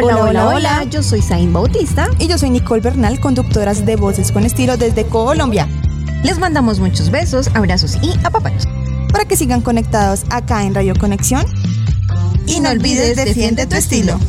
Hola, 0.00 0.22
hola, 0.22 0.46
hola, 0.46 0.84
yo 0.84 1.02
soy 1.02 1.20
Zain 1.20 1.52
Bautista. 1.52 2.08
Y 2.20 2.28
yo 2.28 2.38
soy 2.38 2.50
Nicole 2.50 2.80
Bernal, 2.80 3.18
conductoras 3.18 3.84
de 3.84 3.96
Voces 3.96 4.30
con 4.30 4.44
Estilo 4.44 4.76
desde 4.76 5.04
Colombia. 5.04 5.66
Les 6.22 6.38
mandamos 6.38 6.78
muchos 6.78 7.10
besos, 7.10 7.50
abrazos 7.52 7.98
y 8.00 8.12
apapachos. 8.22 8.68
Para 9.10 9.24
que 9.24 9.36
sigan 9.36 9.60
conectados 9.60 10.22
acá 10.30 10.62
en 10.62 10.76
Radio 10.76 10.94
Conexión. 10.96 11.44
Y 12.46 12.60
no 12.60 12.70
olvides, 12.70 13.16
defiende 13.16 13.66
tu 13.66 13.74
estilo. 13.74 14.20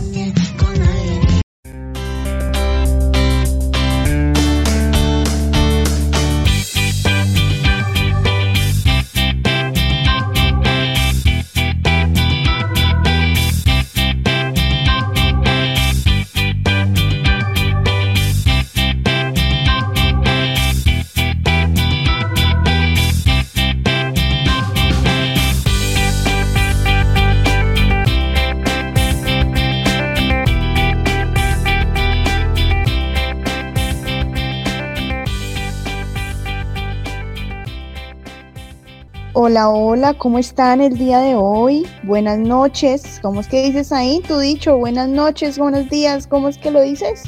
Hola, 39.49 39.69
hola, 39.69 40.13
¿cómo 40.13 40.37
están 40.37 40.79
el 40.79 40.95
día 40.95 41.21
de 41.21 41.33
hoy? 41.33 41.87
Buenas 42.03 42.37
noches. 42.37 43.19
¿Cómo 43.23 43.41
es 43.41 43.47
que 43.47 43.63
dices 43.63 43.91
ahí? 43.91 44.21
Tú 44.27 44.37
dicho, 44.37 44.77
buenas 44.77 45.07
noches, 45.09 45.57
buenos 45.57 45.89
días, 45.89 46.27
¿cómo 46.27 46.49
es 46.49 46.59
que 46.59 46.69
lo 46.69 46.81
dices? 46.81 47.23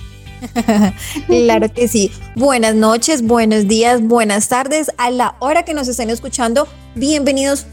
claro 1.25 1.73
que 1.73 1.87
sí. 1.87 2.11
Buenas 2.35 2.75
noches, 2.75 3.23
buenos 3.23 3.67
días, 3.67 4.03
buenas 4.03 4.49
tardes. 4.49 4.91
A 4.99 5.09
la 5.09 5.35
hora 5.39 5.65
que 5.65 5.73
nos 5.73 5.87
estén 5.87 6.11
escuchando, 6.11 6.67
bienvenidos 6.93 7.65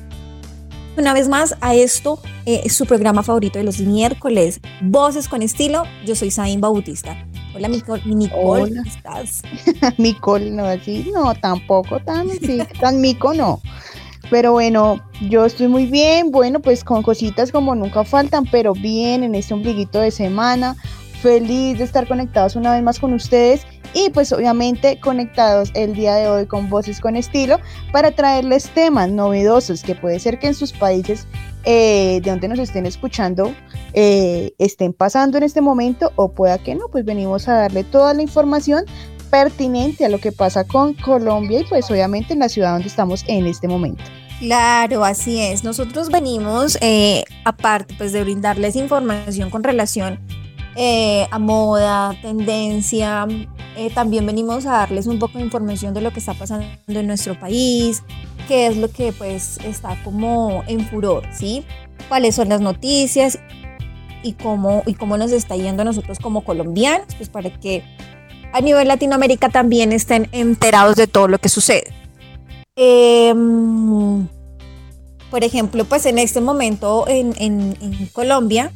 una 0.96 1.12
vez 1.12 1.28
más 1.28 1.54
a 1.60 1.74
esto, 1.74 2.18
eh, 2.46 2.70
su 2.70 2.86
programa 2.86 3.22
favorito 3.22 3.58
de 3.58 3.66
los 3.66 3.80
miércoles, 3.80 4.60
Voces 4.80 5.28
con 5.28 5.42
Estilo. 5.42 5.82
Yo 6.06 6.16
soy 6.16 6.30
Zain 6.30 6.62
Bautista. 6.62 7.22
Hola, 7.54 7.68
Nicole, 7.68 8.02
Nicole 8.06 8.70
¿cómo 8.70 8.82
estás? 8.86 9.42
Nicole, 9.98 10.50
no, 10.50 10.64
así, 10.64 11.10
no, 11.12 11.34
tampoco 11.34 12.00
tan, 12.00 12.30
sí, 12.30 12.62
tan 12.80 13.02
mico, 13.02 13.34
no. 13.34 13.60
Pero 14.30 14.52
bueno, 14.52 15.00
yo 15.28 15.44
estoy 15.44 15.68
muy 15.68 15.86
bien, 15.86 16.30
bueno, 16.30 16.60
pues 16.60 16.84
con 16.84 17.02
cositas 17.02 17.50
como 17.52 17.74
nunca 17.74 18.04
faltan, 18.04 18.44
pero 18.50 18.72
bien 18.72 19.22
en 19.22 19.34
este 19.34 19.54
ombliguito 19.54 20.00
de 20.00 20.10
semana. 20.10 20.76
Feliz 21.22 21.78
de 21.78 21.84
estar 21.84 22.06
conectados 22.06 22.54
una 22.54 22.72
vez 22.72 22.82
más 22.82 23.00
con 23.00 23.12
ustedes 23.12 23.66
y 23.92 24.10
pues 24.10 24.32
obviamente 24.32 25.00
conectados 25.00 25.70
el 25.74 25.94
día 25.94 26.14
de 26.14 26.28
hoy 26.28 26.46
con 26.46 26.68
Voces 26.68 27.00
con 27.00 27.16
Estilo 27.16 27.58
para 27.92 28.12
traerles 28.12 28.70
temas 28.70 29.10
novedosos 29.10 29.82
que 29.82 29.96
puede 29.96 30.20
ser 30.20 30.38
que 30.38 30.48
en 30.48 30.54
sus 30.54 30.72
países 30.72 31.26
eh, 31.64 32.20
de 32.22 32.30
donde 32.30 32.46
nos 32.46 32.60
estén 32.60 32.86
escuchando 32.86 33.52
eh, 33.94 34.52
estén 34.58 34.92
pasando 34.92 35.38
en 35.38 35.44
este 35.44 35.60
momento 35.60 36.12
o 36.16 36.30
pueda 36.30 36.58
que 36.58 36.74
no, 36.74 36.88
pues 36.88 37.04
venimos 37.04 37.48
a 37.48 37.54
darle 37.54 37.82
toda 37.82 38.14
la 38.14 38.22
información 38.22 38.84
pertinente 39.30 40.04
a 40.04 40.08
lo 40.08 40.18
que 40.18 40.32
pasa 40.32 40.64
con 40.64 40.94
Colombia 40.94 41.60
y 41.60 41.64
pues 41.64 41.90
obviamente 41.90 42.32
en 42.32 42.40
la 42.40 42.48
ciudad 42.48 42.72
donde 42.72 42.88
estamos 42.88 43.24
en 43.28 43.46
este 43.46 43.68
momento. 43.68 44.02
Claro, 44.40 45.04
así 45.04 45.40
es. 45.40 45.64
Nosotros 45.64 46.10
venimos, 46.10 46.78
eh, 46.80 47.24
aparte 47.44 47.94
pues 47.98 48.12
de 48.12 48.22
brindarles 48.22 48.76
información 48.76 49.50
con 49.50 49.64
relación 49.64 50.20
eh, 50.76 51.26
a 51.32 51.40
moda, 51.40 52.14
tendencia, 52.22 53.26
eh, 53.76 53.90
también 53.90 54.24
venimos 54.26 54.64
a 54.66 54.72
darles 54.72 55.08
un 55.08 55.18
poco 55.18 55.38
de 55.38 55.44
información 55.44 55.92
de 55.92 56.02
lo 56.02 56.12
que 56.12 56.20
está 56.20 56.34
pasando 56.34 56.66
en 56.86 57.06
nuestro 57.06 57.38
país, 57.38 58.04
qué 58.46 58.68
es 58.68 58.76
lo 58.76 58.88
que 58.88 59.12
pues 59.12 59.58
está 59.64 59.96
como 60.04 60.62
en 60.68 60.86
furor, 60.86 61.24
¿sí? 61.32 61.64
Cuáles 62.08 62.36
son 62.36 62.48
las 62.48 62.60
noticias 62.60 63.40
y 64.22 64.34
cómo, 64.34 64.84
y 64.86 64.94
cómo 64.94 65.16
nos 65.16 65.32
está 65.32 65.56
yendo 65.56 65.82
a 65.82 65.84
nosotros 65.84 66.20
como 66.20 66.44
colombianos, 66.44 67.14
pues 67.16 67.28
para 67.28 67.50
que 67.50 67.82
a 68.52 68.60
nivel 68.60 68.88
Latinoamérica 68.88 69.48
también 69.48 69.92
estén 69.92 70.28
enterados 70.32 70.96
de 70.96 71.06
todo 71.06 71.28
lo 71.28 71.38
que 71.38 71.48
sucede. 71.48 71.92
Em, 72.76 74.26
por 75.30 75.44
ejemplo, 75.44 75.84
pues 75.84 76.06
en 76.06 76.18
este 76.18 76.40
momento 76.40 77.06
en, 77.08 77.76
Colombia 78.12 78.72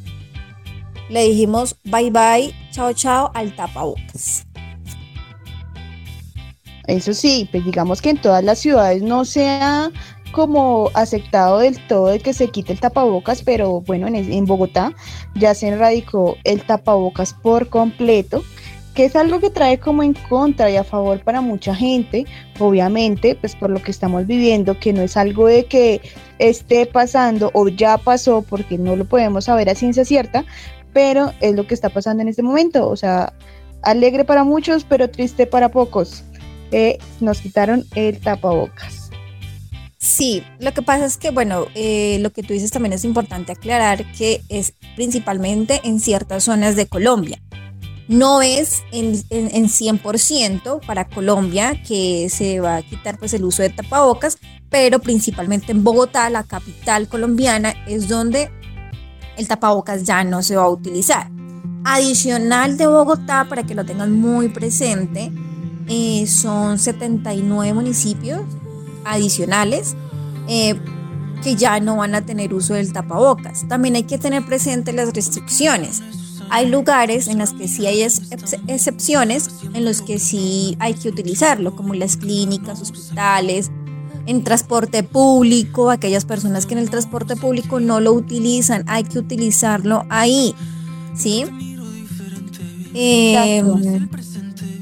le 1.08 1.24
dijimos 1.24 1.76
bye 1.84 2.10
bye, 2.10 2.54
chao 2.70 2.92
chao 2.92 3.30
al 3.34 3.54
tapabocas. 3.54 4.44
Eso 6.88 7.14
sí, 7.14 7.48
pues 7.50 7.64
digamos 7.64 8.02
que 8.02 8.10
en 8.10 8.20
todas 8.20 8.42
las 8.42 8.58
ciudades 8.58 9.02
no 9.02 9.24
se 9.24 9.48
ha 9.48 9.90
como 10.32 10.90
aceptado 10.94 11.58
del 11.58 11.78
todo 11.86 12.08
de 12.08 12.18
que 12.18 12.32
se 12.32 12.48
quite 12.48 12.72
el 12.72 12.80
tapabocas, 12.80 13.42
pero 13.42 13.82
bueno, 13.82 14.08
en, 14.08 14.16
en 14.16 14.46
Bogotá 14.46 14.92
ya 15.34 15.54
se 15.54 15.68
erradicó 15.68 16.36
el 16.42 16.66
tapabocas 16.66 17.34
por 17.34 17.68
completo 17.68 18.42
que 18.94 19.06
es 19.06 19.16
algo 19.16 19.40
que 19.40 19.50
trae 19.50 19.78
como 19.78 20.02
en 20.02 20.14
contra 20.14 20.70
y 20.70 20.76
a 20.76 20.84
favor 20.84 21.20
para 21.20 21.40
mucha 21.40 21.74
gente, 21.74 22.26
obviamente, 22.58 23.34
pues 23.34 23.56
por 23.56 23.70
lo 23.70 23.82
que 23.82 23.90
estamos 23.90 24.26
viviendo, 24.26 24.78
que 24.78 24.92
no 24.92 25.02
es 25.02 25.16
algo 25.16 25.46
de 25.46 25.64
que 25.64 26.00
esté 26.38 26.86
pasando 26.86 27.50
o 27.54 27.68
ya 27.68 27.96
pasó, 27.98 28.42
porque 28.42 28.76
no 28.78 28.96
lo 28.96 29.04
podemos 29.04 29.44
saber 29.44 29.70
a 29.70 29.74
ciencia 29.74 30.04
cierta, 30.04 30.44
pero 30.92 31.32
es 31.40 31.54
lo 31.54 31.66
que 31.66 31.74
está 31.74 31.88
pasando 31.88 32.22
en 32.22 32.28
este 32.28 32.42
momento, 32.42 32.88
o 32.88 32.96
sea, 32.96 33.32
alegre 33.82 34.24
para 34.24 34.44
muchos, 34.44 34.84
pero 34.84 35.08
triste 35.10 35.46
para 35.46 35.70
pocos. 35.70 36.24
Eh, 36.70 36.98
nos 37.20 37.40
quitaron 37.40 37.84
el 37.94 38.18
tapabocas. 38.18 39.10
Sí, 39.98 40.42
lo 40.58 40.72
que 40.72 40.82
pasa 40.82 41.04
es 41.04 41.16
que, 41.16 41.30
bueno, 41.30 41.66
eh, 41.74 42.18
lo 42.20 42.30
que 42.30 42.42
tú 42.42 42.54
dices 42.54 42.70
también 42.70 42.92
es 42.92 43.04
importante 43.04 43.52
aclarar 43.52 44.10
que 44.12 44.40
es 44.48 44.74
principalmente 44.96 45.80
en 45.84 46.00
ciertas 46.00 46.44
zonas 46.44 46.74
de 46.74 46.86
Colombia. 46.86 47.38
No 48.12 48.42
es 48.42 48.82
en, 48.92 49.14
en, 49.30 49.68
100% 49.68 50.84
para 50.84 51.08
Colombia 51.08 51.82
que 51.82 52.28
se 52.28 52.60
va 52.60 52.76
a 52.76 52.82
quitar 52.82 53.16
pues 53.18 53.32
el 53.32 53.42
uso 53.42 53.62
de 53.62 53.70
tapabocas, 53.70 54.36
pero 54.68 54.98
principalmente 54.98 55.72
en 55.72 55.82
Bogotá, 55.82 56.28
la 56.28 56.44
capital 56.44 57.08
colombiana, 57.08 57.74
es 57.86 58.08
donde 58.08 58.50
el 59.38 59.48
tapabocas 59.48 60.04
ya 60.04 60.24
no 60.24 60.42
se 60.42 60.56
va 60.56 60.64
a 60.64 60.68
utilizar. 60.68 61.30
Adicional 61.84 62.76
de 62.76 62.86
Bogotá, 62.86 63.46
para 63.48 63.62
que 63.62 63.74
lo 63.74 63.86
tengan 63.86 64.12
muy 64.12 64.50
presente, 64.50 65.32
eh, 65.88 66.26
son 66.26 66.78
79 66.78 67.72
municipios 67.72 68.42
adicionales 69.06 69.96
eh, 70.48 70.78
que 71.42 71.56
ya 71.56 71.80
no 71.80 71.96
van 71.96 72.14
a 72.14 72.26
tener 72.26 72.52
uso 72.52 72.74
del 72.74 72.92
tapabocas. 72.92 73.66
También 73.68 73.96
hay 73.96 74.02
que 74.02 74.18
tener 74.18 74.44
presente 74.44 74.92
las 74.92 75.14
restricciones. 75.14 76.02
Hay 76.54 76.68
lugares 76.68 77.28
en 77.28 77.38
los 77.38 77.54
que 77.54 77.66
sí 77.66 77.86
hay 77.86 78.02
excepciones, 78.02 79.48
en 79.72 79.86
los 79.86 80.02
que 80.02 80.18
sí 80.18 80.76
hay 80.80 80.92
que 80.92 81.08
utilizarlo, 81.08 81.74
como 81.74 81.94
las 81.94 82.18
clínicas, 82.18 82.82
hospitales, 82.82 83.70
en 84.26 84.44
transporte 84.44 85.02
público, 85.02 85.90
aquellas 85.90 86.26
personas 86.26 86.66
que 86.66 86.74
en 86.74 86.80
el 86.80 86.90
transporte 86.90 87.36
público 87.36 87.80
no 87.80 88.00
lo 88.00 88.12
utilizan, 88.12 88.84
hay 88.86 89.04
que 89.04 89.18
utilizarlo 89.18 90.04
ahí, 90.10 90.54
¿sí? 91.16 91.46
Em, 92.92 94.10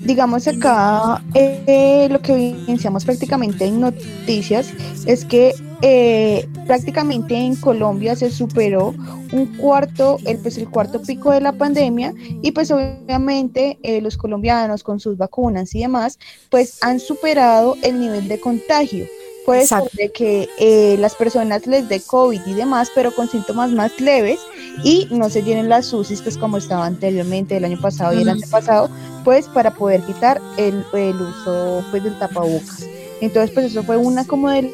digamos 0.03 0.49
acá, 0.49 1.23
eh, 1.35 2.09
lo 2.11 2.21
que 2.21 2.33
evidenciamos 2.33 3.05
prácticamente 3.05 3.65
en 3.67 3.81
noticias 3.81 4.75
es 5.07 5.25
que 5.25 5.55
eh, 5.83 6.47
prácticamente 6.67 7.35
en 7.35 7.57
Colombia 7.57 8.15
se 8.15 8.31
superó 8.31 8.95
un 9.33 9.47
cuarto, 9.57 10.19
el, 10.27 10.39
pues 10.39 10.59
el 10.59 10.69
cuarto 10.69 11.01
pico 11.01 11.31
de 11.31 11.41
la 11.41 11.53
pandemia 11.53 12.13
y 12.43 12.53
pues 12.53 12.71
obviamente 12.71 13.79
eh, 13.83 14.01
los 14.03 14.17
colombianos 14.17 14.83
con 14.83 15.01
sus 15.01 15.17
vacunas 15.17 15.75
y 15.75 15.81
demás 15.81 16.19
pues 16.51 16.79
han 16.83 17.01
superado 17.01 17.77
el 17.83 17.99
nivel 18.01 18.29
de 18.29 18.41
contagio. 18.41 19.07
Puede 19.47 19.67
ser 19.67 19.85
de 19.95 20.13
que 20.13 20.49
eh, 20.59 20.97
las 20.99 21.15
personas 21.15 21.67
les 21.67 21.89
dé 21.89 22.01
COVID 22.01 22.43
y 22.47 22.53
demás, 22.53 22.91
pero 22.95 23.15
con 23.15 23.29
síntomas 23.29 23.71
más 23.71 23.99
leves 23.99 24.39
y 24.85 25.09
no 25.11 25.31
se 25.31 25.43
llenen 25.43 25.71
las 25.71 25.93
UCIs 25.93 26.21
pues 26.21 26.37
como 26.37 26.59
estaba 26.59 26.85
anteriormente 26.85 27.57
el 27.57 27.65
año 27.65 27.81
pasado 27.81 28.13
y 28.13 28.21
el 28.21 28.29
año 28.29 28.47
pasado, 28.51 28.91
pues 29.25 29.49
para 29.49 29.73
poder 29.73 30.03
quitar 30.03 30.43
el, 30.59 30.85
el 30.93 31.17
uso 31.17 31.83
pues 31.91 32.05
del 32.05 32.19
tapabocas. 32.19 32.87
Entonces 33.23 33.51
pues 33.53 33.67
eso 33.67 33.83
fue 33.83 33.97
una 33.97 34.27
como 34.27 34.51
del 34.51 34.71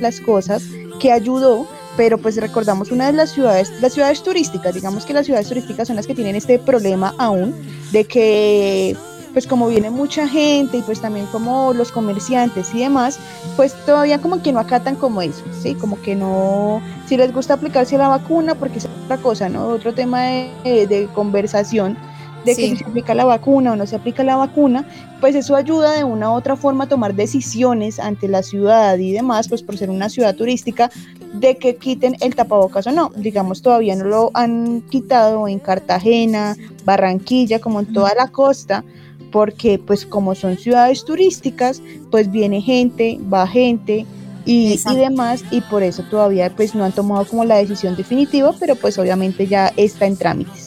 las 0.00 0.20
cosas 0.20 0.64
que 1.00 1.12
ayudó, 1.12 1.66
pero 1.96 2.18
pues 2.18 2.36
recordamos 2.36 2.90
una 2.90 3.06
de 3.06 3.12
las 3.12 3.30
ciudades, 3.30 3.72
las 3.80 3.94
ciudades 3.94 4.22
turísticas, 4.22 4.74
digamos 4.74 5.04
que 5.04 5.14
las 5.14 5.26
ciudades 5.26 5.48
turísticas 5.48 5.88
son 5.88 5.96
las 5.96 6.06
que 6.06 6.14
tienen 6.14 6.36
este 6.36 6.58
problema 6.58 7.14
aún 7.18 7.54
de 7.92 8.04
que 8.04 8.96
pues 9.36 9.46
como 9.46 9.68
viene 9.68 9.90
mucha 9.90 10.26
gente 10.26 10.78
y 10.78 10.80
pues 10.82 11.02
también 11.02 11.26
como 11.26 11.74
los 11.74 11.92
comerciantes 11.92 12.74
y 12.74 12.78
demás, 12.78 13.18
pues 13.54 13.74
todavía 13.84 14.18
como 14.18 14.42
que 14.42 14.50
no 14.50 14.60
acatan 14.60 14.96
como 14.96 15.20
eso, 15.20 15.44
¿sí? 15.62 15.74
Como 15.74 16.00
que 16.00 16.14
no, 16.14 16.80
si 17.06 17.18
les 17.18 17.34
gusta 17.34 17.52
aplicarse 17.52 17.98
la 17.98 18.08
vacuna, 18.08 18.54
porque 18.54 18.78
es 18.78 18.88
otra 19.04 19.18
cosa, 19.18 19.50
¿no? 19.50 19.68
Otro 19.68 19.92
tema 19.92 20.22
de, 20.22 20.86
de 20.86 21.06
conversación 21.14 21.98
de 22.46 22.54
que 22.54 22.70
si 22.70 22.76
se 22.76 22.84
aplica 22.84 23.14
la 23.14 23.24
vacuna 23.24 23.72
o 23.72 23.76
no 23.76 23.86
se 23.86 23.96
aplica 23.96 24.24
la 24.24 24.36
vacuna, 24.36 24.88
pues 25.20 25.34
eso 25.34 25.56
ayuda 25.56 25.92
de 25.92 26.04
una 26.04 26.30
u 26.30 26.34
otra 26.34 26.56
forma 26.56 26.84
a 26.84 26.88
tomar 26.88 27.14
decisiones 27.14 27.98
ante 27.98 28.28
la 28.28 28.42
ciudad 28.42 28.96
y 28.96 29.12
demás, 29.12 29.48
pues 29.48 29.62
por 29.62 29.76
ser 29.76 29.90
una 29.90 30.08
ciudad 30.08 30.34
turística, 30.34 30.90
de 31.34 31.56
que 31.56 31.76
quiten 31.76 32.16
el 32.20 32.34
tapabocas 32.34 32.86
o 32.86 32.92
no. 32.92 33.10
Digamos, 33.16 33.60
todavía 33.60 33.96
no 33.96 34.04
lo 34.04 34.30
han 34.34 34.80
quitado 34.82 35.48
en 35.48 35.58
Cartagena, 35.58 36.56
Barranquilla, 36.84 37.58
como 37.58 37.80
en 37.80 37.92
toda 37.92 38.14
la 38.14 38.28
costa, 38.28 38.84
porque 39.32 39.78
pues 39.78 40.06
como 40.06 40.34
son 40.34 40.56
ciudades 40.56 41.04
turísticas, 41.04 41.82
pues 42.10 42.30
viene 42.30 42.62
gente, 42.62 43.18
va 43.32 43.46
gente, 43.46 44.06
y, 44.46 44.80
y, 44.88 44.94
demás, 44.94 45.42
y 45.50 45.60
por 45.60 45.82
eso 45.82 46.04
todavía 46.04 46.54
pues 46.54 46.74
no 46.74 46.84
han 46.84 46.92
tomado 46.92 47.24
como 47.26 47.44
la 47.44 47.56
decisión 47.56 47.96
definitiva, 47.96 48.54
pero 48.60 48.76
pues 48.76 48.96
obviamente 48.96 49.48
ya 49.48 49.72
está 49.76 50.06
en 50.06 50.16
trámites. 50.16 50.65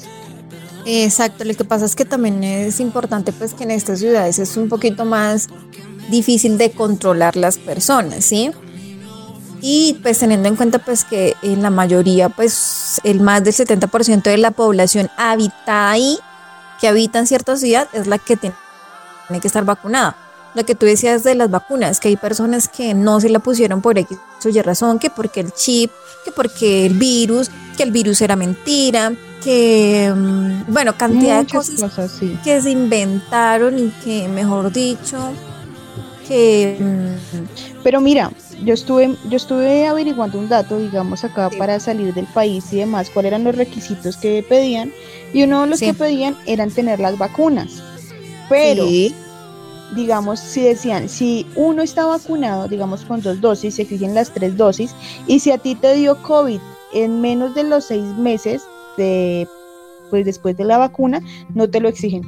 Exacto, 0.92 1.44
lo 1.44 1.54
que 1.54 1.64
pasa 1.66 1.86
es 1.86 1.96
que 1.96 2.04
también 2.04 2.44
es 2.44 2.80
importante 2.80 3.32
pues 3.32 3.54
que 3.54 3.64
en 3.64 3.70
estas 3.70 4.00
ciudades 4.00 4.40
es 4.40 4.58
un 4.58 4.70
poquito 4.70 5.06
más 5.06 5.48
difícil 6.10 6.58
de 6.58 6.72
controlar 6.72 7.36
las 7.36 7.60
personas, 7.60 8.26
¿sí? 8.26 8.50
Y 9.62 10.00
pues 10.02 10.18
teniendo 10.18 10.48
en 10.48 10.56
cuenta 10.56 10.80
pues 10.80 11.04
que 11.04 11.36
en 11.44 11.62
la 11.62 11.70
mayoría 11.70 12.30
pues 12.30 13.00
el 13.04 13.20
más 13.20 13.44
del 13.44 13.54
70% 13.54 14.24
de 14.24 14.38
la 14.40 14.50
población 14.50 15.12
habita 15.16 15.92
ahí, 15.92 16.18
que 16.82 16.88
habita 16.88 17.20
en 17.20 17.28
cierta 17.28 17.56
ciudad, 17.56 17.88
es 17.94 18.08
la 18.08 18.18
que 18.18 18.36
tiene 18.36 18.56
que 19.40 19.48
estar 19.48 19.66
vacunada. 19.66 20.18
Lo 20.56 20.66
que 20.66 20.74
tú 20.74 20.88
decías 20.88 21.24
de 21.24 21.36
las 21.36 21.52
vacunas, 21.52 22.00
que 22.00 22.08
hay 22.08 22.18
personas 22.18 22.68
que 22.68 22.96
no 22.96 23.22
se 23.22 23.30
la 23.30 23.38
pusieron 23.38 23.82
por 23.82 24.00
X 24.00 24.18
o 24.44 24.50
Y 24.50 24.60
razón, 24.64 24.98
que 24.98 25.12
porque 25.12 25.42
el 25.42 25.52
chip, 25.52 25.92
que 26.26 26.32
porque 26.32 26.88
el 26.88 26.96
virus, 26.96 27.52
que 27.80 27.84
el 27.84 27.92
virus 27.92 28.22
era 28.22 28.36
mentira, 28.36 29.14
que, 29.42 30.14
mm, 30.14 30.74
bueno, 30.74 30.98
cantidad 30.98 31.46
de 31.46 31.50
cosas, 31.50 32.20
que 32.44 32.62
se 32.62 32.72
inventaron 32.72 33.80
y 33.80 33.88
que, 34.04 34.28
mejor 34.28 34.70
dicho, 34.74 35.18
que... 36.28 36.76
Mm, 36.78 37.80
Pero 37.82 38.02
mira, 38.02 38.34
yo 38.66 38.74
estuve, 38.74 39.16
yo 39.30 39.38
estuve 39.38 39.88
averiguando 39.88 40.38
un 40.38 40.50
dato, 40.50 40.78
digamos, 40.78 41.24
acá 41.24 41.50
para 41.58 41.80
salir 41.80 42.14
del 42.14 42.26
país 42.26 42.66
y 42.74 42.80
demás, 42.80 43.10
cuáles 43.10 43.30
eran 43.30 43.46
los 43.46 43.56
requisitos 43.56 44.18
que 44.18 44.44
pedían, 44.44 44.92
y 45.34 45.44
uno 45.44 45.62
de 45.62 45.68
los 45.68 45.80
que 45.80 45.94
pedían 45.94 46.36
eran 46.46 46.72
tener 46.72 47.00
las 47.00 47.18
vacunas. 47.18 47.82
Pero, 48.50 48.86
digamos, 49.96 50.42
si 50.42 50.64
decían, 50.64 51.08
si 51.08 51.48
uno 51.56 51.82
está 51.82 52.06
vacunado, 52.06 52.68
digamos, 52.68 53.06
con 53.06 53.22
dos 53.22 53.40
dosis, 53.40 53.76
se 53.76 53.84
exigen 53.84 54.14
las 54.16 54.34
tres 54.34 54.58
dosis, 54.58 54.94
y 55.28 55.40
si 55.40 55.52
a 55.52 55.58
ti 55.58 55.76
te 55.76 55.94
dio 55.96 56.22
COVID 56.22 56.60
en 56.94 57.22
menos 57.22 57.56
de 57.56 57.64
los 57.64 57.86
seis 57.86 58.06
meses, 58.18 58.64
pues 60.10 60.26
después 60.26 60.58
de 60.58 60.66
la 60.66 60.78
vacuna, 60.78 61.22
no 61.54 61.70
te 61.70 61.80
lo 61.80 61.90
exigen. 61.90 62.24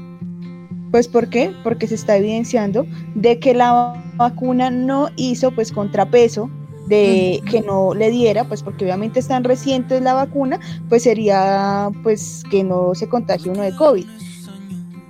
Pues 0.91 1.07
¿por 1.07 1.29
qué? 1.29 1.53
Porque 1.63 1.87
se 1.87 1.95
está 1.95 2.17
evidenciando 2.17 2.85
de 3.15 3.39
que 3.39 3.53
la 3.53 4.03
vacuna 4.17 4.69
no 4.69 5.07
hizo 5.15 5.51
pues 5.51 5.71
contrapeso 5.71 6.49
de 6.87 7.41
que 7.49 7.61
no 7.61 7.93
le 7.93 8.09
diera, 8.09 8.43
pues 8.43 8.63
porque 8.63 8.83
obviamente 8.83 9.19
están 9.19 9.45
recientes 9.45 10.01
la 10.01 10.13
vacuna, 10.13 10.59
pues 10.89 11.03
sería 11.03 11.89
pues 12.03 12.43
que 12.51 12.63
no 12.65 12.93
se 12.95 13.07
contagie 13.07 13.49
uno 13.49 13.61
de 13.61 13.75
COVID 13.75 14.05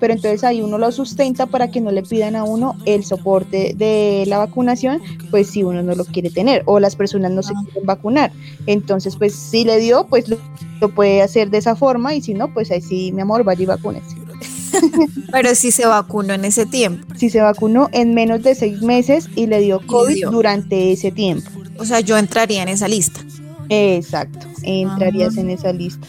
pero 0.01 0.13
entonces 0.13 0.44
ahí 0.44 0.63
uno 0.63 0.80
lo 0.80 0.92
sustenta 0.92 1.45
para 1.45 1.69
que 1.69 1.80
no 1.80 1.92
le 1.92 2.01
pidan 2.01 2.36
a 2.36 2.44
uno 2.44 2.75
el 2.86 3.06
soporte 3.06 3.75
de 3.77 4.24
la 4.25 4.39
vacunación, 4.39 5.00
pues 5.30 5.51
si 5.51 5.62
uno 5.63 5.83
no 5.83 5.94
lo 5.94 6.06
quiere 6.06 6.31
tener 6.31 6.63
o 6.65 6.80
las 6.80 6.95
personas 6.95 7.31
no 7.31 7.44
se 7.44 7.53
ah. 7.56 7.62
quieren 7.63 7.86
vacunar. 7.86 8.31
Entonces, 8.65 9.15
pues 9.15 9.36
si 9.36 9.63
le 9.63 9.77
dio, 9.77 10.07
pues 10.07 10.25
lo, 10.27 10.89
puede 10.89 11.21
hacer 11.21 11.51
de 11.51 11.59
esa 11.59 11.75
forma 11.75 12.15
y 12.15 12.21
si 12.24 12.33
no, 12.33 12.51
pues 12.51 12.71
ahí 12.71 12.81
sí, 12.81 13.12
mi 13.12 13.21
amor, 13.21 13.44
vaya 13.44 13.62
y 13.62 13.65
vacúnese. 13.68 14.15
Pero 15.31 15.53
si 15.53 15.69
se 15.69 15.86
vacunó 15.86 16.33
en 16.33 16.45
ese 16.45 16.65
tiempo. 16.65 17.06
Si 17.15 17.30
se 17.30 17.39
vacunó 17.39 17.88
en 17.92 18.15
menos 18.15 18.42
de 18.42 18.56
seis 18.56 18.81
meses 18.81 19.30
y 19.36 19.45
le 19.45 19.62
dio 19.62 19.86
COVID 19.86 20.30
durante 20.31 20.94
ese 20.94 21.12
tiempo. 21.12 21.51
O 21.77 21.86
sea, 21.86 22.00
yo 22.00 22.18
entraría 22.18 22.63
en 22.63 22.69
esa 22.69 22.88
lista. 22.88 23.21
Exacto, 23.69 24.48
entrarías 24.63 25.38
en 25.38 25.51
esa 25.51 25.71
lista. 25.71 26.07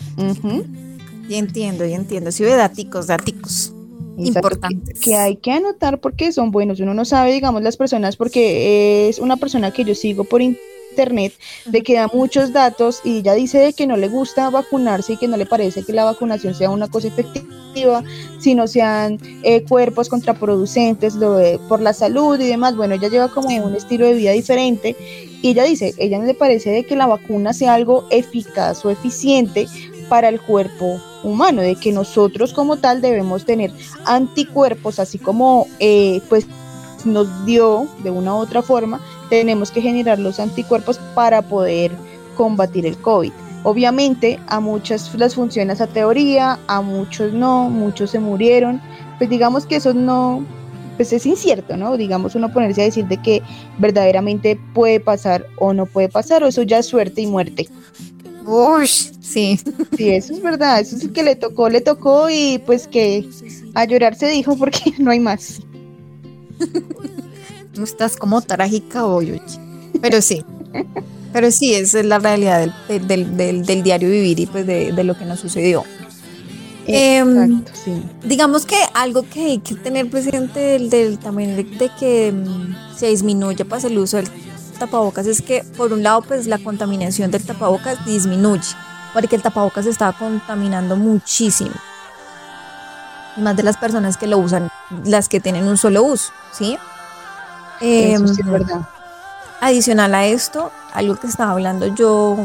Y 1.29 1.35
entiendo, 1.35 1.85
y 1.85 1.93
entiendo. 1.93 2.33
Si 2.33 2.43
ve 2.43 2.55
daticos, 2.55 3.07
daticos 3.07 3.75
importantes. 4.17 5.01
Que, 5.01 5.15
hay 5.15 5.37
que 5.37 5.53
anotar 5.53 6.01
porque 6.01 6.33
son 6.33 6.51
buenos. 6.51 6.81
Uno 6.81 6.95
no 6.95 7.05
sabe, 7.05 7.33
digamos, 7.33 7.63
las 7.63 7.77
personas, 7.77 8.17
porque 8.17 9.09
es 9.09 9.19
una 9.19 9.37
persona 9.37 9.71
que 9.71 9.85
yo 9.85 9.95
sigo 9.95 10.25
por 10.25 10.43
internet, 10.43 11.33
de 11.67 11.83
que 11.83 11.95
da 11.95 12.09
muchos 12.13 12.53
datos 12.53 13.01
y 13.03 13.23
ya 13.23 13.35
dice 13.35 13.59
de 13.59 13.73
que 13.73 13.87
no 13.87 13.97
le 13.97 14.09
gusta 14.09 14.51
vacunarse 14.51 15.15
y 15.15 15.17
que 15.17 15.29
no 15.29 15.37
le 15.37 15.47
parece 15.47 15.83
que 15.83 15.93
la 15.93 16.05
vacunación 16.05 16.55
sea 16.55 16.71
una 16.71 16.89
cosa 16.89 17.09
efectiva, 17.09 18.05
sino 18.39 18.67
sean 18.67 19.19
eh, 19.43 19.63
cuerpos 19.63 20.11
contraproducentes 20.11 21.15
lo 21.15 21.41
por 21.69 21.81
la 21.81 21.95
salud 21.95 22.39
y 22.39 22.47
demás. 22.47 22.77
Bueno, 22.77 22.95
ella 22.95 23.09
lleva 23.09 23.29
como 23.29 23.49
un 23.49 23.75
estilo 23.75 24.07
de 24.07 24.15
vida 24.15 24.33
diferente 24.33 24.95
y 25.43 25.49
ella 25.49 25.65
dice, 25.65 25.95
ella 25.97 26.19
no 26.19 26.25
le 26.25 26.35
parece 26.35 26.71
de 26.71 26.85
que 26.85 26.95
la 26.95 27.07
vacuna 27.07 27.53
sea 27.53 27.75
algo 27.75 28.07
eficaz 28.11 28.85
o 28.85 28.91
eficiente 28.91 29.67
para 30.13 30.29
el 30.29 30.43
cuerpo 30.43 31.01
humano, 31.23 31.63
de 31.63 31.75
que 31.75 31.91
nosotros 31.91 32.53
como 32.53 32.77
tal 32.77 33.01
debemos 33.01 33.47
tener 33.47 33.73
anticuerpos, 34.05 34.99
así 34.99 35.19
como 35.19 35.67
eh, 35.79 36.21
pues 36.29 36.47
nos 37.07 37.47
dio 37.47 37.89
de 38.05 38.11
una 38.11 38.35
u 38.35 38.37
otra 38.37 38.61
forma, 38.61 39.01
tenemos 39.31 39.71
que 39.71 39.81
generar 39.81 40.19
los 40.19 40.39
anticuerpos 40.39 40.99
para 41.15 41.41
poder 41.41 41.93
combatir 42.37 42.85
el 42.85 42.99
COVID. 42.99 43.33
Obviamente 43.63 44.39
a 44.49 44.61
muchas 44.61 45.15
les 45.15 45.35
funciona 45.35 45.73
esa 45.73 45.87
teoría, 45.87 46.59
a 46.67 46.83
muchos 46.83 47.33
no, 47.33 47.71
muchos 47.71 48.11
se 48.11 48.19
murieron, 48.19 48.83
pues 49.17 49.31
digamos 49.31 49.65
que 49.65 49.77
eso 49.77 49.95
no, 49.95 50.45
pues 50.99 51.11
es 51.15 51.25
incierto, 51.25 51.79
¿no? 51.79 51.97
Digamos 51.97 52.35
uno 52.35 52.53
ponerse 52.53 52.83
a 52.83 52.85
decir 52.85 53.07
de 53.07 53.17
que 53.17 53.41
verdaderamente 53.79 54.61
puede 54.75 55.01
pasar 55.01 55.47
o 55.57 55.73
no 55.73 55.87
puede 55.87 56.11
pasar, 56.11 56.43
o 56.43 56.49
eso 56.49 56.65
ya 56.65 56.81
es 56.81 56.87
suerte 56.87 57.23
y 57.23 57.27
muerte. 57.27 57.67
Uy, 58.47 58.87
sí. 58.87 59.61
Sí, 59.97 60.11
eso 60.11 60.33
es 60.35 60.43
verdad, 60.43 60.81
eso 60.81 60.97
es 60.97 61.09
que 61.09 61.23
le 61.23 61.37
tocó, 61.37 61.69
le 61.69 61.81
tocó 61.81 62.29
y 62.31 62.61
pues 62.67 62.87
que 62.87 63.29
a 63.75 63.85
llorar 63.85 64.15
se 64.17 64.29
dijo 64.29 64.57
porque 64.57 64.93
no 64.99 65.11
hay 65.11 65.21
más. 65.21 65.61
No 67.77 67.85
estás 67.85 68.17
como 68.17 68.41
trágica 68.43 69.07
hoy, 69.07 69.41
pero 70.01 70.21
sí. 70.21 70.45
Pero 71.33 71.51
sí, 71.51 71.75
esa 71.75 72.01
es 72.01 72.07
la 72.07 72.19
realidad 72.19 72.75
del, 72.89 73.83
diario 73.83 74.11
vivir 74.11 74.39
y 74.39 74.47
pues 74.47 74.67
de, 74.67 74.93
lo 75.03 75.17
que 75.17 75.25
nos 75.25 75.41
sucedió. 75.41 75.85
Em, 76.87 77.65
sí. 77.85 78.03
Digamos 78.25 78.67
que 78.67 78.77
algo 78.93 79.23
que 79.23 79.41
hay 79.45 79.59
que 79.59 79.77
tener 79.77 80.11
presente 80.11 80.79
del, 80.79 81.19
también 81.19 81.57
de, 81.57 81.91
que 81.99 82.33
mm, 82.33 82.97
se 82.99 83.07
disminuye 83.07 83.65
pues, 83.65 83.85
el 83.85 83.97
uso 83.99 84.17
del 84.17 84.29
tapabocas 84.83 85.27
es 85.27 85.43
que, 85.43 85.63
por 85.77 85.93
un 85.93 86.03
lado, 86.03 86.23
pues 86.23 86.49
la 86.49 86.59
contaminación 86.59 87.31
del 87.31 87.45
tapabocas 87.45 88.05
disminuye, 88.05 88.75
porque 89.15 89.37
el 89.37 89.43
tapabocas 89.43 89.87
estaba 89.87 90.13
contaminando 90.13 90.97
muchísimo. 90.97 91.71
Y 93.37 93.41
más 93.43 93.57
de 93.57 93.63
las 93.63 93.77
personas 93.77 94.17
que 94.17 94.27
lo 94.27 94.39
usan, 94.39 94.71
las 95.05 95.29
que 95.29 95.39
tienen 95.39 95.69
un 95.69 95.77
solo 95.77 96.03
uso, 96.03 96.33
¿sí? 96.51 96.77
Eso 97.81 98.27
sí 98.27 98.41
es 98.41 98.47
em, 98.47 98.53
verdad. 98.53 98.81
Adicional 99.61 100.15
a 100.17 100.27
esto, 100.27 100.73
algo 100.93 101.15
que 101.15 101.29
estaba 101.29 101.53
hablando 101.53 101.87
yo 101.95 102.37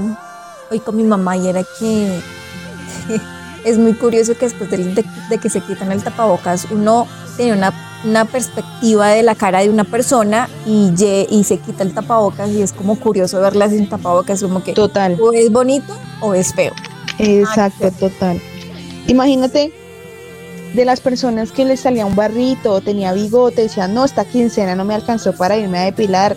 hoy 0.70 0.80
con 0.80 0.96
mi 0.96 1.04
mamá 1.04 1.38
y 1.38 1.48
era 1.48 1.64
que 1.80 2.22
es 3.66 3.80
muy 3.80 3.94
curioso 3.96 4.38
que 4.38 4.46
después 4.46 4.70
de, 4.70 5.04
de 5.30 5.38
que 5.40 5.50
se 5.50 5.62
quitan 5.62 5.92
el 5.92 6.04
tapabocas, 6.04 6.68
uno 6.70 7.08
tiene 7.36 7.54
una 7.54 7.74
una 8.04 8.26
perspectiva 8.26 9.10
de 9.10 9.24
la 9.24 9.36
cara 9.36 9.62
de 9.62 9.70
una 9.70 9.84
persona 9.84 10.50
y, 10.66 10.94
y 11.30 11.44
se 11.44 11.58
quita 11.60 11.84
el 11.84 11.94
tapabocas 11.94 12.50
y 12.52 12.62
es 12.62 12.74
como 12.74 13.00
curioso 13.00 13.40
verla 13.42 13.70
sin 13.70 13.90
tapabocas, 13.90 14.42
como 14.42 14.64
que 14.64 14.74
total. 14.74 15.18
o 15.20 15.34
es 15.34 15.52
bonito 15.52 15.94
o 16.22 16.34
es 16.34 16.54
feo. 16.54 16.74
Exacto, 17.20 17.92
total. 17.92 18.42
Imagínate 19.08 19.72
de 20.74 20.86
las 20.86 21.02
personas 21.02 21.52
que 21.52 21.66
les 21.66 21.80
salía 21.80 22.06
un 22.06 22.16
barrito 22.16 22.74
o 22.74 22.82
tenía 22.82 23.14
bigote, 23.14 23.64
decían, 23.64 23.94
no, 23.94 24.06
esta 24.06 24.26
quincena 24.26 24.76
no 24.76 24.86
me 24.86 24.94
alcanzó 24.94 25.34
para 25.34 25.58
irme 25.58 25.80
a 25.80 25.86
depilar, 25.86 26.36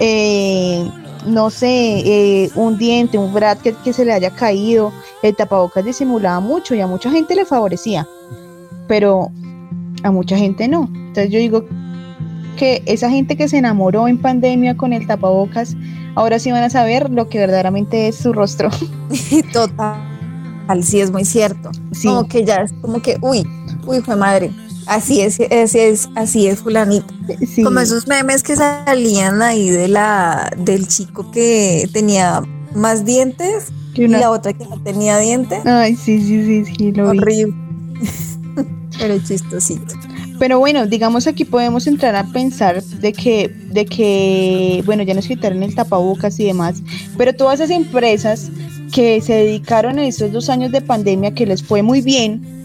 eh, 0.00 0.90
no 1.26 1.50
sé, 1.50 1.68
eh, 1.68 2.50
un 2.54 2.78
diente, 2.78 3.18
un 3.18 3.32
bracket 3.32 3.80
que 3.82 3.92
se 3.92 4.04
le 4.04 4.12
haya 4.12 4.30
caído, 4.30 4.92
el 5.22 5.36
tapabocas 5.36 5.84
disimulaba 5.84 6.40
mucho 6.40 6.74
y 6.74 6.80
a 6.80 6.86
mucha 6.86 7.10
gente 7.10 7.34
le 7.34 7.44
favorecía, 7.44 8.08
pero 8.86 9.30
a 10.02 10.10
mucha 10.10 10.36
gente 10.36 10.68
no. 10.68 10.90
Entonces 10.94 11.30
yo 11.30 11.38
digo 11.38 11.64
que 12.56 12.82
esa 12.86 13.08
gente 13.08 13.36
que 13.36 13.48
se 13.48 13.58
enamoró 13.58 14.08
en 14.08 14.18
pandemia 14.18 14.76
con 14.76 14.92
el 14.92 15.06
tapabocas, 15.06 15.76
ahora 16.14 16.38
sí 16.38 16.50
van 16.50 16.64
a 16.64 16.70
saber 16.70 17.10
lo 17.10 17.28
que 17.28 17.38
verdaderamente 17.38 18.08
es 18.08 18.16
su 18.16 18.32
rostro. 18.32 18.70
Total, 19.52 19.96
sí 20.82 21.00
es 21.00 21.10
muy 21.10 21.24
cierto. 21.24 21.70
Como 22.02 22.28
que 22.28 22.44
ya 22.44 22.56
es 22.56 22.72
como 22.80 23.00
que, 23.00 23.16
uy, 23.20 23.46
uy, 23.86 24.00
fue 24.00 24.16
madre. 24.16 24.50
Así 24.86 25.20
es, 25.20 25.38
así 25.40 25.78
es, 25.78 26.08
así 26.14 26.46
es, 26.46 26.60
fulanito. 26.60 27.12
Como 27.62 27.78
esos 27.78 28.06
memes 28.06 28.42
que 28.42 28.56
salían 28.56 29.42
ahí 29.42 29.68
de 29.68 29.86
la 29.86 30.50
del 30.56 30.88
chico 30.88 31.30
que 31.30 31.86
tenía 31.92 32.42
más 32.74 33.04
dientes 33.04 33.70
y 33.94 34.08
la 34.08 34.30
otra 34.30 34.54
que 34.54 34.64
no 34.64 34.80
tenía 34.82 35.18
dientes. 35.18 35.64
Ay, 35.66 35.94
sí, 35.94 36.22
sí, 36.22 36.64
sí, 36.64 36.74
sí, 36.74 36.92
lo 36.92 37.10
Horrible. 37.10 37.54
Pero 38.98 39.18
chistosito. 39.18 39.94
Pero 40.38 40.58
bueno, 40.58 40.86
digamos 40.86 41.26
aquí 41.26 41.44
podemos 41.44 41.86
entrar 41.86 42.14
a 42.14 42.24
pensar 42.24 42.82
de 42.82 43.12
que, 43.12 43.48
de 43.48 43.86
que, 43.86 44.82
bueno, 44.86 45.02
ya 45.02 45.14
nos 45.14 45.26
quitaron 45.26 45.62
el 45.62 45.74
tapabocas 45.74 46.38
y 46.38 46.44
demás, 46.44 46.82
pero 47.16 47.34
todas 47.34 47.60
esas 47.60 47.70
empresas 47.70 48.50
que 48.92 49.20
se 49.20 49.34
dedicaron 49.34 49.98
en 49.98 50.06
estos 50.06 50.32
dos 50.32 50.48
años 50.48 50.70
de 50.72 50.80
pandemia 50.80 51.34
que 51.34 51.46
les 51.46 51.62
fue 51.62 51.82
muy 51.82 52.00
bien, 52.00 52.58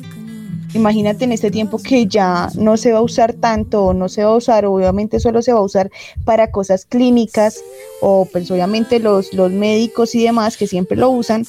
imagínate 0.74 1.26
en 1.26 1.32
este 1.32 1.52
tiempo 1.52 1.78
que 1.78 2.08
ya 2.08 2.50
no 2.56 2.78
se 2.78 2.92
va 2.92 3.00
a 3.00 3.04
usar 3.04 3.34
tanto 3.34 3.94
no 3.94 4.10
se 4.10 4.24
va 4.24 4.32
a 4.32 4.36
usar, 4.36 4.66
obviamente 4.66 5.20
solo 5.20 5.42
se 5.42 5.54
va 5.54 5.60
a 5.60 5.64
usar 5.64 5.92
para 6.26 6.52
cosas 6.52 6.86
clínicas 6.86 7.62
o 8.02 8.28
pues 8.32 8.50
obviamente 8.50 9.00
los, 9.00 9.34
los 9.34 9.52
médicos 9.52 10.16
y 10.16 10.24
demás 10.24 10.58
que 10.58 10.68
siempre 10.68 10.98
lo 10.98 11.10
usan, 11.10 11.46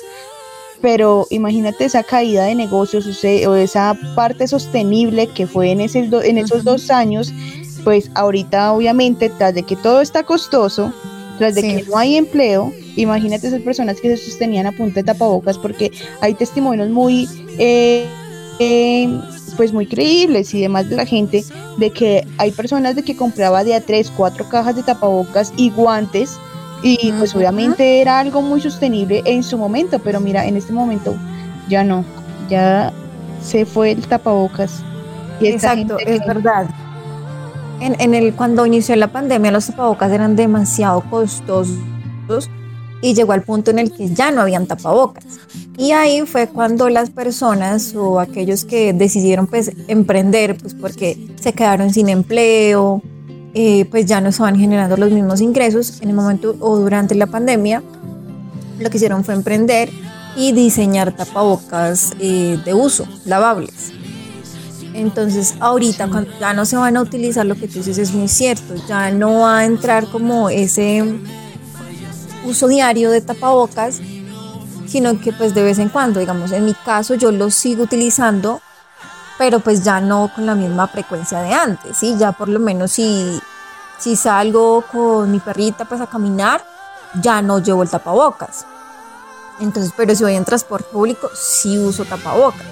pero 0.85 1.26
imagínate 1.31 1.87
esa 1.87 2.03
caída 2.03 2.45
de 2.45 2.55
negocios 2.55 3.07
o 3.47 3.55
esa 3.55 3.99
parte 4.14 4.47
sostenible 4.47 5.29
que 5.29 5.47
fue 5.47 5.71
en, 5.71 5.81
ese 5.81 6.00
en 6.00 6.37
esos 6.37 6.62
dos 6.62 6.91
años, 6.91 7.33
pues 7.85 8.11
ahorita 8.14 8.71
obviamente 8.71 9.31
tras 9.31 9.55
de 9.55 9.62
que 9.62 9.76
todo 9.76 10.03
está 10.03 10.25
costoso, 10.25 10.93
tras 11.38 11.55
de 11.55 11.62
que 11.62 11.85
no 11.88 11.97
hay 11.97 12.17
empleo, 12.17 12.71
imagínate 12.97 13.47
esas 13.47 13.62
personas 13.62 13.99
que 13.99 14.14
se 14.14 14.26
sostenían 14.26 14.67
a 14.67 14.73
punta 14.73 14.97
de 14.97 15.05
tapabocas 15.05 15.57
porque 15.57 15.91
hay 16.21 16.35
testimonios 16.35 16.91
muy... 16.91 17.31
Eh, 17.59 18.07
eh, 18.59 19.09
pues 19.57 19.73
muy 19.73 19.87
creíbles 19.87 20.53
y 20.53 20.61
demás 20.61 20.91
de 20.91 20.97
la 20.97 21.07
gente 21.07 21.45
de 21.79 21.91
que 21.91 22.26
hay 22.38 22.50
personas 22.50 22.97
de 22.97 23.05
que 23.05 23.17
compraba 23.17 23.62
de 23.62 23.75
a 23.75 23.81
tres, 23.81 24.12
cuatro 24.14 24.49
cajas 24.49 24.75
de 24.75 24.83
tapabocas 24.83 25.53
y 25.57 25.71
guantes 25.71 26.38
y 26.87 27.12
pues 27.12 27.35
obviamente 27.35 28.03
era 28.03 28.19
algo 28.19 28.43
muy 28.43 28.61
sostenible 28.61 29.23
en 29.25 29.43
su 29.43 29.57
momento, 29.57 29.99
pero 30.00 30.21
mira, 30.21 30.45
en 30.45 30.59
este 30.59 30.71
momento 30.71 31.17
ya 31.67 31.83
no, 31.83 32.05
ya 32.50 32.93
se 33.43 33.64
fue 33.64 33.93
el 33.93 34.07
tapabocas. 34.07 34.83
Y 35.41 35.47
Exacto, 35.47 35.97
es 35.99 36.21
verdad. 36.26 36.67
En, 37.81 37.99
en 37.99 38.14
el, 38.14 38.35
cuando 38.35 38.67
inició 38.67 38.95
la 38.97 39.09
pandemia 39.09 39.50
los 39.50 39.67
tapabocas 39.67 40.12
eran 40.12 40.37
demasiado 40.37 41.00
costosos 41.09 42.50
y 43.00 43.14
llegó 43.14 43.33
al 43.33 43.43
punto 43.43 43.71
en 43.71 43.79
el 43.79 43.91
que 43.91 44.11
ya 44.11 44.31
no 44.31 44.43
habían 44.43 44.67
tapabocas. 44.67 45.25
Y 45.79 45.93
ahí 45.93 46.21
fue 46.26 46.49
cuando 46.49 46.91
las 46.91 47.09
personas 47.09 47.95
o 47.97 48.21
aquellos 48.21 48.67
que 48.67 48.93
decidieron 48.93 49.47
pues 49.47 49.73
emprender, 49.88 50.59
pues 50.59 50.75
porque 50.75 51.29
se 51.41 51.55
quedaron 51.55 51.95
sin 51.95 52.11
empleo, 52.11 53.03
eh, 53.54 53.84
pues 53.87 54.06
ya 54.06 54.20
no 54.20 54.30
estaban 54.30 54.58
generando 54.58 54.96
los 54.96 55.12
mismos 55.12 55.40
ingresos 55.40 56.00
en 56.00 56.11
el 56.11 56.14
momento 56.14 56.56
o 56.61 56.76
durante 56.76 57.14
la 57.14 57.26
pandemia, 57.26 57.82
lo 58.80 58.90
que 58.90 58.96
hicieron 58.96 59.25
fue 59.25 59.34
emprender 59.34 59.90
y 60.37 60.52
diseñar 60.52 61.16
tapabocas 61.16 62.12
eh, 62.18 62.58
de 62.64 62.75
uso, 62.75 63.06
lavables. 63.25 63.92
Entonces, 64.92 65.54
ahorita 65.61 66.08
cuando 66.08 66.30
ya 66.38 66.52
no 66.52 66.64
se 66.64 66.76
van 66.76 66.96
a 66.96 67.02
utilizar, 67.02 67.46
lo 67.46 67.56
que 67.56 67.66
tú 67.66 67.78
dices 67.78 67.99
es 67.99 68.12
muy 68.12 68.28
cierto, 68.28 68.75
ya 68.88 69.11
no 69.11 69.40
va 69.40 69.58
a 69.58 69.64
entrar 69.64 70.06
como 70.06 70.50
ese 70.50 71.04
uso 72.44 72.68
diario 72.68 73.11
de 73.11 73.20
tapabocas, 73.20 74.00
sino 74.87 75.20
que 75.20 75.32
pues 75.32 75.54
de 75.54 75.62
vez 75.62 75.78
en 75.78 75.88
cuando, 75.88 76.20
digamos, 76.20 76.52
en 76.52 76.64
mi 76.64 76.75
caso 76.75 77.14
yo 77.14 77.32
lo 77.32 77.50
sigo 77.50 77.82
utilizando, 77.82 78.61
pero 79.38 79.61
pues 79.61 79.83
ya 79.83 80.00
no 80.00 80.31
con 80.35 80.47
la 80.47 80.55
misma 80.55 80.87
frecuencia 80.87 81.41
de 81.41 81.53
antes, 81.53 81.97
¿sí? 81.97 82.17
Ya 82.19 82.33
por 82.33 82.49
lo 82.49 82.61
menos 82.61 82.93
si, 82.93 83.41
si 83.99 84.17
salgo 84.17 84.83
con 84.83 85.31
mi 85.31 85.41
perrita 85.41 85.85
pues 85.85 86.00
a 86.00 86.07
caminar, 86.07 86.64
ya 87.21 87.43
no 87.43 87.59
llevo 87.59 87.83
el 87.83 87.91
tapabocas. 87.91 88.67
Entonces, 89.61 89.93
pero 89.97 90.14
si 90.14 90.25
voy 90.25 90.35
en 90.35 90.45
transporte 90.45 90.88
público, 90.91 91.31
sí 91.35 91.79
uso 91.79 92.05
tapabocas. 92.05 92.67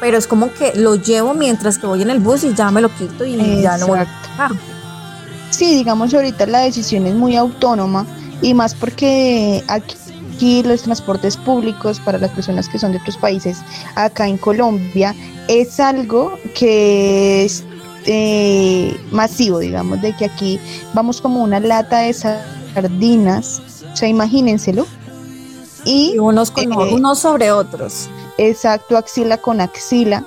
Pero 0.00 0.18
es 0.18 0.26
como 0.26 0.52
que 0.52 0.74
lo 0.74 0.96
llevo 0.96 1.34
mientras 1.34 1.78
que 1.78 1.86
voy 1.86 2.02
en 2.02 2.10
el 2.10 2.20
bus 2.20 2.44
y 2.44 2.54
ya 2.54 2.70
me 2.70 2.80
lo 2.80 2.88
quito 2.94 3.24
y 3.24 3.62
ya 3.62 3.78
no 3.78 3.86
voy 3.86 4.00
a 4.00 4.06
Sí, 5.50 5.76
digamos 5.76 6.12
ahorita 6.12 6.46
la 6.46 6.60
decisión 6.60 7.06
es 7.06 7.14
muy 7.14 7.36
autónoma 7.36 8.04
y 8.42 8.54
más 8.54 8.74
porque 8.74 9.62
aquí 9.68 9.96
los 10.40 10.82
transportes 10.82 11.36
públicos 11.36 12.00
para 12.00 12.18
las 12.18 12.30
personas 12.30 12.68
que 12.68 12.78
son 12.78 12.92
de 12.92 12.98
otros 12.98 13.16
países, 13.16 13.58
acá 13.94 14.28
en 14.28 14.36
Colombia, 14.36 15.14
es 15.48 15.80
algo 15.80 16.38
que 16.54 17.44
es 17.44 17.64
eh, 18.06 18.96
masivo, 19.10 19.58
digamos, 19.58 20.02
de 20.02 20.14
que 20.16 20.26
aquí 20.26 20.60
vamos 20.92 21.20
como 21.20 21.42
una 21.42 21.60
lata 21.60 22.00
de 22.00 22.12
sardinas, 22.12 23.62
o 23.92 23.96
sea, 23.96 24.08
imagínenselo. 24.08 24.86
Y, 25.86 26.18
unos, 26.18 26.50
con, 26.50 26.72
eh, 26.72 26.94
unos 26.94 27.18
sobre 27.18 27.52
otros. 27.52 28.08
Exacto, 28.38 28.96
axila 28.96 29.36
con 29.36 29.60
axila. 29.60 30.24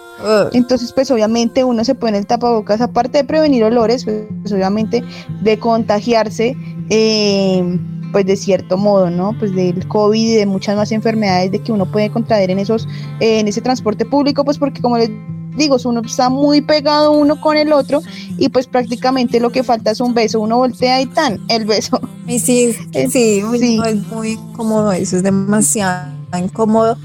Entonces, 0.54 0.94
pues 0.94 1.12
obviamente 1.12 1.64
uno 1.64 1.84
se 1.84 1.94
pone 1.94 2.18
el 2.18 2.26
tapabocas, 2.26 2.82
aparte 2.82 3.20
de 3.20 3.24
prevenir 3.24 3.64
olores, 3.64 4.06
pues 4.06 4.52
obviamente 4.52 5.04
de 5.42 5.60
contagiarse. 5.60 6.56
Eh, 6.90 7.80
pues 8.12 8.26
de 8.26 8.36
cierto 8.36 8.78
modo, 8.78 9.10
¿no? 9.10 9.34
Pues 9.38 9.54
del 9.56 9.88
COVID 9.88 10.20
y 10.20 10.36
de 10.36 10.46
muchas 10.46 10.76
más 10.76 10.92
enfermedades 10.92 11.52
de 11.52 11.60
que 11.60 11.72
uno 11.72 11.86
puede 11.86 12.10
contraer 12.10 12.50
en 12.52 12.60
esos, 12.60 12.88
en 13.20 13.48
ese 13.48 13.62
transporte 13.62 14.06
público, 14.06 14.44
pues 14.44 14.58
porque 14.58 14.82
como 14.82 14.98
les 14.98 15.10
digo, 15.58 15.78
uno 15.86 16.02
está 16.06 16.30
muy 16.30 16.62
pegado 16.62 17.12
uno 17.12 17.42
con 17.42 17.58
el 17.58 17.74
otro 17.74 18.02
y 18.38 18.50
pues 18.50 18.68
prácticamente 18.68 19.40
lo 19.40 19.52
que 19.52 19.64
falta 19.64 19.92
es 19.92 20.00
un 20.00 20.14
beso, 20.14 20.40
uno 20.40 20.58
voltea 20.58 21.02
y 21.02 21.08
tan, 21.08 21.40
el 21.50 21.66
beso. 21.66 22.00
Y 22.28 22.40
sí, 22.40 22.74
sí, 22.94 23.10
sí. 23.60 23.80
es 23.86 24.08
muy 24.08 24.38
cómodo 24.56 24.92
eso, 24.92 25.18
es 25.18 25.24
demasiado 25.24 26.12
incómodo 26.38 26.98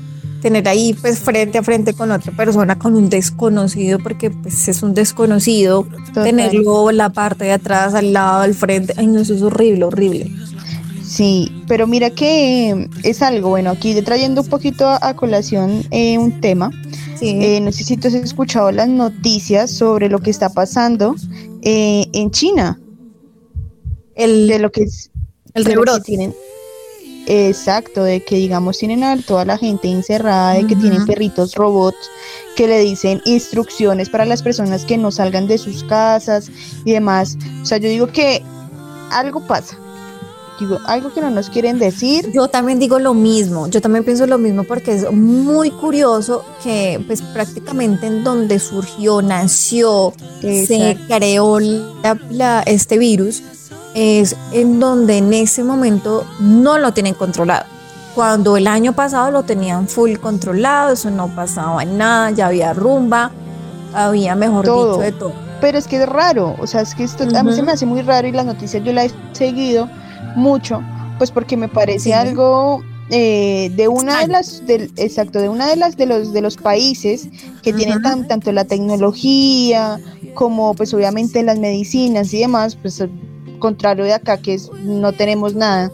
tener 0.42 0.68
ahí 0.68 0.92
pues 1.00 1.20
frente 1.20 1.58
a 1.58 1.62
frente 1.62 1.94
con 1.94 2.10
otra 2.10 2.32
persona, 2.32 2.76
con 2.76 2.96
un 2.96 3.08
desconocido, 3.08 4.00
porque 4.00 4.30
pues 4.30 4.68
es 4.68 4.82
un 4.82 4.92
desconocido, 4.92 5.86
tenerlo 6.12 6.90
la 6.90 7.10
parte 7.10 7.44
de 7.44 7.52
atrás, 7.52 7.94
al 7.94 8.12
lado, 8.12 8.42
al 8.42 8.54
frente, 8.54 8.92
ay 8.96 9.06
no, 9.06 9.20
eso 9.20 9.34
es 9.34 9.42
horrible, 9.42 9.84
horrible. 9.84 10.30
Sí, 11.12 11.52
pero 11.68 11.86
mira 11.86 12.08
que 12.08 12.88
es 13.02 13.20
algo, 13.20 13.50
bueno, 13.50 13.68
aquí 13.68 14.00
trayendo 14.00 14.40
un 14.40 14.48
poquito 14.48 14.88
a, 14.88 15.14
colación 15.14 15.84
eh, 15.90 16.16
un 16.16 16.40
tema. 16.40 16.70
Eh, 17.20 17.60
no 17.60 17.70
sé 17.70 17.84
si 17.84 17.98
tú 17.98 18.08
has 18.08 18.14
escuchado 18.14 18.72
las 18.72 18.88
noticias 18.88 19.70
sobre 19.70 20.08
lo 20.08 20.20
que 20.20 20.30
está 20.30 20.48
pasando 20.48 21.14
eh, 21.60 22.06
en 22.14 22.30
China. 22.30 22.80
El, 24.14 24.48
de 24.48 24.58
lo 24.58 24.72
que 24.72 24.84
es 24.84 25.10
el 25.52 25.66
rebrote. 25.66 26.00
Tienen, 26.00 26.34
exacto, 27.26 28.04
de 28.04 28.24
que 28.24 28.36
digamos 28.36 28.78
tienen 28.78 29.04
a 29.04 29.20
toda 29.20 29.44
la 29.44 29.58
gente 29.58 29.88
encerrada, 29.88 30.54
de 30.54 30.66
que 30.66 30.76
tienen 30.76 31.04
perritos 31.04 31.56
robots 31.56 32.10
que 32.56 32.66
le 32.66 32.78
dicen 32.78 33.20
instrucciones 33.26 34.08
para 34.08 34.24
las 34.24 34.42
personas 34.42 34.86
que 34.86 34.96
no 34.96 35.10
salgan 35.10 35.46
de 35.46 35.58
sus 35.58 35.84
casas 35.84 36.50
y 36.86 36.92
demás. 36.92 37.36
O 37.60 37.66
sea, 37.66 37.76
yo 37.76 37.90
digo 37.90 38.06
que 38.06 38.42
algo 39.10 39.46
pasa 39.46 39.76
algo 40.86 41.12
que 41.12 41.20
no 41.20 41.30
nos 41.30 41.50
quieren 41.50 41.78
decir. 41.78 42.30
Yo 42.32 42.48
también 42.48 42.78
digo 42.78 42.98
lo 42.98 43.14
mismo, 43.14 43.68
yo 43.68 43.80
también 43.80 44.04
pienso 44.04 44.26
lo 44.26 44.38
mismo 44.38 44.64
porque 44.64 44.92
es 44.92 45.10
muy 45.10 45.70
curioso 45.70 46.44
que 46.62 47.02
pues 47.06 47.22
prácticamente 47.22 48.06
en 48.06 48.24
donde 48.24 48.58
surgió, 48.58 49.22
nació, 49.22 50.12
se 50.40 50.96
creó 51.08 51.58
la, 51.60 52.62
este 52.66 52.98
virus, 52.98 53.42
es 53.94 54.36
en 54.52 54.80
donde 54.80 55.18
en 55.18 55.32
ese 55.32 55.64
momento 55.64 56.24
no 56.40 56.78
lo 56.78 56.92
tienen 56.92 57.14
controlado. 57.14 57.66
Cuando 58.14 58.56
el 58.56 58.66
año 58.66 58.92
pasado 58.92 59.30
lo 59.30 59.42
tenían 59.42 59.88
full 59.88 60.16
controlado, 60.16 60.92
eso 60.92 61.10
no 61.10 61.28
pasaba 61.28 61.84
nada, 61.84 62.30
ya 62.30 62.48
había 62.48 62.74
rumba, 62.74 63.30
había 63.94 64.34
mejor 64.34 64.64
dicho 64.64 64.98
de 64.98 65.12
todo. 65.12 65.32
Pero 65.62 65.78
es 65.78 65.86
que 65.86 66.02
es 66.02 66.08
raro, 66.08 66.56
o 66.58 66.66
sea, 66.66 66.80
es 66.80 66.94
que 66.94 67.04
esto 67.04 67.24
a 67.34 67.42
mí 67.42 67.52
se 67.52 67.62
me 67.62 67.72
hace 67.72 67.86
muy 67.86 68.02
raro 68.02 68.26
y 68.26 68.32
las 68.32 68.44
noticias 68.44 68.82
yo 68.82 68.92
las 68.92 69.06
he 69.06 69.12
seguido 69.32 69.88
mucho, 70.36 70.82
pues 71.18 71.30
porque 71.30 71.56
me 71.56 71.68
parece 71.68 72.14
algo 72.14 72.82
eh, 73.10 73.70
de 73.76 73.88
una 73.88 74.20
de 74.20 74.28
las 74.28 74.62
exacto 74.66 75.40
de 75.40 75.48
una 75.48 75.66
de 75.68 75.76
las 75.76 75.96
de 75.96 76.06
los 76.06 76.32
de 76.32 76.40
los 76.40 76.56
países 76.56 77.28
que 77.62 77.72
tienen 77.72 78.00
tanto 78.00 78.52
la 78.52 78.64
tecnología 78.64 79.98
como 80.34 80.74
pues 80.74 80.94
obviamente 80.94 81.42
las 81.42 81.58
medicinas 81.58 82.32
y 82.32 82.40
demás 82.40 82.74
pues 82.76 83.04
contrario 83.58 84.04
de 84.04 84.14
acá 84.14 84.38
que 84.38 84.54
es, 84.54 84.70
no 84.84 85.12
tenemos 85.12 85.54
nada. 85.54 85.92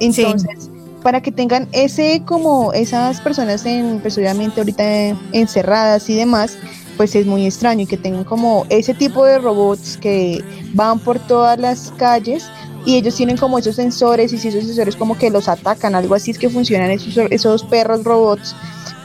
Entonces 0.00 0.70
para 1.02 1.20
que 1.20 1.30
tengan 1.30 1.68
ese 1.72 2.22
como 2.26 2.72
esas 2.72 3.20
personas 3.20 3.64
en 3.66 4.00
pues 4.00 4.16
obviamente 4.18 4.60
ahorita 4.60 4.84
encerradas 5.32 6.08
y 6.10 6.16
demás 6.16 6.58
pues 6.96 7.14
es 7.14 7.26
muy 7.26 7.46
extraño 7.46 7.82
y 7.82 7.86
que 7.86 7.96
tengan 7.96 8.24
como 8.24 8.66
ese 8.68 8.94
tipo 8.94 9.24
de 9.24 9.38
robots 9.38 9.96
que 9.98 10.42
van 10.74 10.98
por 10.98 11.18
todas 11.20 11.58
las 11.58 11.92
calles 11.96 12.44
y 12.84 12.96
ellos 12.96 13.14
tienen 13.14 13.36
como 13.36 13.58
esos 13.58 13.76
sensores 13.76 14.32
y 14.32 14.38
si 14.38 14.48
esos 14.48 14.64
sensores 14.64 14.96
como 14.96 15.16
que 15.16 15.30
los 15.30 15.48
atacan, 15.48 15.94
algo 15.94 16.14
así 16.14 16.30
es 16.30 16.38
que 16.38 16.50
funcionan 16.50 16.90
esos, 16.90 17.16
esos 17.30 17.64
perros 17.64 18.04
robots 18.04 18.54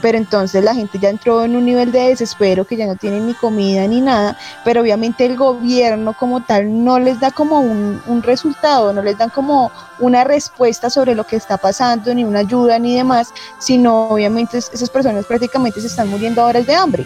pero 0.00 0.18
entonces 0.18 0.62
la 0.62 0.74
gente 0.74 0.98
ya 0.98 1.10
entró 1.10 1.44
en 1.44 1.56
un 1.56 1.64
nivel 1.64 1.92
de 1.92 2.08
desespero 2.08 2.64
que 2.66 2.76
ya 2.76 2.86
no 2.86 2.96
tienen 2.96 3.26
ni 3.26 3.34
comida 3.34 3.86
ni 3.86 4.00
nada, 4.00 4.38
pero 4.64 4.82
obviamente 4.82 5.26
el 5.26 5.36
gobierno 5.36 6.14
como 6.16 6.42
tal 6.44 6.84
no 6.84 6.98
les 6.98 7.18
da 7.20 7.30
como 7.30 7.60
un, 7.60 8.00
un 8.06 8.22
resultado, 8.22 8.92
no 8.92 9.02
les 9.02 9.18
dan 9.18 9.30
como 9.30 9.70
una 9.98 10.24
respuesta 10.24 10.90
sobre 10.90 11.14
lo 11.14 11.24
que 11.24 11.36
está 11.36 11.56
pasando, 11.56 12.14
ni 12.14 12.24
una 12.24 12.40
ayuda 12.40 12.78
ni 12.78 12.94
demás, 12.94 13.32
sino 13.58 14.08
obviamente 14.08 14.58
esas 14.58 14.90
personas 14.90 15.26
prácticamente 15.26 15.80
se 15.80 15.88
están 15.88 16.08
muriendo 16.08 16.42
ahora 16.42 16.60
de 16.60 16.74
hambre 16.74 17.04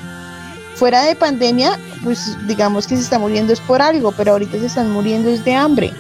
fuera 0.75 1.05
de 1.05 1.15
pandemia, 1.15 1.79
pues 2.03 2.37
digamos 2.49 2.87
que 2.89 2.97
se 2.97 3.03
está 3.03 3.19
muriendo 3.19 3.53
es 3.53 3.61
por 3.61 3.81
algo, 3.81 4.11
pero 4.11 4.33
ahorita 4.33 4.59
se 4.59 4.67
están 4.67 4.91
muriendo 4.91 5.31
es 5.31 5.45
de 5.45 5.55
hambre. 5.55 5.93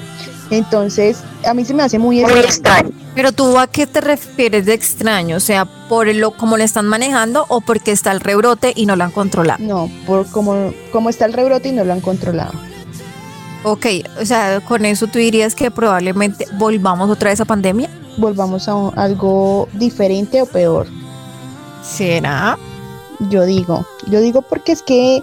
Entonces, 0.53 1.19
a 1.47 1.55
mí 1.55 1.65
se 1.65 1.73
me 1.73 1.83
hace 1.83 1.99
muy 1.99 2.21
extraño. 2.21 2.91
Pero 3.15 3.33
tú 3.33 3.59
a 3.59 3.67
qué 3.67 3.87
te 3.87 4.03
refieres 4.03 4.67
de 4.67 4.75
extraño? 4.75 5.37
O 5.37 5.41
sea, 5.41 5.65
por 5.65 6.15
lo 6.15 6.33
como 6.33 6.59
le 6.59 6.65
están 6.65 6.87
manejando 6.87 7.47
o 7.49 7.63
porque 7.63 7.91
está 7.91 8.13
el 8.13 8.21
rebrote 8.21 8.73
y 8.77 8.85
no 8.85 8.95
lo 8.95 9.05
han 9.05 9.13
controlado. 9.13 9.65
No, 9.65 9.91
por 10.07 10.27
cómo, 10.31 10.73
cómo 10.93 11.09
está 11.09 11.25
el 11.25 11.33
rebrote 11.33 11.71
y 11.71 11.73
no 11.73 11.85
lo 11.85 11.95
han 11.95 12.01
controlado. 12.01 12.53
Ok, 13.65 13.87
o 14.21 14.27
sea, 14.27 14.61
con 14.61 14.85
eso 14.85 15.07
tú 15.07 15.19
dirías 15.19 15.55
que 15.55 15.71
probablemente 15.71 16.47
volvamos 16.55 17.09
otra 17.09 17.31
vez 17.31 17.41
a 17.41 17.47
pandemia. 17.47 17.89
Volvamos 18.19 18.69
a 18.69 18.89
algo 18.97 19.69
diferente 19.73 20.43
o 20.43 20.47
peor. 20.47 20.87
¿Será? 21.83 22.59
yo 23.31 23.45
digo. 23.45 23.87
Yo 24.09 24.21
digo 24.21 24.43
porque 24.43 24.73
es 24.73 24.83
que, 24.83 25.23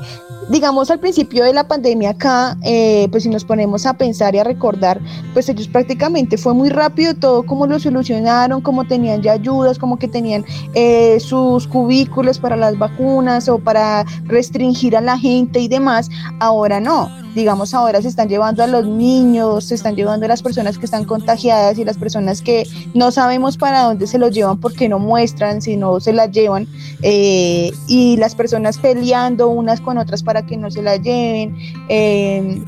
digamos, 0.50 0.90
al 0.90 1.00
principio 1.00 1.44
de 1.44 1.54
la 1.54 1.68
pandemia 1.68 2.12
acá, 2.12 2.58
eh, 2.64 3.08
pues 3.12 3.24
si 3.24 3.30
nos 3.30 3.46
ponemos 3.46 3.86
a 3.86 3.94
pensar 3.94 4.36
y 4.36 4.40
a 4.40 4.44
recordar, 4.44 5.00
pues 5.34 5.48
ellos 5.50 5.68
prácticamente 5.68 6.38
fue 6.38 6.54
muy 6.54 6.70
rápido 6.70 7.14
todo, 7.14 7.44
como 7.44 7.68
lo 7.68 7.80
solucionaron, 7.80 8.62
como 8.62 8.86
tenían 8.86 9.22
ya 9.22 9.34
ayudas, 9.34 9.78
como 9.78 9.98
que 9.98 10.08
tenían 10.08 10.44
eh, 10.74 11.20
sus 11.20 11.68
cubículos 11.68 12.40
para 12.40 12.56
las 12.56 12.78
vacunas 12.78 13.48
o 13.48 13.60
para 13.60 14.06
restringir 14.26 14.98
a 14.98 15.02
la 15.02 15.18
gente 15.18 15.60
y 15.60 15.68
demás. 15.68 16.10
Ahora 16.40 16.80
no 16.80 17.10
digamos, 17.36 17.74
ahora 17.74 18.02
se 18.02 18.08
están 18.08 18.28
llevando 18.28 18.64
a 18.64 18.68
los 18.68 18.86
niños, 18.86 19.66
se 19.66 19.76
están 19.76 19.96
llevando 19.96 20.26
a 20.26 20.30
las 20.30 20.42
personas 20.42 20.78
que 20.78 20.86
están 20.86 21.06
contagiadas 21.06 21.78
y 21.78 21.86
las 21.86 21.98
personas 21.98 22.42
que 22.42 22.68
no 22.94 23.12
sabemos 23.12 23.58
para 23.58 23.84
dónde 23.84 24.08
se 24.08 24.18
los 24.18 24.32
llevan 24.32 24.60
porque 24.60 24.90
no 24.90 25.00
muestran, 25.00 25.62
si 25.62 25.78
no 25.78 26.00
se 26.00 26.14
las 26.14 26.32
llevan, 26.32 26.68
eh, 27.02 27.72
y 27.88 28.18
las 28.18 28.36
personas 28.36 28.78
peleando 28.78 29.50
unas 29.50 29.82
con 29.82 29.98
otras 29.98 30.24
para 30.24 30.39
que 30.46 30.58
no 30.58 30.72
se 30.72 30.82
las 30.82 31.02
lleven. 31.02 31.56
Eh, 31.90 32.62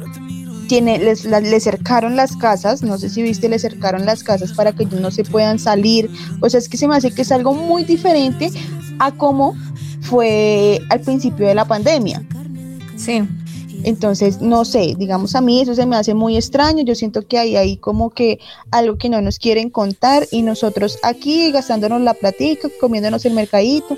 tiene, 0.68 1.00
les, 1.00 1.26
les 1.26 1.64
cercaron 1.64 2.16
las 2.16 2.38
casas, 2.38 2.82
no 2.82 2.98
sé 2.98 3.10
si 3.10 3.22
viste, 3.22 3.50
les 3.50 3.62
cercaron 3.62 4.06
las 4.06 4.24
casas 4.24 4.54
para 4.54 4.72
que 4.72 4.84
ellos 4.84 5.02
no 5.02 5.12
se 5.12 5.26
puedan 5.26 5.60
salir. 5.60 6.10
O 6.40 6.50
sea, 6.50 6.60
es 6.60 6.70
que 6.70 6.78
se 6.78 6.88
me 6.88 6.96
hace 6.96 7.12
que 7.14 7.24
es 7.24 7.32
algo 7.34 7.54
muy 7.54 7.84
diferente 7.84 8.50
a 9.00 9.12
cómo 9.12 9.54
fue 10.00 10.80
al 10.90 11.02
principio 11.02 11.46
de 11.46 11.56
la 11.56 11.66
pandemia. 11.66 12.24
Sí. 12.96 13.22
Entonces, 13.84 14.42
no 14.42 14.64
sé, 14.64 14.96
digamos 14.98 15.36
a 15.36 15.42
mí 15.42 15.62
eso 15.62 15.76
se 15.76 15.86
me 15.86 15.96
hace 15.96 16.14
muy 16.14 16.38
extraño, 16.38 16.84
yo 16.84 16.96
siento 16.96 17.28
que 17.28 17.38
hay 17.40 17.56
ahí 17.56 17.78
como 17.78 18.12
que 18.12 18.40
algo 18.70 18.98
que 18.98 19.10
no 19.10 19.22
nos 19.22 19.40
quieren 19.40 19.70
contar 19.70 20.28
y 20.32 20.44
nosotros 20.44 21.00
aquí 21.04 21.52
gastándonos 21.52 22.02
la 22.02 22.14
platica, 22.14 22.70
comiéndonos 22.80 23.26
el 23.26 23.34
mercadito. 23.34 23.98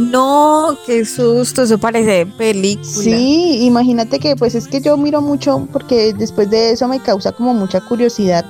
No, 0.00 0.76
qué 0.86 1.04
susto, 1.04 1.62
eso 1.62 1.78
parece 1.78 2.24
película. 2.24 2.86
Sí, 2.86 3.64
imagínate 3.64 4.18
que 4.18 4.34
pues 4.34 4.54
es 4.54 4.66
que 4.66 4.80
yo 4.80 4.96
miro 4.96 5.20
mucho 5.20 5.68
porque 5.72 6.14
después 6.14 6.48
de 6.48 6.72
eso 6.72 6.88
me 6.88 7.00
causa 7.00 7.32
como 7.32 7.52
mucha 7.52 7.80
curiosidad 7.80 8.44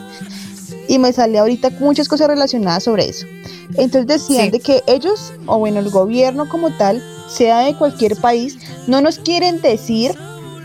y 0.89 0.99
me 0.99 1.13
sale 1.13 1.39
ahorita 1.39 1.71
muchas 1.81 2.09
cosas 2.09 2.29
relacionadas 2.29 2.85
sobre 2.85 3.09
eso. 3.09 3.27
Entonces 3.75 4.07
decían 4.07 4.51
de 4.51 4.61
que 4.61 4.83
ellos, 4.87 5.33
o 5.47 5.59
bueno, 5.59 5.81
el 5.81 5.91
gobierno 5.91 6.49
como 6.49 6.71
tal, 6.77 7.03
sea 7.29 7.61
de 7.61 7.77
cualquier 7.77 8.17
país, 8.17 8.59
no 8.87 9.01
nos 9.01 9.19
quieren 9.19 9.61
decir, 9.61 10.13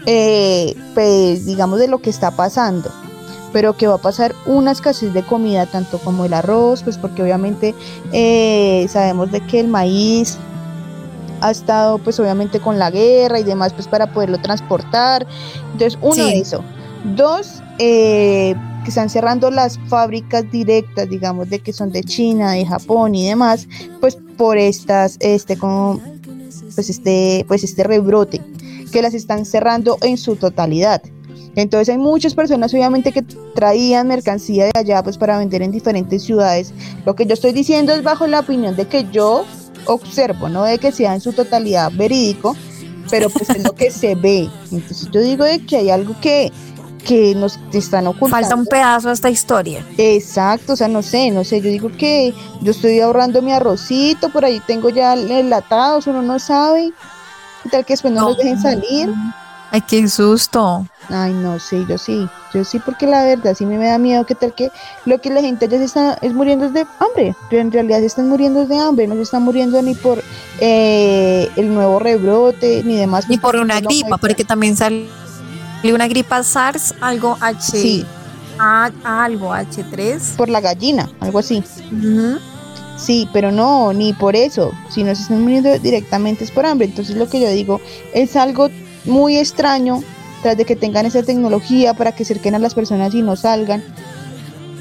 eh, 0.06 0.76
pues, 0.94 1.46
digamos, 1.46 1.80
de 1.80 1.88
lo 1.88 2.00
que 2.00 2.10
está 2.10 2.32
pasando, 2.32 2.92
pero 3.54 3.78
que 3.78 3.88
va 3.88 3.96
a 3.96 4.00
pasar 4.00 4.34
una 4.46 4.72
escasez 4.72 5.14
de 5.14 5.24
comida, 5.24 5.66
tanto 5.66 6.00
como 6.00 6.26
el 6.26 6.34
arroz, 6.34 6.84
pues 6.84 6.98
porque 6.98 7.24
obviamente 7.24 7.76
eh, 8.12 8.88
sabemos 8.90 9.32
de 9.32 9.42
que 9.42 9.60
el 9.60 9.68
maíz 9.68 10.38
ha 11.48 11.52
estado 11.52 11.98
pues 12.00 12.20
obviamente 12.20 12.60
con 12.60 12.80
la 12.80 12.92
guerra 12.92 13.40
y 13.40 13.44
demás 13.44 13.74
pues 13.74 13.88
para 13.88 14.12
poderlo 14.12 14.40
transportar. 14.40 15.26
Entonces, 15.74 15.98
uno 16.02 16.26
de 16.26 16.40
eso. 16.40 16.64
Dos, 17.16 17.62
eh, 17.78 18.56
que 18.84 18.90
están 18.90 19.10
cerrando 19.10 19.52
las 19.52 19.80
fábricas 19.88 20.50
directas, 20.52 21.10
digamos, 21.10 21.50
de 21.50 21.60
que 21.60 21.74
son 21.74 21.92
de 21.92 22.04
China, 22.04 22.52
de 22.52 22.66
Japón 22.66 23.16
y 23.16 23.28
demás, 23.28 23.68
pues 24.00 24.18
por 24.38 24.58
estas, 24.58 25.18
este, 25.20 25.58
como 25.58 26.00
pues 26.76 26.90
este, 26.90 27.46
pues 27.48 27.64
este 27.64 27.84
rebrote, 27.84 28.42
que 28.92 29.02
las 29.02 29.14
están 29.14 29.46
cerrando 29.46 29.98
en 30.02 30.18
su 30.18 30.36
totalidad. 30.36 31.02
Entonces 31.56 31.90
hay 31.90 31.98
muchas 31.98 32.36
personas 32.36 32.74
obviamente 32.74 33.12
que 33.12 33.22
traían 33.22 34.08
mercancía 34.08 34.66
de 34.66 34.72
allá 34.76 35.02
pues 35.04 35.18
para 35.18 35.38
vender 35.38 35.62
en 35.62 35.72
diferentes 35.72 36.24
ciudades. 36.24 36.74
Lo 37.06 37.16
que 37.16 37.26
yo 37.26 37.34
estoy 37.34 37.54
diciendo 37.54 37.94
es 37.94 38.04
bajo 38.04 38.28
la 38.28 38.42
opinión 38.42 38.76
de 38.76 38.88
que 38.88 39.08
yo 39.12 39.46
observo, 39.86 40.50
no 40.50 40.64
de 40.64 40.78
que 40.78 40.92
sea 40.92 41.14
en 41.14 41.22
su 41.22 41.34
totalidad 41.34 41.92
verídico, 41.92 42.56
pero 43.10 43.30
pues 43.30 43.50
es 43.50 43.64
lo 43.64 43.74
que 43.74 43.92
se 43.92 44.16
ve. 44.16 44.50
Entonces 44.72 45.10
yo 45.12 45.22
digo 45.22 45.44
de 45.46 45.66
que 45.66 45.78
hay 45.78 45.90
algo 45.90 46.16
que 46.20 46.52
que 47.06 47.36
nos 47.36 47.60
están 47.72 48.08
ocultando. 48.08 48.36
Falta 48.36 48.56
un 48.56 48.66
pedazo 48.66 49.10
a 49.10 49.14
esta 49.14 49.30
historia. 49.30 49.86
Exacto, 49.98 50.74
o 50.74 50.76
sea, 50.76 50.88
no 50.88 51.02
sé, 51.02 51.32
no 51.32 51.44
sé, 51.44 51.62
yo 51.62 51.70
digo 51.70 51.92
que 51.98 52.34
yo 52.62 52.72
estoy 52.72 53.00
ahorrando 53.00 53.42
mi 53.42 53.54
arrocito, 53.54 54.30
por 54.30 54.44
ahí 54.44 54.60
tengo 54.66 54.90
ya 54.90 55.14
enlatados, 55.14 56.08
uno 56.08 56.22
no 56.22 56.40
sabe, 56.40 56.92
¿qué 57.64 57.70
tal 57.70 57.86
que 57.86 57.94
después 57.94 58.14
no, 58.14 58.22
nos 58.22 58.38
dejen 58.38 58.60
salir? 58.60 59.14
Ay, 59.76 59.82
qué 59.82 60.08
susto. 60.08 60.88
Ay, 61.10 61.34
no 61.34 61.60
sé, 61.60 61.86
yo 61.86 61.98
sí, 61.98 62.30
yo 62.54 62.64
sí, 62.64 62.80
porque 62.80 63.06
la 63.06 63.26
verdad 63.26 63.54
sí 63.58 63.66
me 63.66 63.78
da 63.78 63.98
miedo 63.98 64.26
que 64.26 64.34
tal 64.34 64.56
que 64.56 64.72
lo 65.04 65.20
que 65.20 65.30
la 65.30 65.42
gente 65.42 65.68
ya 65.68 65.78
se 65.78 65.84
está 65.84 66.14
es 66.22 66.34
muriendo 66.34 66.70
de 66.70 66.88
hambre, 67.00 67.36
pero 67.50 67.62
en 67.62 67.74
realidad 67.74 68.00
se 68.00 68.06
están 68.06 68.30
muriendo 68.30 68.66
de 68.66 68.78
hambre, 68.78 69.06
no 69.06 69.16
se 69.16 69.24
están 69.24 69.44
muriendo 69.44 69.82
ni 69.82 69.94
por 69.94 70.24
eh, 70.62 71.50
el 71.58 71.74
nuevo 71.74 72.00
rebrote, 72.00 72.84
ni 72.86 72.96
demás. 72.96 73.28
Ni 73.28 73.38
por 73.38 73.58
una 73.58 73.82
gripa, 73.82 74.18
porque 74.18 74.46
también 74.46 74.78
sale 74.78 75.10
una 75.84 76.08
gripa 76.08 76.42
SARS, 76.42 76.96
algo 77.02 77.38
H. 77.42 77.60
Sí. 77.60 78.06
algo 78.58 79.54
H3. 79.54 80.38
Por 80.38 80.48
la 80.48 80.62
gallina, 80.62 81.10
algo 81.20 81.40
así. 81.40 81.62
Sí, 82.96 83.28
pero 83.34 83.52
no, 83.52 83.92
ni 83.92 84.14
por 84.14 84.38
eso. 84.38 84.72
Si 84.90 85.04
no 85.04 85.14
se 85.14 85.24
están 85.24 85.42
muriendo 85.42 85.78
directamente 85.80 86.46
es 86.46 86.52
por 86.52 86.66
hambre. 86.66 86.88
Entonces 86.88 87.18
lo 87.18 87.28
que 87.28 87.42
yo 87.42 87.50
digo 87.50 87.82
es 88.14 88.38
algo 88.38 88.70
muy 89.06 89.38
extraño 89.38 90.02
tras 90.42 90.58
de 90.58 90.66
que 90.66 90.76
tengan 90.76 91.06
esa 91.06 91.24
tecnología 91.24 91.94
para 91.94 92.12
que 92.12 92.26
cerquen 92.26 92.56
a 92.56 92.60
las 92.60 92.74
personas 92.74 93.14
y 93.14 93.22
no 93.22 93.36
salgan. 93.36 93.84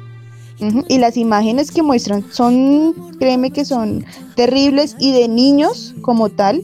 Y 0.89 0.99
las 0.99 1.17
imágenes 1.17 1.71
que 1.71 1.83
muestran 1.83 2.25
son, 2.33 2.95
créeme 3.19 3.53
que 3.53 3.65
son 3.65 4.05
terribles 4.35 4.97
y 4.99 5.13
de 5.13 5.29
niños 5.29 5.95
como 6.01 6.31
tal, 6.31 6.63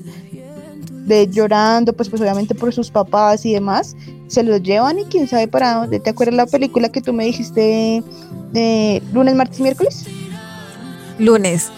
de 1.07 1.29
llorando, 1.29 1.93
pues, 1.93 2.09
pues 2.09 2.21
obviamente 2.23 2.55
por 2.55 2.73
sus 2.73 2.91
papás 2.91 3.45
y 3.47 3.53
demás, 3.53 3.95
se 4.27 4.43
los 4.43 4.63
llevan 4.63 4.99
y 4.99 5.05
quién 5.05 5.29
sabe 5.29 5.47
para 5.47 5.75
dónde. 5.75 6.01
¿Te 6.01 6.11
acuerdas 6.11 6.35
la 6.35 6.47
película 6.47 6.89
que 6.89 7.03
tú 7.03 7.13
me 7.13 7.25
dijiste 7.25 8.03
de 8.53 9.03
lunes, 9.13 9.35
martes, 9.35 9.61
miércoles? 9.61 10.07
Lunes. 11.19 11.71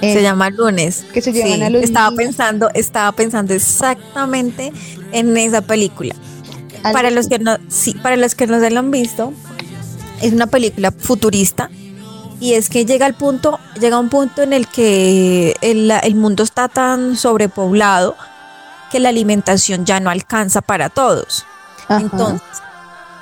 se 0.00 0.18
eh, 0.18 0.22
llama 0.22 0.48
Lunes. 0.48 1.04
Que 1.12 1.20
se 1.20 1.32
llevan 1.32 1.62
a 1.64 1.70
los 1.70 1.82
Estaba 1.82 2.16
pensando, 2.16 2.70
estaba 2.72 3.12
pensando 3.12 3.52
exactamente 3.52 4.72
en 5.12 5.36
esa 5.36 5.60
película. 5.60 6.14
Para 6.92 7.10
los 7.10 7.28
que 7.28 7.40
no, 7.40 7.58
sí, 7.68 7.94
para 8.02 8.16
los 8.16 8.34
que 8.34 8.46
no 8.46 8.60
se 8.60 8.70
lo 8.70 8.78
han 8.78 8.90
visto, 8.90 9.32
es 10.22 10.32
una 10.32 10.46
película 10.46 10.92
futurista 10.92 11.70
y 12.40 12.54
es 12.54 12.68
que 12.68 12.84
llega 12.84 13.06
al 13.06 13.14
punto, 13.14 13.58
llega 13.80 13.98
un 13.98 14.08
punto 14.08 14.42
en 14.42 14.52
el 14.52 14.66
que 14.66 15.56
el, 15.60 15.90
el 15.90 16.14
mundo 16.14 16.42
está 16.42 16.68
tan 16.68 17.16
sobrepoblado 17.16 18.16
que 18.90 19.00
la 19.00 19.08
alimentación 19.08 19.84
ya 19.84 20.00
no 20.00 20.10
alcanza 20.10 20.60
para 20.60 20.88
todos. 20.88 21.44
Entonces, 21.88 22.42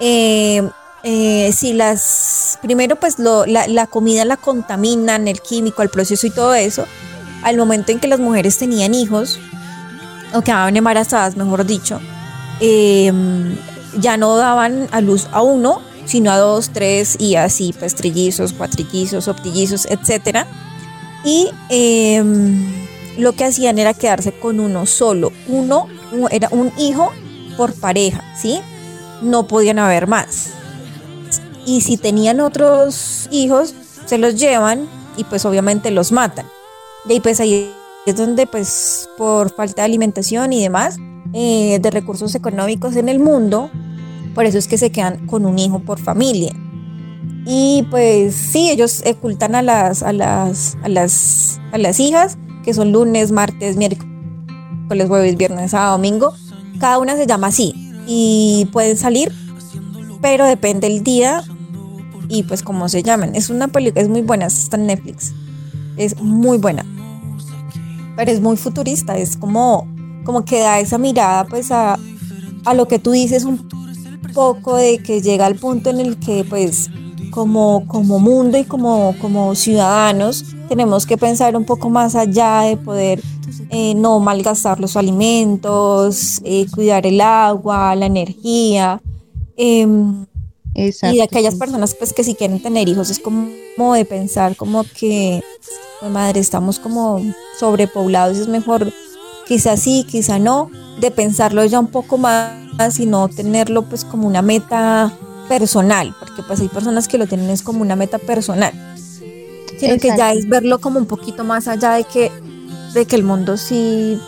eh, 0.01 0.69
eh, 1.03 1.53
si 1.53 1.75
las, 1.75 2.59
primero 2.63 2.97
pues 2.97 3.17
la, 3.19 3.87
comida 3.87 4.25
la 4.25 4.37
contaminan, 4.37 5.29
el 5.29 5.41
químico, 5.41 5.83
el 5.83 5.91
proceso 5.91 6.27
y 6.27 6.31
todo 6.31 6.55
eso, 6.55 6.87
al 7.43 7.57
momento 7.57 7.93
en 7.93 8.01
que 8.01 8.09
las 8.09 8.21
mujeres 8.21 8.59
tenían 8.59 8.95
hijos, 8.95 9.39
o 10.33 10.43
quedaban 10.43 10.77
embarazadas, 10.77 11.37
mejor 11.37 11.65
dicho, 11.65 12.01
em, 12.61 13.57
ya 13.99 14.17
no 14.17 14.37
daban 14.37 14.89
a 14.91 15.01
luz 15.01 15.29
a 15.31 15.43
uno, 15.43 15.83
sino 16.07 16.31
a 16.31 16.39
dos, 16.39 16.71
tres 16.71 17.17
y 17.19 17.37
así, 17.37 17.75
pues 17.79 17.95
trillizos, 17.95 18.53
cuatrillizos, 18.53 19.29
optillizos, 19.29 19.87
etc. 19.87 20.47
Y 21.25 21.51
em, 21.71 22.65
lo 23.19 23.33
que 23.33 23.45
hacían 23.45 23.79
era 23.79 23.95
quedarse 23.95 24.33
con 24.33 24.61
uno 24.61 24.87
solo. 24.87 25.33
Uno 25.49 25.89
era 26.31 26.49
un 26.51 26.73
hijo 26.79 27.13
por 27.57 27.73
pareja, 27.75 28.23
¿sí? 28.37 28.61
No 29.23 29.47
podían 29.47 29.79
haber 29.79 30.07
más. 30.07 30.51
Y 31.67 31.81
si 31.81 31.97
tenían 31.97 32.41
otros 32.41 33.29
hijos, 33.31 33.75
se 34.07 34.19
los 34.19 34.35
llevan 34.37 34.89
y 35.17 35.25
pues 35.25 35.45
obviamente 35.45 35.91
los 35.91 36.13
matan. 36.13 36.47
Y 37.09 37.21
pues 37.21 37.41
ahí 37.41 37.73
es 38.07 38.17
donde 38.17 38.47
pues 38.47 39.09
por 39.17 39.51
falta 39.55 39.83
de 39.83 39.87
alimentación 39.87 40.53
y 40.53 40.63
demás, 40.63 40.97
eh, 41.33 41.79
de 41.81 41.91
recursos 41.91 42.35
económicos 42.35 42.97
en 42.97 43.09
el 43.09 43.19
mundo, 43.19 43.71
por 44.35 44.45
eso 44.47 44.59
es 44.59 44.69
que 44.69 44.79
se 44.79 44.91
quedan 44.91 45.27
con 45.27 45.47
un 45.47 45.59
hijo 45.59 45.79
por 45.81 45.99
familia. 45.99 46.53
Y 47.47 47.87
pues 47.91 48.35
sí, 48.35 48.71
ellos 48.71 49.03
ocultan 49.07 49.55
a 49.55 49.63
las, 49.63 50.03
a 50.03 50.13
las, 50.13 50.77
a 50.83 50.89
las, 50.89 51.61
a 51.73 51.79
las 51.79 52.01
hijas 52.01 52.39
que 52.65 52.73
son 52.73 52.93
lunes, 52.93 53.31
martes, 53.31 53.77
miércoles, 53.77 54.09
jueves, 55.07 55.37
viernes, 55.37 55.73
sábado, 55.73 55.93
domingo. 55.93 56.33
Cada 56.81 56.99
una 56.99 57.17
se 57.17 57.27
llama 57.27 57.49
así 57.49 57.75
y 58.07 58.69
pueden 58.73 58.97
salir, 58.97 59.33
pero 60.23 60.47
depende 60.47 60.87
el 60.87 61.05
día 61.05 61.45
y 62.29 62.43
pues 62.45 62.63
cómo 62.63 62.89
se 62.89 63.03
llaman. 63.03 63.35
Es 63.35 63.51
una 63.51 63.69
película, 63.69 64.03
es 64.03 64.09
muy 64.09 64.23
buena, 64.23 64.47
está 64.47 64.77
en 64.77 64.87
Netflix. 64.87 65.35
Es 65.97 66.21
muy 66.21 66.59
buena. 66.59 66.85
Pero 68.17 68.31
es 68.31 68.41
muy 68.41 68.57
futurista, 68.57 69.17
es 69.19 69.37
como, 69.37 69.87
como 70.25 70.45
que 70.45 70.61
da 70.61 70.81
esa 70.81 70.99
mirada 70.99 71.45
pues 71.45 71.71
a, 71.71 71.99
a 72.65 72.75
lo 72.75 72.89
que 72.89 72.99
tú 72.99 73.11
dices 73.11 73.45
un 73.45 73.69
poco 74.35 74.77
de 74.77 74.99
que 74.99 75.23
llega 75.23 75.47
al 75.47 75.55
punto 75.55 75.91
en 75.91 76.01
el 76.01 76.19
que 76.19 76.45
pues 76.45 76.91
como, 77.31 77.87
como 77.89 78.19
mundo 78.19 78.59
y 78.59 78.65
como, 78.65 79.15
como 79.21 79.55
ciudadanos 79.55 80.45
tenemos 80.69 81.07
que 81.07 81.17
pensar 81.17 81.57
un 81.57 81.65
poco 81.65 81.91
más 81.91 82.15
allá 82.15 82.61
de 82.61 82.77
poder 82.77 83.21
eh, 83.71 83.95
no 83.95 84.21
malgastar 84.21 84.81
los 84.81 84.97
alimentos, 84.97 86.41
eh, 86.45 86.67
cuidar 86.73 87.07
el 87.07 87.21
agua, 87.21 87.95
la 87.95 88.07
energía. 88.07 89.01
Em, 89.57 90.27
y 90.75 91.17
de 91.17 91.23
aquellas 91.23 91.55
personas 91.55 91.95
pues 91.95 92.13
que 92.13 92.25
si 92.25 92.35
quieren 92.35 92.61
tener 92.61 92.89
hijos 92.89 93.11
es 93.11 93.21
como, 93.21 93.95
de 93.95 94.05
pensar 94.05 94.57
como 94.57 94.85
que, 94.85 95.43
pues 96.01 96.13
madre, 96.13 96.41
estamos 96.41 96.79
como 96.79 97.21
sobrepoblados 97.59 98.39
y 98.39 98.41
es 98.43 98.49
mejor 98.49 98.93
quizás 99.47 99.81
sí, 99.81 100.07
quizá 100.09 100.39
no, 100.39 100.71
de 101.01 101.11
pensarlo 101.11 101.65
ya 101.65 101.81
un 101.81 101.89
poco 101.89 102.19
más 102.19 102.99
y 102.99 103.07
no 103.07 103.29
tenerlo 103.29 103.83
pues 103.83 104.05
como 104.05 104.27
una 104.27 104.43
meta 104.43 105.13
personal, 105.49 106.15
porque 106.19 106.43
pues 106.43 106.61
hay 106.61 106.69
personas 106.69 107.09
que 107.09 107.19
lo 107.19 107.27
tienen 107.27 107.51
es 107.51 107.63
como 107.63 107.83
una 107.83 107.97
meta 107.97 108.19
personal 108.19 108.73
sino 109.79 109.99
que 109.99 110.17
ya 110.17 110.33
es 110.33 110.49
verlo 110.49 110.81
como 110.81 110.99
un 110.99 111.07
poquito 111.07 111.45
más 111.45 111.69
allá 111.69 111.93
de 111.93 112.05
que, 112.05 112.31
de 112.93 113.07
que 113.07 113.17
el 113.17 113.25
mundo 113.25 113.57
sí 113.57 114.19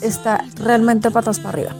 está 0.00 0.44
realmente 0.56 1.10
patas 1.10 1.38
para 1.38 1.50
arriba. 1.50 1.76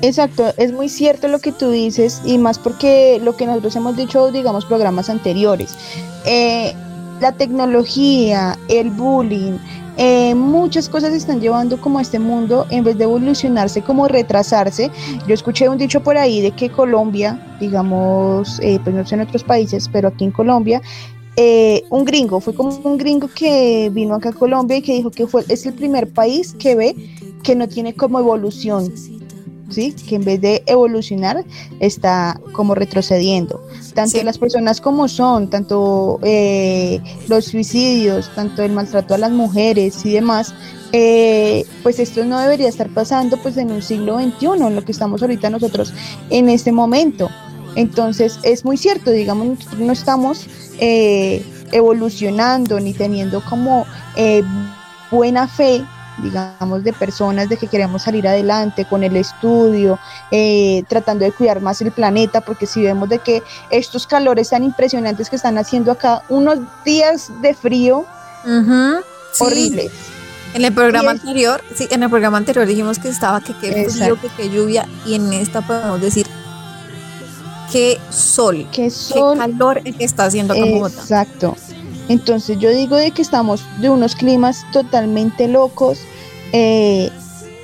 Exacto, 0.00 0.52
es 0.56 0.72
muy 0.72 0.88
cierto 0.88 1.26
lo 1.26 1.40
que 1.40 1.50
tú 1.50 1.70
dices 1.70 2.22
y 2.24 2.38
más 2.38 2.58
porque 2.58 3.20
lo 3.22 3.36
que 3.36 3.46
nosotros 3.46 3.74
hemos 3.74 3.96
dicho, 3.96 4.30
digamos, 4.30 4.64
programas 4.64 5.10
anteriores, 5.10 5.74
eh, 6.24 6.72
la 7.20 7.32
tecnología, 7.32 8.56
el 8.68 8.90
bullying, 8.90 9.58
eh, 9.98 10.34
muchas 10.36 10.88
cosas 10.88 11.12
están 11.12 11.40
llevando 11.40 11.80
como 11.80 11.98
a 11.98 12.02
este 12.02 12.20
mundo, 12.20 12.66
en 12.70 12.84
vez 12.84 12.96
de 12.96 13.04
evolucionarse, 13.04 13.82
como 13.82 14.06
retrasarse. 14.06 14.92
Yo 15.26 15.34
escuché 15.34 15.68
un 15.68 15.76
dicho 15.76 16.00
por 16.04 16.16
ahí 16.16 16.40
de 16.40 16.52
que 16.52 16.70
Colombia, 16.70 17.56
digamos, 17.58 18.60
eh, 18.60 18.78
pues 18.84 18.94
no 18.94 19.04
sé 19.04 19.16
en 19.16 19.22
otros 19.22 19.42
países, 19.42 19.88
pero 19.92 20.08
aquí 20.08 20.24
en 20.24 20.30
Colombia, 20.30 20.80
eh, 21.34 21.84
un 21.90 22.04
gringo, 22.04 22.38
fue 22.38 22.54
como 22.54 22.70
un 22.70 22.96
gringo 22.96 23.28
que 23.28 23.90
vino 23.92 24.14
acá 24.14 24.28
a 24.28 24.32
Colombia 24.32 24.76
y 24.76 24.82
que 24.82 24.94
dijo 24.94 25.10
que 25.10 25.26
fue, 25.26 25.44
es 25.48 25.66
el 25.66 25.74
primer 25.74 26.08
país 26.08 26.54
que 26.54 26.76
ve 26.76 26.94
que 27.42 27.56
no 27.56 27.68
tiene 27.68 27.92
como 27.94 28.20
evolución, 28.20 28.92
¿sí? 29.70 29.92
que 29.92 30.16
en 30.16 30.24
vez 30.24 30.40
de 30.40 30.62
evolucionar 30.66 31.44
está 31.80 32.40
como 32.52 32.74
retrocediendo. 32.74 33.62
Tanto 33.94 34.22
las 34.22 34.38
personas 34.38 34.80
como 34.80 35.08
son, 35.08 35.50
tanto 35.50 36.20
eh, 36.22 37.00
los 37.28 37.46
suicidios, 37.46 38.30
tanto 38.34 38.62
el 38.62 38.72
maltrato 38.72 39.14
a 39.14 39.18
las 39.18 39.30
mujeres 39.30 40.04
y 40.04 40.12
demás, 40.12 40.54
eh, 40.92 41.66
pues 41.82 41.98
esto 41.98 42.24
no 42.24 42.40
debería 42.40 42.68
estar 42.68 42.88
pasando 42.88 43.36
pues 43.36 43.56
en 43.56 43.70
un 43.70 43.82
siglo 43.82 44.18
XXI, 44.18 44.46
en 44.66 44.74
lo 44.74 44.84
que 44.84 44.92
estamos 44.92 45.20
ahorita 45.22 45.50
nosotros 45.50 45.92
en 46.30 46.48
este 46.48 46.72
momento. 46.72 47.28
Entonces 47.76 48.38
es 48.42 48.64
muy 48.64 48.76
cierto, 48.76 49.10
digamos, 49.10 49.58
no 49.78 49.92
estamos 49.92 50.46
eh, 50.80 51.44
evolucionando 51.72 52.80
ni 52.80 52.94
teniendo 52.94 53.44
como 53.44 53.84
eh, 54.16 54.42
buena 55.10 55.46
fe 55.46 55.84
digamos, 56.22 56.84
de 56.84 56.92
personas 56.92 57.48
de 57.48 57.56
que 57.56 57.66
queremos 57.66 58.02
salir 58.02 58.26
adelante 58.26 58.84
con 58.84 59.04
el 59.04 59.16
estudio, 59.16 59.98
eh, 60.30 60.82
tratando 60.88 61.24
de 61.24 61.32
cuidar 61.32 61.60
más 61.60 61.80
el 61.80 61.92
planeta, 61.92 62.40
porque 62.40 62.66
si 62.66 62.82
vemos 62.82 63.08
de 63.08 63.18
que 63.18 63.42
estos 63.70 64.06
calores 64.06 64.50
tan 64.50 64.62
impresionantes 64.64 65.30
que 65.30 65.36
están 65.36 65.58
haciendo 65.58 65.92
acá, 65.92 66.22
unos 66.28 66.58
días 66.84 67.30
de 67.40 67.54
frío 67.54 68.04
horribles. 69.40 69.92
En 70.54 70.64
el 70.64 70.72
programa 70.72 71.10
anterior, 71.10 71.62
sí, 71.74 71.86
en 71.90 72.02
el 72.02 72.08
programa 72.08 72.38
anterior 72.38 72.66
dijimos 72.66 72.98
que 72.98 73.08
estaba 73.08 73.40
que 73.40 73.54
qué 73.54 73.88
frío, 73.90 74.18
que 74.20 74.28
qué 74.28 74.48
lluvia, 74.48 74.88
y 75.04 75.14
en 75.14 75.32
esta 75.34 75.60
podemos 75.60 76.00
decir 76.00 76.26
qué 77.70 78.00
sol, 78.10 78.66
qué, 78.72 78.90
sol, 78.90 79.36
calor 79.36 79.82
que 79.82 80.04
está 80.04 80.24
haciendo 80.24 80.54
acá 80.54 80.64
Exacto. 80.64 81.54
Entonces 82.08 82.58
yo 82.58 82.70
digo 82.70 82.96
de 82.96 83.10
que 83.10 83.22
estamos 83.22 83.64
de 83.80 83.90
unos 83.90 84.14
climas 84.16 84.64
totalmente 84.72 85.46
locos 85.46 86.00
eh, 86.52 87.10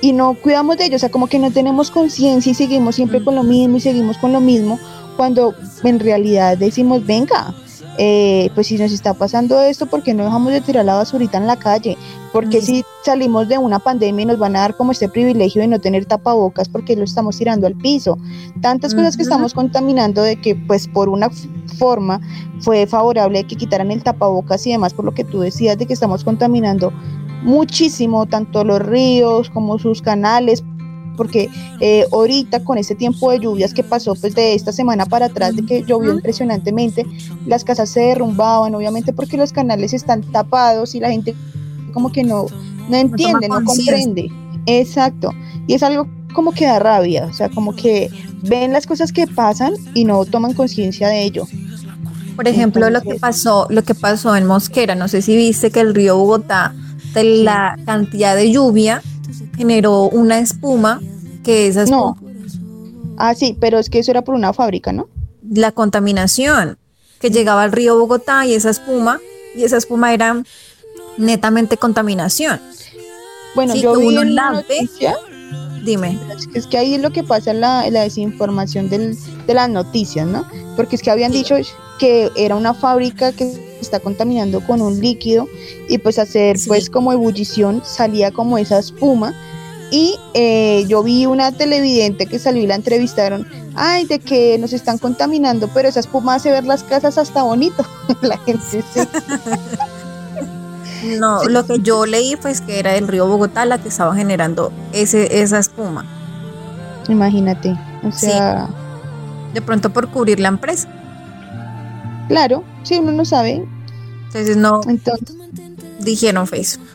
y 0.01 0.13
no 0.13 0.35
cuidamos 0.35 0.77
de 0.77 0.85
ellos, 0.85 0.97
o 0.97 0.99
sea, 0.99 1.09
como 1.09 1.27
que 1.27 1.39
no 1.39 1.51
tenemos 1.51 1.89
conciencia 1.89 2.51
y 2.51 2.55
seguimos 2.55 2.95
siempre 2.95 3.23
con 3.23 3.35
lo 3.35 3.43
mismo 3.43 3.77
y 3.77 3.81
seguimos 3.81 4.17
con 4.17 4.33
lo 4.33 4.41
mismo, 4.41 4.79
cuando 5.17 5.55
en 5.83 5.99
realidad 5.99 6.57
decimos, 6.57 7.05
venga, 7.05 7.55
eh, 7.97 8.49
pues 8.55 8.67
si 8.67 8.77
nos 8.77 8.91
está 8.91 9.13
pasando 9.13 9.61
esto, 9.61 9.85
¿por 9.85 10.03
qué 10.03 10.13
no 10.13 10.23
dejamos 10.25 10.51
de 10.51 10.61
tirar 10.61 10.85
la 10.85 10.95
basurita 10.95 11.37
en 11.37 11.47
la 11.47 11.57
calle? 11.57 11.97
Porque 12.33 12.61
si 12.61 12.83
salimos 13.03 13.47
de 13.47 13.57
una 13.57 13.79
pandemia 13.79 14.23
y 14.23 14.25
nos 14.25 14.39
van 14.39 14.55
a 14.55 14.59
dar 14.59 14.75
como 14.75 14.91
este 14.91 15.07
privilegio 15.07 15.61
de 15.61 15.67
no 15.67 15.79
tener 15.79 16.05
tapabocas 16.05 16.67
porque 16.67 16.95
lo 16.95 17.03
estamos 17.03 17.37
tirando 17.37 17.67
al 17.67 17.75
piso? 17.75 18.17
Tantas 18.61 18.93
cosas 18.93 19.15
que 19.15 19.23
estamos 19.23 19.53
contaminando 19.53 20.21
de 20.21 20.35
que 20.35 20.55
pues 20.55 20.87
por 20.87 21.07
una 21.07 21.29
forma 21.77 22.19
fue 22.59 22.85
favorable 22.87 23.45
que 23.45 23.55
quitaran 23.55 23.91
el 23.91 24.03
tapabocas 24.03 24.65
y 24.67 24.71
demás 24.71 24.93
por 24.93 25.05
lo 25.05 25.13
que 25.13 25.23
tú 25.23 25.39
decías 25.39 25.77
de 25.77 25.85
que 25.85 25.93
estamos 25.93 26.23
contaminando 26.23 26.91
muchísimo 27.43 28.25
tanto 28.25 28.63
los 28.63 28.81
ríos 28.81 29.49
como 29.49 29.79
sus 29.79 30.01
canales 30.01 30.63
porque 31.15 31.49
eh, 31.79 32.05
ahorita 32.11 32.63
con 32.63 32.77
este 32.77 32.95
tiempo 32.95 33.31
de 33.31 33.39
lluvias 33.39 33.73
que 33.73 33.83
pasó 33.83 34.15
pues 34.15 34.35
de 34.35 34.53
esta 34.53 34.71
semana 34.71 35.05
para 35.05 35.27
atrás, 35.27 35.55
de 35.55 35.65
que 35.65 35.83
llovió 35.83 36.13
impresionantemente, 36.13 37.05
las 37.45 37.63
casas 37.63 37.89
se 37.89 38.01
derrumbaban, 38.01 38.75
obviamente 38.75 39.13
porque 39.13 39.37
los 39.37 39.51
canales 39.51 39.93
están 39.93 40.21
tapados 40.21 40.95
y 40.95 40.99
la 40.99 41.09
gente 41.09 41.35
como 41.93 42.11
que 42.11 42.23
no, 42.23 42.45
no 42.89 42.97
entiende, 42.97 43.47
no, 43.47 43.63
comprende. 43.63 44.31
Exacto. 44.65 45.31
Y 45.67 45.73
es 45.73 45.83
algo 45.83 46.07
como 46.33 46.51
que 46.51 46.65
da 46.65 46.79
rabia, 46.79 47.25
o 47.25 47.33
sea, 47.33 47.49
como 47.49 47.75
que 47.75 48.09
ven 48.43 48.73
las 48.73 48.85
cosas 48.85 49.11
que 49.11 49.25
pasan 49.25 49.73
y 49.93 50.03
no 50.05 50.25
toman 50.25 50.53
conciencia 50.53 51.07
de 51.07 51.23
ello. 51.23 51.47
Por 52.35 52.47
ejemplo, 52.47 52.89
lo 52.89 53.01
que 53.01 53.15
pasó, 53.15 53.65
lo 53.69 53.83
que 53.83 53.95
pasó 53.95 54.35
en 54.35 54.45
Mosquera, 54.45 54.93
no 54.93 55.07
sé 55.07 55.21
si 55.21 55.35
viste 55.37 55.71
que 55.71 55.79
el 55.79 55.95
río 55.95 56.17
Bogotá, 56.17 56.75
de 57.13 57.23
la 57.23 57.77
cantidad 57.85 58.35
de 58.35 58.51
lluvia, 58.51 59.01
generó 59.55 60.09
una 60.09 60.39
espuma 60.39 61.01
que 61.43 61.67
esa 61.67 61.83
espuma. 61.83 62.15
No. 62.19 63.15
Ah, 63.17 63.33
sí, 63.33 63.57
pero 63.59 63.79
es 63.79 63.89
que 63.89 63.99
eso 63.99 64.11
era 64.11 64.23
por 64.23 64.35
una 64.35 64.53
fábrica, 64.53 64.91
¿no? 64.91 65.07
La 65.49 65.71
contaminación 65.71 66.77
que 67.19 67.29
llegaba 67.29 67.63
al 67.63 67.71
río 67.71 67.97
Bogotá 67.97 68.45
y 68.45 68.53
esa 68.53 68.69
espuma, 68.69 69.19
y 69.55 69.63
esa 69.63 69.77
espuma 69.77 70.13
era 70.13 70.43
netamente 71.17 71.77
contaminación. 71.77 72.59
Bueno, 73.55 73.75
yo 73.75 73.97
vi 73.97 74.17
en 74.17 74.35
la 74.35 74.51
noticia, 74.51 75.15
dime. 75.83 76.19
Es 76.53 76.67
que 76.67 76.77
ahí 76.77 76.95
es 76.95 77.01
lo 77.01 77.11
que 77.11 77.23
pasa 77.23 77.53
la, 77.53 77.89
la 77.89 78.01
desinformación 78.01 78.89
del, 78.89 79.17
de 79.47 79.53
las 79.53 79.69
noticias, 79.69 80.27
¿no? 80.27 80.45
Porque 80.75 80.97
es 80.97 81.01
que 81.01 81.09
habían 81.09 81.31
dicho 81.31 81.55
que 81.99 82.31
era 82.35 82.55
una 82.55 82.73
fábrica 82.73 83.31
que 83.31 83.74
está 83.85 83.99
contaminando 83.99 84.61
con 84.61 84.81
un 84.81 84.99
líquido 84.99 85.47
y 85.87 85.97
pues 85.97 86.19
hacer 86.19 86.57
pues 86.67 86.89
como 86.89 87.13
ebullición 87.13 87.81
salía 87.85 88.31
como 88.31 88.57
esa 88.57 88.79
espuma 88.79 89.33
y 89.91 90.17
eh, 90.33 90.85
yo 90.87 91.03
vi 91.03 91.25
una 91.25 91.51
televidente 91.51 92.25
que 92.25 92.39
salió 92.39 92.63
y 92.63 92.67
la 92.67 92.75
entrevistaron, 92.75 93.47
ay, 93.75 94.05
de 94.05 94.19
que 94.19 94.57
nos 94.57 94.73
están 94.73 94.97
contaminando, 94.97 95.69
pero 95.73 95.87
esa 95.87 95.99
espuma 95.99 96.35
hace 96.35 96.51
ver 96.51 96.65
las 96.65 96.83
casas 96.83 97.17
hasta 97.17 97.43
bonito. 97.43 97.85
la 98.21 98.37
gente 98.39 98.83
No, 101.19 101.43
lo 101.43 101.65
que 101.67 101.79
yo 101.79 102.05
leí 102.07 102.35
fue 102.35 102.53
que 102.65 102.79
era 102.79 102.95
el 102.95 103.07
río 103.07 103.27
Bogotá 103.27 103.65
la 103.65 103.77
que 103.77 103.89
estaba 103.89 104.15
generando 104.15 104.71
ese, 104.91 105.41
esa 105.41 105.59
espuma. 105.59 106.03
Imagínate, 107.07 107.77
o 108.03 108.11
sea... 108.11 108.67
De 109.53 109.61
pronto 109.61 109.91
por 109.91 110.09
cubrir 110.09 110.39
la 110.39 110.49
empresa. 110.49 110.89
Claro, 112.27 112.63
si 112.83 112.97
uno 112.97 113.11
no 113.11 113.23
sabe. 113.23 113.65
Entonces 114.27 114.57
no. 114.57 114.81
Entonces, 114.87 115.35
dijeron 115.99 116.47
Facebook. 116.47 116.87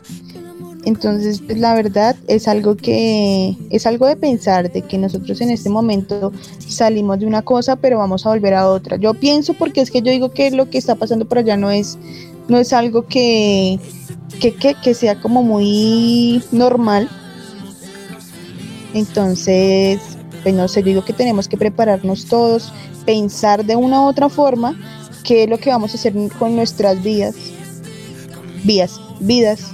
Entonces, 0.83 1.41
pues, 1.45 1.59
la 1.59 1.75
verdad 1.75 2.15
es 2.27 2.47
algo 2.47 2.75
que 2.75 3.55
es 3.69 3.85
algo 3.85 4.07
de 4.07 4.15
pensar 4.15 4.71
de 4.71 4.81
que 4.81 4.97
nosotros 4.97 5.39
en 5.41 5.51
este 5.51 5.69
momento 5.69 6.31
salimos 6.67 7.19
de 7.19 7.27
una 7.27 7.43
cosa, 7.43 7.75
pero 7.75 7.99
vamos 7.99 8.25
a 8.25 8.29
volver 8.29 8.55
a 8.55 8.67
otra. 8.67 8.97
Yo 8.97 9.13
pienso 9.13 9.53
porque 9.53 9.81
es 9.81 9.91
que 9.91 10.01
yo 10.01 10.11
digo 10.11 10.31
que 10.31 10.49
lo 10.51 10.69
que 10.69 10.79
está 10.79 10.95
pasando 10.95 11.25
por 11.25 11.37
allá 11.37 11.55
no 11.55 11.69
es 11.69 11.97
no 12.47 12.57
es 12.57 12.73
algo 12.73 13.05
que 13.05 13.79
que, 14.39 14.75
que 14.81 14.93
sea 14.95 15.21
como 15.21 15.43
muy 15.43 16.43
normal. 16.51 17.09
Entonces, 18.93 19.99
pues 20.41 20.55
no 20.55 20.67
sé, 20.67 20.81
yo 20.81 20.87
digo 20.87 21.05
que 21.05 21.13
tenemos 21.13 21.47
que 21.47 21.57
prepararnos 21.57 22.25
todos, 22.25 22.73
pensar 23.05 23.65
de 23.65 23.75
una 23.75 24.01
u 24.01 24.07
otra 24.07 24.29
forma 24.29 24.75
qué 25.23 25.43
es 25.43 25.49
lo 25.49 25.57
que 25.57 25.69
vamos 25.69 25.93
a 25.93 25.97
hacer 25.97 26.13
con 26.37 26.55
nuestras 26.55 27.01
vidas, 27.01 27.35
vías, 28.63 28.99
vidas 29.19 29.71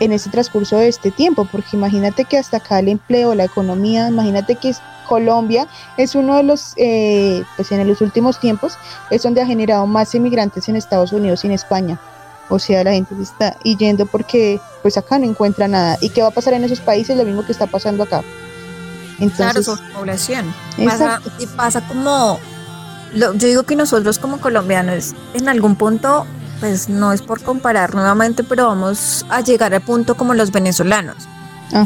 en 0.00 0.12
este 0.12 0.30
transcurso 0.30 0.76
de 0.78 0.88
este 0.88 1.10
tiempo, 1.10 1.46
porque 1.50 1.76
imagínate 1.76 2.24
que 2.24 2.38
hasta 2.38 2.56
acá 2.56 2.78
el 2.78 2.88
empleo, 2.88 3.34
la 3.34 3.44
economía, 3.44 4.08
imagínate 4.08 4.56
que 4.56 4.72
Colombia 5.06 5.66
es 5.96 6.14
uno 6.14 6.36
de 6.36 6.42
los, 6.44 6.72
eh, 6.76 7.42
pues 7.56 7.70
en 7.72 7.86
los 7.86 8.00
últimos 8.00 8.40
tiempos, 8.40 8.78
es 9.10 9.22
donde 9.22 9.42
ha 9.42 9.46
generado 9.46 9.86
más 9.86 10.14
inmigrantes 10.14 10.68
en 10.68 10.76
Estados 10.76 11.12
Unidos 11.12 11.44
y 11.44 11.48
en 11.48 11.52
España. 11.52 12.00
O 12.48 12.58
sea, 12.58 12.82
la 12.82 12.92
gente 12.92 13.14
se 13.16 13.22
está 13.22 13.58
yendo 13.60 14.06
porque 14.06 14.60
pues 14.82 14.96
acá 14.96 15.18
no 15.18 15.24
encuentra 15.24 15.68
nada. 15.68 15.98
¿Y 16.00 16.10
qué 16.10 16.22
va 16.22 16.28
a 16.28 16.32
pasar 16.32 16.54
en 16.54 16.64
esos 16.64 16.80
países? 16.80 17.16
Lo 17.16 17.24
mismo 17.24 17.44
que 17.44 17.52
está 17.52 17.66
pasando 17.66 18.02
acá. 18.02 18.22
Entonces, 19.20 19.66
claro, 19.66 19.80
población. 19.94 20.54
Pasa, 20.84 21.20
y 21.38 21.46
pasa 21.46 21.80
como, 21.86 22.38
yo 23.14 23.32
digo 23.32 23.62
que 23.64 23.76
nosotros 23.76 24.18
como 24.18 24.40
colombianos 24.40 25.14
en 25.34 25.48
algún 25.48 25.76
punto 25.76 26.26
pues 26.60 26.88
no 26.88 27.12
es 27.12 27.22
por 27.22 27.42
comparar 27.42 27.94
nuevamente, 27.94 28.44
pero 28.44 28.66
vamos 28.66 29.24
a 29.30 29.40
llegar 29.40 29.74
al 29.74 29.80
punto 29.80 30.14
como 30.14 30.34
los 30.34 30.52
venezolanos. 30.52 31.16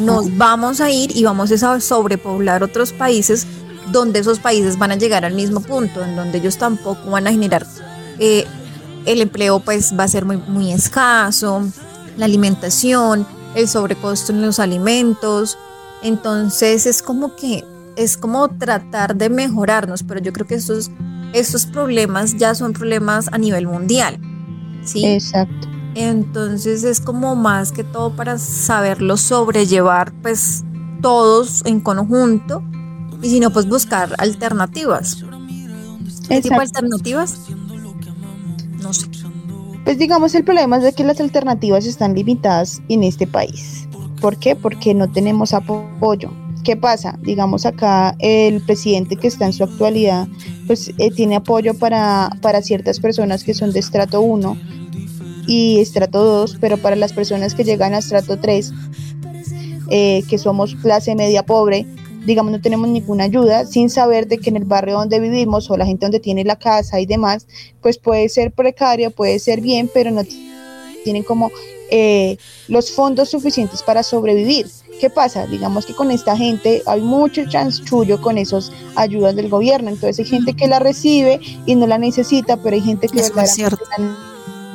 Nos 0.01 0.37
vamos 0.37 0.81
a 0.81 0.91
ir 0.91 1.17
y 1.17 1.25
vamos 1.25 1.53
a 1.53 1.81
sobrepoblar 1.81 2.63
otros 2.63 2.93
países 2.93 3.47
donde 3.93 4.21
esos 4.21 4.39
países 4.41 4.79
van 4.79 4.93
a 4.93 4.97
llegar 4.97 5.25
al 5.25 5.35
mismo 5.35 5.61
punto, 5.61 6.03
en 6.03 6.17
donde 6.17 6.39
ellos 6.39 6.59
tampoco 6.59 7.11
van 7.11 7.27
a 7.27 7.31
generar, 7.31 7.67
eh, 8.19 8.47
el 9.05 9.21
empleo 9.21 9.61
pues 9.61 9.95
va 9.99 10.05
a 10.05 10.09
ser 10.09 10.25
muy, 10.25 10.39
muy 10.39 10.73
escaso, 10.73 11.63
la 12.17 12.25
alimentación, 12.25 13.27
el 13.55 13.69
sobrecosto 13.69 14.33
en 14.33 14.41
los 14.41 14.59
alimentos, 14.59 15.59
entonces 16.03 16.87
es 16.87 17.03
como 17.03 17.37
que 17.37 17.65
es 17.97 18.17
como 18.17 18.49
tratar 18.49 19.15
de 19.17 19.29
mejorarnos, 19.29 20.03
pero 20.03 20.21
yo 20.21 20.33
creo 20.33 20.47
que 20.47 20.55
estos, 20.55 20.91
estos 21.35 21.67
problemas 21.67 22.37
ya 22.37 22.55
son 22.55 22.73
problemas 22.73 23.29
a 23.33 23.39
nivel 23.39 23.67
mundial. 23.67 24.19
¿sí? 24.85 25.05
Exacto. 25.05 25.69
Entonces 25.95 26.85
es 26.85 27.01
como 27.01 27.37
más 27.37 27.73
que 27.73 27.85
todo 27.85 28.15
para 28.17 28.39
saberlo 28.39 29.17
sobrellevar 29.17 30.13
pues 30.23 30.65
todos 31.01 31.65
en 31.67 31.81
conjunto 31.81 32.63
y 33.23 33.29
si 33.29 33.41
no 33.41 33.51
pues 33.51 33.69
buscar 33.69 34.15
alternativas. 34.19 35.25
¿Qué 36.29 36.41
tipo 36.41 36.55
de 36.55 36.63
alternativas? 36.63 37.39
No 38.83 38.93
sé. 38.93 39.07
Pues 39.85 39.99
digamos 39.99 40.35
el 40.35 40.45
problema 40.45 40.79
es 40.79 40.85
de 40.85 40.93
que 40.93 41.05
las 41.05 41.21
alternativas 41.21 41.85
están 41.85 42.15
limitadas 42.15 42.81
en 42.89 43.05
este 43.05 43.27
país. 43.27 43.87
¿Por 44.21 44.39
qué? 44.39 44.57
Porque 44.57 44.95
no 44.95 45.11
tenemos 45.11 45.53
apoyo. 45.53 46.33
¿Qué 46.65 46.77
pasa? 46.77 47.19
Digamos 47.21 47.67
acá 47.67 48.17
el 48.21 48.63
presidente 48.63 49.17
que 49.17 49.29
está 49.29 49.45
en 49.45 49.53
su 49.53 49.65
actualidad, 49.65 50.27
pues 50.67 50.91
eh, 50.97 51.11
tiene 51.11 51.37
apoyo 51.37 51.75
para, 51.75 52.31
para 52.41 52.63
ciertas 52.63 53.01
personas 53.01 53.45
que 53.45 53.53
son 53.53 53.73
de 53.73 53.81
estrato 53.81 54.23
1 54.23 54.57
y 55.47 55.81
estrato 55.81 56.25
2, 56.25 56.57
pero 56.63 56.79
para 56.79 56.97
las 56.97 57.13
personas 57.13 57.55
que 57.55 57.65
llegan 57.65 57.93
a 57.93 57.99
estrato 57.99 58.39
3, 58.39 58.73
eh, 59.91 60.23
que 60.27 60.39
somos 60.39 60.75
clase 60.77 61.15
media 61.15 61.45
pobre, 61.45 61.87
digamos 62.25 62.51
no 62.51 62.63
tenemos 62.63 62.89
ninguna 62.89 63.25
ayuda, 63.25 63.67
sin 63.67 63.91
saber 63.91 64.27
de 64.27 64.39
que 64.39 64.49
en 64.49 64.57
el 64.57 64.65
barrio 64.65 64.95
donde 64.95 65.21
vivimos 65.21 65.71
o 65.71 65.77
la 65.77 65.85
gente 65.85 66.07
donde 66.07 66.21
tiene 66.21 66.45
la 66.45 66.57
casa 66.57 66.99
y 66.99 67.05
demás, 67.05 67.47
pues 67.83 67.99
puede 67.99 68.31
ser 68.31 68.53
precario, 68.53 69.11
puede 69.11 69.39
ser 69.39 69.61
bien, 69.61 69.91
pero 69.93 70.11
no 70.11 70.23
tienen 71.05 71.25
como 71.25 71.51
eh, 71.91 72.39
los 72.69 72.91
fondos 72.93 73.31
suficientes 73.31 73.83
para 73.83 74.03
sobrevivir. 74.03 74.67
¿Qué 75.01 75.11
pasa? 75.11 75.47
Digamos 75.47 75.87
que 75.87 75.95
con 75.95 76.11
esta 76.11 76.37
gente 76.37 76.83
hay 76.87 77.01
mucho 77.01 77.43
chanchullo 77.49 78.21
con 78.21 78.39
esas 78.39 78.71
ayudas 78.95 79.35
del 79.37 79.49
gobierno. 79.49 79.91
Entonces 79.91 80.21
hay 80.21 80.25
gente 80.25 80.55
que 80.55 80.67
la 80.67 80.79
recibe 80.79 81.41
y 81.67 81.75
no 81.75 81.87
la 81.87 81.99
necesita, 81.99 82.57
pero 82.57 82.77
hay 82.77 82.83
gente 82.83 83.09
que 83.09 83.17
la 83.17 83.45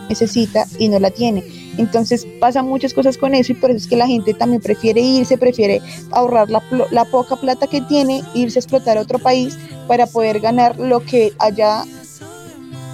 necesita 0.10 0.66
y 0.78 0.90
no 0.90 1.00
la 1.00 1.12
tiene. 1.12 1.44
Entonces 1.78 2.28
pasa 2.42 2.62
muchas 2.62 2.94
cosas 2.94 3.18
con 3.18 3.34
eso 3.34 3.54
y 3.54 3.56
por 3.56 3.70
eso 3.70 3.78
es 3.78 3.88
que 3.88 3.96
la 3.96 4.08
gente 4.08 4.34
también 4.34 4.62
prefiere 4.62 5.00
irse, 5.00 5.38
prefiere 5.38 5.82
ahorrar 6.12 6.50
la, 6.50 6.62
la 6.92 7.06
poca 7.06 7.38
plata 7.38 7.68
que 7.68 7.80
tiene, 7.82 8.22
irse 8.34 8.60
a 8.60 8.62
explotar 8.62 8.98
a 8.98 9.02
otro 9.02 9.18
país 9.20 9.58
para 9.88 10.06
poder 10.06 10.42
ganar 10.42 10.78
lo 10.78 11.00
que 11.00 11.32
allá, 11.40 11.86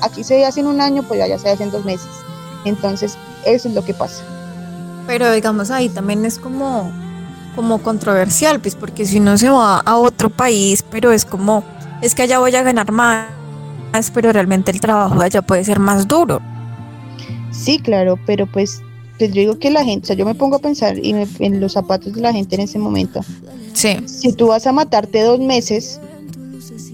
aquí 0.02 0.24
se 0.24 0.46
hace 0.46 0.60
en 0.60 0.68
un 0.68 0.82
año, 0.82 1.04
pues 1.08 1.20
allá 1.20 1.40
se 1.40 1.50
hace 1.50 1.64
en 1.64 1.72
dos 1.72 1.84
meses. 1.84 2.10
Entonces 2.66 3.18
eso 3.46 3.70
es 3.70 3.76
lo 3.76 3.84
que 3.86 3.94
pasa. 3.94 4.24
Pero 5.08 5.32
digamos 5.32 5.72
ahí 5.72 5.90
también 5.90 6.26
es 6.26 6.40
como 6.40 6.92
como 7.56 7.82
controversial, 7.82 8.60
pues 8.60 8.76
porque 8.76 9.06
si 9.06 9.20
uno 9.20 9.38
se 9.38 9.50
va 9.50 9.80
a 9.80 9.98
otro 9.98 10.30
país, 10.30 10.84
pero 10.92 11.12
es 11.12 11.26
como, 11.26 11.64
es 12.02 12.14
que 12.14 12.24
allá 12.24 12.40
voy 12.40 12.54
a 12.54 12.64
ganar 12.64 12.92
más, 12.92 13.28
pero 14.14 14.32
realmente 14.34 14.72
el 14.72 14.82
trabajo 14.82 15.20
allá 15.22 15.42
puede 15.42 15.64
ser 15.64 15.80
más 15.80 16.08
duro. 16.08 16.42
Sí, 17.52 17.80
claro, 17.80 18.20
pero 18.26 18.46
pues, 18.46 18.82
pues 19.18 19.32
yo 19.32 19.40
digo 19.40 19.58
que 19.58 19.72
la 19.72 19.86
gente, 19.86 20.04
o 20.04 20.08
sea, 20.08 20.16
yo 20.18 20.26
me 20.26 20.36
pongo 20.36 20.58
a 20.58 20.60
pensar 20.60 21.00
y 21.00 21.16
en 21.40 21.62
los 21.62 21.74
zapatos 21.74 22.14
de 22.14 22.22
la 22.22 22.34
gente 22.34 22.56
en 22.56 22.62
ese 22.62 22.78
momento. 22.78 23.22
Sí. 23.74 23.98
Si 24.06 24.34
tú 24.34 24.48
vas 24.48 24.68
a 24.68 24.74
matarte 24.74 25.22
dos 25.22 25.40
meses 25.40 26.02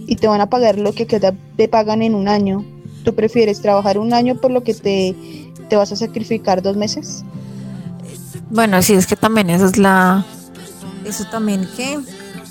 y 0.06 0.16
te 0.16 0.28
van 0.28 0.42
a 0.42 0.50
pagar 0.50 0.78
lo 0.78 0.94
que 0.94 1.06
te 1.08 1.68
pagan 1.68 2.04
en 2.04 2.14
un 2.14 2.28
año, 2.28 2.64
¿Tú 3.04 3.16
prefieres 3.16 3.62
trabajar 3.62 3.98
un 3.98 4.14
año 4.14 4.36
por 4.36 4.52
lo 4.52 4.64
que 4.64 4.74
te, 4.74 5.16
te 5.72 5.78
vas 5.78 5.90
a 5.94 5.96
sacrificar 5.96 6.62
dos 6.62 6.76
meses? 6.76 7.24
Bueno, 8.50 8.82
sí, 8.82 8.92
es 8.92 9.08
que 9.08 9.16
también 9.16 9.50
eso 9.50 9.68
es 9.68 9.78
la, 9.78 10.26
eso 11.06 11.24
también 11.32 11.66
que, 11.78 11.98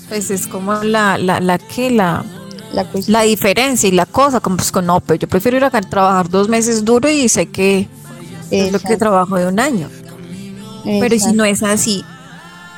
pues 0.09 0.31
es 0.31 0.47
como 0.47 0.73
la, 0.81 1.19
la, 1.19 1.39
la 1.39 1.59
que, 1.59 1.91
la, 1.91 2.25
La, 2.73 2.87
la 3.05 3.21
diferencia 3.21 3.87
y 3.87 3.91
la 3.91 4.07
cosa, 4.07 4.39
como 4.39 4.57
pues 4.57 4.71
con 4.71 4.87
no, 4.87 5.01
pero 5.01 5.19
yo 5.19 5.27
prefiero 5.27 5.57
ir 5.57 5.63
acá 5.63 5.77
a 5.77 5.81
trabajar 5.81 6.29
dos 6.29 6.49
meses 6.49 6.83
duro 6.83 7.11
y 7.11 7.29
sé 7.29 7.45
que 7.45 7.87
es 8.49 8.71
lo 8.71 8.79
que 8.79 8.97
trabajo 8.97 9.35
de 9.35 9.45
un 9.45 9.59
año. 9.59 9.87
Pero 10.83 11.13
¿y 11.13 11.19
si 11.19 11.33
no 11.33 11.45
es 11.45 11.61
así, 11.61 12.03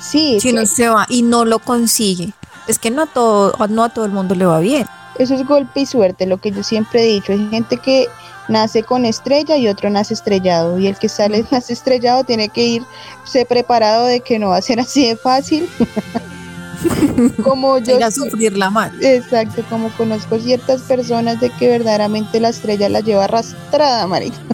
Sí, 0.01 0.41
si 0.41 0.51
no 0.51 0.65
se 0.65 0.89
va 0.89 1.05
y 1.07 1.21
no 1.21 1.45
lo 1.45 1.59
consigue, 1.59 2.33
es 2.67 2.79
que 2.79 2.91
no 2.91 3.03
a 3.03 3.05
todo, 3.05 3.53
no 3.69 3.85
a 3.85 3.89
todo 3.93 4.03
el 4.03 4.11
mundo 4.11 4.35
le 4.35 4.45
va 4.45 4.59
bien. 4.59 4.85
eso 5.17 5.35
es 5.35 5.47
golpe 5.47 5.79
y 5.79 5.85
suerte, 5.85 6.25
lo 6.25 6.41
que 6.41 6.51
yo 6.51 6.63
siempre 6.63 7.03
he 7.03 7.05
dicho. 7.05 7.31
Hay 7.31 7.47
gente 7.49 7.77
que 7.77 8.09
nace 8.47 8.83
con 8.83 9.05
estrella 9.05 9.57
y 9.57 9.67
otro 9.67 9.89
nace 9.89 10.13
estrellado. 10.13 10.77
Y 10.79 10.87
el 10.87 10.97
que 10.97 11.09
sale 11.09 11.45
nace 11.51 11.73
estrellado 11.73 12.23
tiene 12.23 12.49
que 12.49 12.65
irse 12.65 13.45
preparado 13.47 14.05
de 14.05 14.21
que 14.21 14.39
no 14.39 14.49
va 14.49 14.57
a 14.57 14.61
ser 14.61 14.79
así 14.79 15.07
de 15.07 15.15
fácil. 15.15 15.69
como 17.43 17.77
yo 17.77 17.97
Ir 17.97 18.03
a 18.03 18.11
sufrirla 18.11 18.69
más. 18.69 18.91
Exacto, 19.01 19.63
como 19.69 19.89
conozco 19.95 20.39
ciertas 20.39 20.81
personas 20.81 21.39
de 21.39 21.49
que 21.51 21.69
verdaderamente 21.69 22.39
la 22.39 22.49
estrella 22.49 22.89
la 22.89 22.99
lleva 22.99 23.25
arrastrada, 23.25 24.05
marica. 24.07 24.37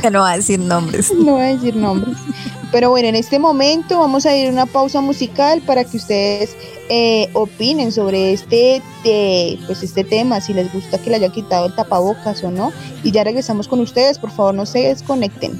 Que 0.00 0.10
no 0.10 0.20
va 0.20 0.32
a 0.32 0.36
decir 0.36 0.58
nombres. 0.58 1.12
No 1.12 1.32
voy 1.32 1.42
a 1.42 1.46
decir 1.56 1.76
nombres. 1.76 2.16
Pero 2.72 2.90
bueno, 2.90 3.08
en 3.08 3.16
este 3.16 3.38
momento 3.38 3.98
vamos 3.98 4.26
a 4.26 4.36
ir 4.36 4.48
a 4.48 4.50
una 4.50 4.66
pausa 4.66 5.00
musical 5.00 5.60
para 5.62 5.84
que 5.84 5.96
ustedes 5.96 6.56
eh, 6.88 7.28
opinen 7.32 7.92
sobre 7.92 8.32
este, 8.32 8.82
eh, 9.04 9.58
pues 9.66 9.82
este 9.82 10.04
tema, 10.04 10.40
si 10.40 10.54
les 10.54 10.72
gusta 10.72 10.98
que 10.98 11.10
le 11.10 11.16
haya 11.16 11.30
quitado 11.30 11.66
el 11.66 11.74
tapabocas 11.74 12.42
o 12.44 12.50
no. 12.50 12.72
Y 13.02 13.10
ya 13.10 13.24
regresamos 13.24 13.68
con 13.68 13.80
ustedes, 13.80 14.18
por 14.18 14.30
favor 14.30 14.54
no 14.54 14.66
se 14.66 14.80
desconecten. 14.80 15.58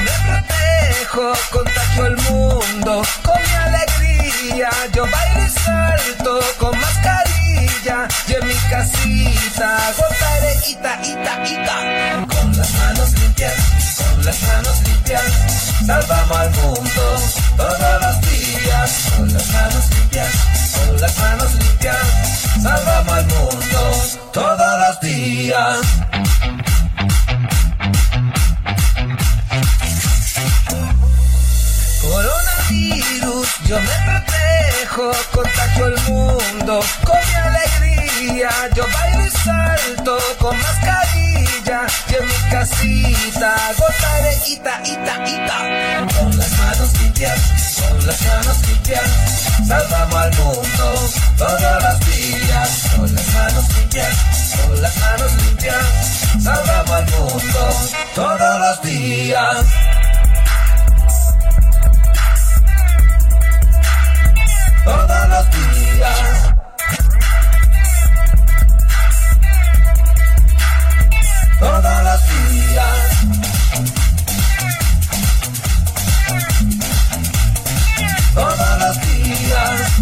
Me 0.00 0.10
protejo, 0.26 1.32
contagio 1.50 2.04
al 2.04 2.16
mundo 2.16 3.02
con 3.22 3.42
mi 3.42 3.54
alegría. 3.54 4.70
Yo 4.92 5.06
bailo 5.06 5.46
y 5.46 5.50
salto 5.50 6.40
con 6.58 6.78
mascarilla 6.78 8.08
y 8.28 8.32
en 8.34 8.46
mi 8.46 8.54
casita 8.70 9.92
gozaré 9.96 10.54
ita, 10.66 11.00
ita, 11.02 11.44
ita. 11.44 12.26
Con 12.28 12.56
las 12.56 12.72
manos 12.74 13.12
limpias, 13.20 13.54
con 13.98 14.24
las 14.24 14.42
manos 14.42 14.82
limpias, 14.86 15.22
salvamos 15.86 16.36
al 16.38 16.50
mundo 16.50 17.20
todos 17.56 18.02
los 18.02 18.20
días. 18.30 19.10
Con 19.16 19.32
las 19.32 19.48
manos 19.50 19.90
limpias, 19.90 20.32
con 20.74 21.00
las 21.00 21.18
manos 21.18 21.54
limpias, 21.54 21.96
salvamos 22.62 23.12
al 23.12 23.26
mundo 23.26 23.80
todos 24.32 24.78
los 24.80 25.00
días. 25.00 25.78
Yo 33.70 33.78
me 33.78 33.86
protejo, 34.04 35.12
contagio 35.30 35.84
al 35.84 36.00
mundo 36.08 36.80
con 37.04 37.18
mi 37.28 37.34
alegría. 37.34 38.50
Yo 38.74 38.84
bailo 38.92 39.26
y 39.26 39.30
salto 39.30 40.18
con 40.40 40.58
mascarilla 40.58 41.86
y 42.08 42.14
en 42.16 42.26
mi 42.26 42.50
casita 42.50 43.54
gozaré 43.78 44.36
ita, 44.48 44.80
ita, 44.84 45.24
ita. 45.24 45.58
Con 46.18 46.36
las 46.36 46.50
manos 46.58 47.00
limpias, 47.00 47.40
con 47.78 48.06
las 48.06 48.20
manos 48.22 48.56
limpias, 48.66 49.10
salvamos 49.68 50.16
al 50.16 50.36
mundo 50.36 51.10
todos 51.38 51.82
los 51.84 52.00
días. 52.10 52.70
Con 52.96 53.14
las 53.14 53.28
manos 53.34 53.64
limpias, 53.76 54.16
con 54.66 54.82
las 54.82 54.96
manos 54.96 55.32
limpias, 55.44 55.86
salvamos 56.42 56.90
al 56.90 57.06
mundo 57.06 57.74
todos 58.16 58.58
los 58.58 58.82
días. 58.82 59.99
Todos 64.84 65.28
los 65.28 65.50
días. 65.50 66.54
Todos 71.58 72.02
los 72.04 72.20
días. 72.28 73.10
Todos 78.34 78.78
los 78.80 79.00
días. 79.00 80.00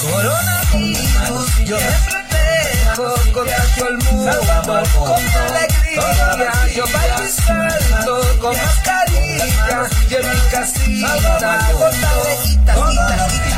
Coronavirus, 0.00 1.50
yo 1.66 1.76
me 1.76 1.92
protejo, 2.10 3.32
contagio 3.32 3.86
al 3.86 3.98
mundo 3.98 4.32
con 4.94 5.22
alegría. 5.56 6.69
Yo 6.80 6.86
bailo 6.94 7.24
y 7.26 7.28
salto 7.28 8.38
con 8.40 8.56
mascarilla 8.56 9.86
y 10.08 10.14
en 10.14 10.30
mi 10.30 10.40
casita 10.50 11.68
gozaré 11.74 13.49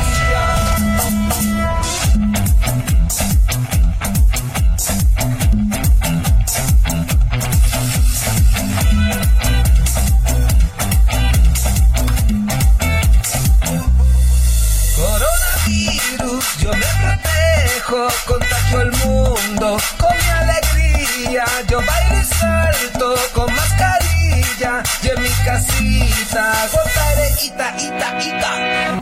casita 26.33 26.67
gozaré 26.73 27.27
ita, 27.45 27.67
ita, 27.77 28.09
ita. 28.19 28.51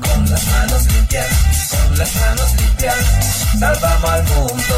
Con 0.01 0.29
las 0.29 0.45
manos 0.47 0.85
limpias, 0.87 1.27
con 1.71 1.97
las 1.97 2.15
manos 2.15 2.55
limpias, 2.59 2.97
salvamos 3.59 4.11
al 4.11 4.23
mundo 4.23 4.77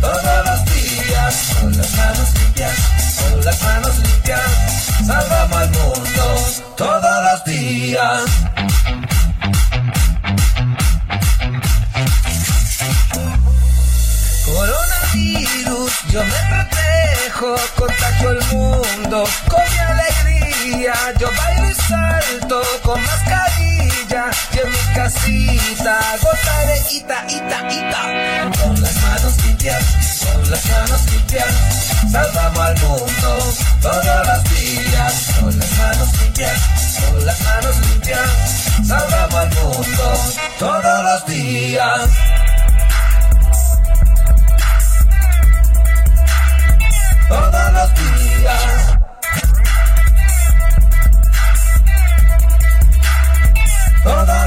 todos 0.00 0.46
los 0.46 0.64
días. 0.74 1.34
Con 1.60 1.76
las 1.76 1.92
manos 1.94 2.28
limpias, 2.34 2.76
con 3.20 3.44
las 3.44 3.62
manos 3.62 3.98
limpias, 3.98 4.40
salvamos 5.06 5.56
al 5.56 5.70
mundo 5.70 6.24
todos 6.76 7.16
los 7.24 7.44
días. 7.44 8.51
Gozaré 26.22 26.78
ita, 26.90 27.24
ita, 27.28 27.58
ita. 27.70 28.02
Con 28.62 28.80
las 28.80 28.94
manos 29.02 29.44
limpias, 29.44 29.84
con 30.24 30.50
las 30.50 30.64
manos 30.66 31.12
limpias, 31.12 31.54
salvamos 32.10 32.58
al 32.58 32.78
mundo 32.80 33.54
todos 33.80 34.26
los 34.26 34.44
días. 34.50 35.34
Con 35.40 35.58
las 35.58 35.70
manos 35.78 36.20
limpias, 36.20 36.60
con 37.00 37.26
las 37.26 37.40
manos 37.40 37.76
limpias, 37.86 38.20
salvamos 38.86 39.34
al 39.34 39.54
mundo 39.54 40.18
todos 40.58 41.04
los 41.04 41.26
días. 41.26 42.10
todos 47.28 47.72
los 47.72 47.94
días. 47.94 48.98
Todos 54.02 54.41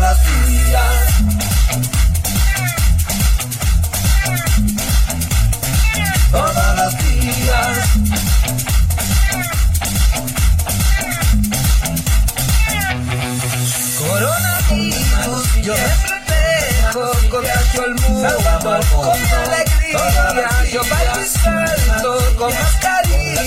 con 22.04 22.35
con 22.35 22.54
mascarilla 22.54 23.44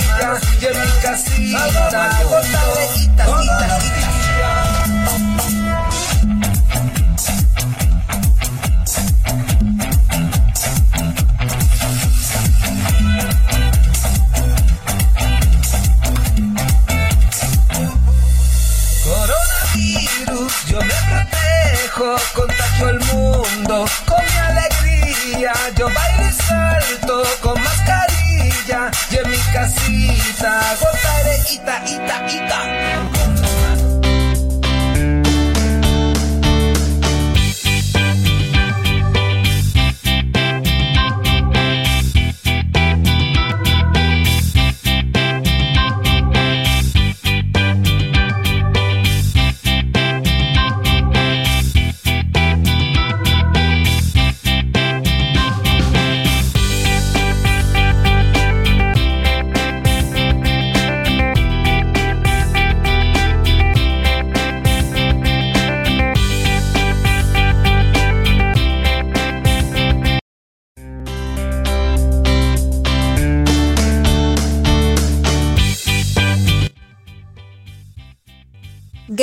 y 0.59 0.65
en 0.65 0.81
mi 0.81 0.91
casita. 1.01 1.65
Coronavirus, 3.25 4.08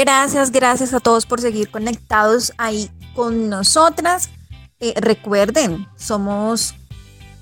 Gracias, 0.07 0.53
gracias 0.53 0.95
a 0.95 1.01
todos 1.01 1.27
por 1.27 1.41
seguir 1.41 1.69
conectados 1.69 2.53
ahí 2.59 2.89
con 3.17 3.49
nosotras. 3.49 4.31
Eh, 4.79 4.95
recuerden, 5.01 5.89
somos 5.97 6.77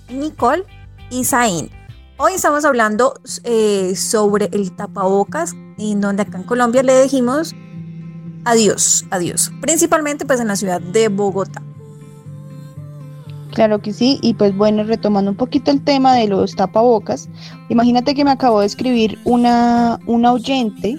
Nicole 0.09 0.65
y 1.11 1.25
Zain. 1.25 1.69
Hoy 2.17 2.33
estamos 2.33 2.65
hablando 2.65 3.21
eh, 3.43 3.95
sobre 3.97 4.49
el 4.51 4.75
tapabocas, 4.75 5.53
en 5.77 6.01
donde 6.01 6.23
acá 6.23 6.39
en 6.39 6.45
Colombia 6.45 6.83
le 6.83 7.03
dijimos 7.03 7.55
adiós, 8.47 9.05
adiós. 9.11 9.53
Principalmente 9.61 10.25
pues 10.25 10.41
en 10.41 10.49
la 10.49 10.57
ciudad 10.57 10.81
de 10.81 11.09
Bogotá. 11.09 11.63
Claro 13.53 13.83
que 13.83 13.93
sí, 13.93 14.19
y 14.23 14.33
pues 14.33 14.57
bueno, 14.57 14.85
retomando 14.85 15.33
un 15.33 15.37
poquito 15.37 15.71
el 15.71 15.85
tema 15.85 16.15
de 16.15 16.29
los 16.29 16.57
tapabocas, 16.57 17.29
imagínate 17.69 18.15
que 18.15 18.25
me 18.25 18.31
acabo 18.31 18.61
de 18.61 18.67
escribir 18.67 19.19
una, 19.25 20.01
una 20.07 20.33
oyente 20.33 20.99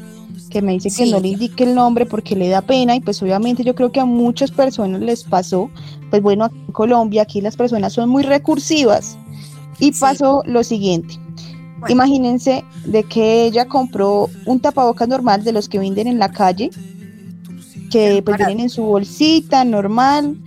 que 0.55 0.61
me 0.61 0.71
dice 0.71 0.89
que 0.89 1.11
no 1.11 1.19
le 1.19 1.27
indique 1.27 1.65
el 1.65 1.75
nombre 1.75 2.05
porque 2.05 2.33
le 2.33 2.47
da 2.47 2.61
pena 2.61 2.95
y 2.95 3.01
pues 3.01 3.21
obviamente 3.21 3.61
yo 3.65 3.75
creo 3.75 3.91
que 3.91 3.99
a 3.99 4.05
muchas 4.05 4.51
personas 4.51 5.01
les 5.01 5.25
pasó, 5.25 5.69
pues 6.09 6.21
bueno, 6.21 6.45
aquí 6.45 6.55
en 6.65 6.71
Colombia 6.71 7.23
aquí 7.23 7.41
las 7.41 7.57
personas 7.57 7.91
son 7.91 8.07
muy 8.07 8.23
recursivas 8.23 9.17
y 9.79 9.91
Sí. 9.91 9.99
pasó 9.99 10.43
lo 10.45 10.63
siguiente. 10.63 11.15
Bueno. 11.79 11.91
Imagínense 11.91 12.63
de 12.85 13.03
que 13.03 13.43
ella 13.43 13.67
compró 13.67 14.29
un 14.45 14.61
tapabocas 14.61 15.09
normal 15.09 15.43
de 15.43 15.51
los 15.51 15.67
que 15.67 15.77
venden 15.77 16.07
en 16.07 16.19
la 16.19 16.31
calle, 16.31 16.69
que 17.91 18.21
pues 18.23 18.37
vienen 18.37 18.61
en 18.61 18.69
su 18.69 18.83
bolsita 18.83 19.65
normal, 19.65 20.37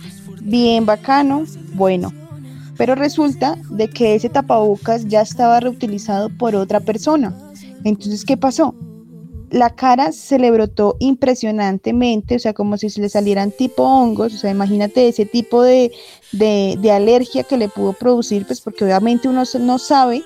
bien 0.41 0.87
bacano, 0.87 1.43
bueno. 1.75 2.11
Pero 2.77 2.95
resulta 2.95 3.59
de 3.69 3.87
que 3.89 4.15
ese 4.15 4.29
tapabocas 4.29 5.07
ya 5.07 5.21
estaba 5.21 5.59
reutilizado 5.59 6.29
por 6.35 6.55
otra 6.55 6.79
persona. 6.79 7.31
Entonces, 7.83 8.25
¿qué 8.25 8.37
pasó? 8.37 8.73
La 9.51 9.71
cara 9.71 10.11
se 10.11 10.37
le 10.37 10.51
brotó 10.51 10.95
impresionantemente, 10.99 12.35
o 12.35 12.39
sea, 12.39 12.53
como 12.53 12.77
si 12.77 12.89
se 12.89 13.01
le 13.01 13.09
salieran 13.09 13.51
tipo 13.51 13.83
hongos, 13.83 14.33
o 14.33 14.37
sea, 14.37 14.51
imagínate 14.51 15.07
ese 15.07 15.25
tipo 15.25 15.63
de, 15.63 15.91
de, 16.31 16.77
de 16.79 16.91
alergia 16.91 17.43
que 17.43 17.57
le 17.57 17.67
pudo 17.67 17.93
producir, 17.93 18.45
pues 18.45 18.61
porque 18.61 18.83
obviamente 18.83 19.27
uno 19.27 19.43
no 19.59 19.79
sabe 19.79 20.23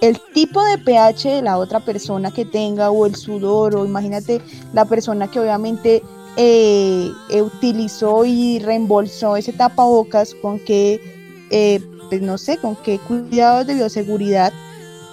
el 0.00 0.18
tipo 0.32 0.62
de 0.64 0.78
pH 0.78 1.28
de 1.28 1.42
la 1.42 1.58
otra 1.58 1.80
persona 1.80 2.32
que 2.32 2.44
tenga 2.44 2.90
o 2.90 3.06
el 3.06 3.14
sudor, 3.14 3.76
o 3.76 3.84
imagínate 3.84 4.40
la 4.72 4.84
persona 4.84 5.30
que 5.30 5.38
obviamente 5.38 6.02
eh, 6.36 7.10
eh, 7.30 7.42
utilizó 7.42 8.24
y 8.24 8.58
reembolsó 8.58 9.36
ese 9.36 9.52
tapabocas 9.52 10.34
con 10.34 10.58
qué, 10.58 11.00
eh, 11.50 11.80
pues 12.08 12.22
no 12.22 12.38
sé, 12.38 12.56
con 12.56 12.74
qué 12.76 12.98
cuidados 12.98 13.66
de 13.66 13.74
bioseguridad 13.74 14.52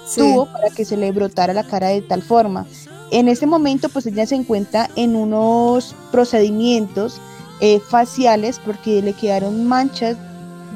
Sí. 0.05 0.21
tuvo 0.21 0.51
para 0.51 0.71
que 0.71 0.85
se 0.85 0.97
le 0.97 1.11
brotara 1.11 1.53
la 1.53 1.63
cara 1.63 1.89
de 1.89 2.01
tal 2.01 2.23
forma. 2.23 2.65
En 3.11 3.27
ese 3.27 3.47
momento, 3.47 3.89
pues 3.89 4.05
ella 4.05 4.25
se 4.25 4.35
encuentra 4.35 4.89
en 4.95 5.15
unos 5.15 5.95
procedimientos 6.11 7.19
eh, 7.61 7.79
faciales 7.79 8.59
porque 8.63 9.01
le 9.01 9.13
quedaron 9.13 9.67
manchas 9.67 10.17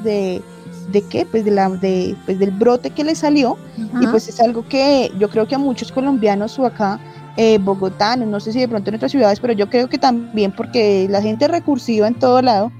de, 0.02 0.42
¿de 0.90 1.02
qué? 1.02 1.26
Pues, 1.26 1.44
de 1.44 1.50
la, 1.50 1.70
de, 1.70 2.16
pues 2.24 2.38
del 2.38 2.50
brote 2.50 2.90
que 2.90 3.04
le 3.04 3.14
salió 3.14 3.56
y 4.00 4.06
pues 4.08 4.28
es 4.28 4.40
algo 4.40 4.66
que 4.68 5.12
yo 5.18 5.30
creo 5.30 5.46
que 5.46 5.54
a 5.54 5.58
muchos 5.58 5.92
colombianos 5.92 6.58
o 6.58 6.66
acá 6.66 7.00
eh, 7.36 7.58
bogotanos, 7.58 8.28
no 8.28 8.38
sé 8.38 8.52
si 8.52 8.60
de 8.60 8.68
pronto 8.68 8.90
en 8.90 8.96
otras 8.96 9.10
ciudades, 9.10 9.40
pero 9.40 9.52
yo 9.52 9.68
creo 9.68 9.88
que 9.88 9.98
también 9.98 10.52
porque 10.52 11.06
la 11.10 11.22
gente 11.22 11.48
recursiva 11.48 12.06
en 12.06 12.14
todo 12.14 12.42
lado 12.42 12.70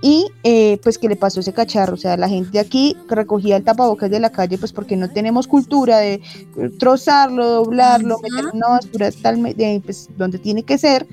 y 0.00 0.30
eh, 0.44 0.78
pues 0.82 0.98
que 0.98 1.08
le 1.08 1.16
pasó 1.16 1.40
ese 1.40 1.52
cacharro, 1.52 1.94
o 1.94 1.96
sea, 1.96 2.16
la 2.16 2.28
gente 2.28 2.58
aquí 2.58 2.96
recogía 3.08 3.56
el 3.56 3.64
tapabocas 3.64 4.10
de 4.10 4.20
la 4.20 4.30
calle 4.30 4.58
pues 4.58 4.72
porque 4.72 4.96
no 4.96 5.10
tenemos 5.10 5.46
cultura 5.48 5.98
de 5.98 6.14
eh, 6.14 6.70
trozarlo, 6.78 7.46
doblarlo, 7.46 8.14
Ujú. 8.16 8.22
meterlo 8.22 8.50
en 8.50 8.56
una 8.56 8.68
basura 8.68 9.10
tal, 9.22 9.42
de, 9.42 9.82
pues, 9.84 10.08
donde 10.16 10.38
tiene 10.38 10.62
que 10.62 10.78
ser 10.78 11.06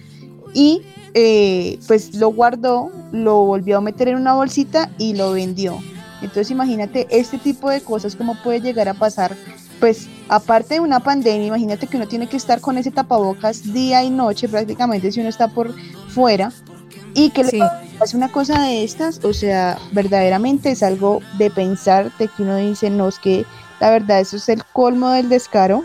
y 0.54 0.82
eh, 1.14 1.80
pues 1.88 2.14
lo 2.16 2.30
guardó, 2.30 2.92
lo 3.12 3.46
volvió 3.46 3.78
a 3.78 3.82
meter 3.82 4.10
en 4.10 4.18
una 4.18 4.34
bolsita 4.34 4.90
y 4.98 5.14
lo 5.16 5.32
vendió. 5.32 5.80
Entonces 6.22 6.52
imagínate 6.52 7.08
este 7.10 7.38
tipo 7.38 7.70
de 7.70 7.82
cosas 7.82 8.16
cómo 8.16 8.36
puede 8.44 8.62
llegar 8.62 8.88
a 8.88 8.94
pasar, 8.94 9.36
pues 9.80 10.08
aparte 10.30 10.76
de 10.76 10.80
una 10.80 11.00
pandemia, 11.00 11.48
imagínate 11.48 11.88
que 11.88 11.98
uno 11.98 12.08
tiene 12.08 12.28
que 12.28 12.38
estar 12.38 12.62
con 12.62 12.78
ese 12.78 12.92
tapabocas 12.92 13.74
día 13.74 14.04
y 14.04 14.10
noche 14.10 14.48
prácticamente 14.48 15.12
si 15.12 15.20
uno 15.20 15.30
está 15.30 15.48
por 15.48 15.74
fuera 16.10 16.52
y 17.16 17.32
que 17.32 17.43
Sí. 17.45 17.57
le 17.57 17.68
pase 17.97 18.16
una 18.16 18.32
cosa 18.32 18.61
de 18.61 18.84
estas, 18.84 19.24
o 19.24 19.34
sea, 19.34 19.80
verdaderamente 19.93 20.70
es 20.72 20.84
algo 20.84 21.22
de 21.39 21.49
pensar, 21.49 22.11
de 22.20 22.28
que 22.28 22.43
uno 22.43 22.57
dice, 22.57 22.89
no, 22.91 23.07
es 23.07 23.18
que 23.18 23.45
la 23.80 23.89
verdad 23.89 24.20
eso 24.20 24.36
es 24.38 24.47
el 24.49 24.63
colmo 24.66 25.09
del 25.09 25.30
descaro. 25.30 25.84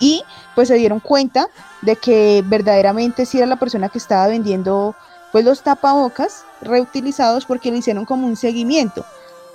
Y 0.00 0.22
pues 0.54 0.68
se 0.68 0.74
dieron 0.74 1.00
cuenta 1.00 1.48
de 1.82 1.96
que 1.96 2.42
verdaderamente 2.46 3.24
sí 3.26 3.38
era 3.38 3.46
la 3.46 3.56
persona 3.56 3.88
que 3.88 3.98
estaba 3.98 4.26
vendiendo 4.28 4.94
pues 5.32 5.44
los 5.44 5.62
tapabocas 5.62 6.44
reutilizados 6.60 7.44
porque 7.46 7.70
le 7.70 7.78
hicieron 7.78 8.04
como 8.04 8.26
un 8.26 8.36
seguimiento. 8.36 9.04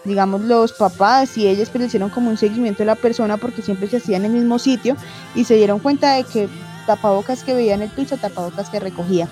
Digamos, 0.03 0.41
los 0.41 0.74
papás 0.74 1.38
y 1.38 1.47
ellos 1.47 1.69
pues 1.69 1.82
le 1.82 1.88
hicieron 1.88 2.09
como 2.09 2.30
un 2.30 2.38
seguimiento 2.38 2.80
de 2.80 2.86
la 2.88 2.95
persona 2.95 3.38
porque 3.38 3.61
siempre 3.61 3.88
se 3.89 3.97
hacía 3.97 4.17
en 4.17 4.26
el 4.26 4.32
mismo 4.34 4.59
sitio 4.59 4.95
y 5.34 5.45
se 5.45 5.55
dieron 5.55 5.80
cuenta 5.80 6.15
de 6.15 6.26
que 6.26 6.49
tapabocas 6.86 7.43
que 7.43 7.53
veía 7.53 7.74
en 7.74 7.82
el 7.84 7.89
piso, 7.89 8.17
tapabocas 8.17 8.69
que 8.69 8.80
recogía. 8.82 9.30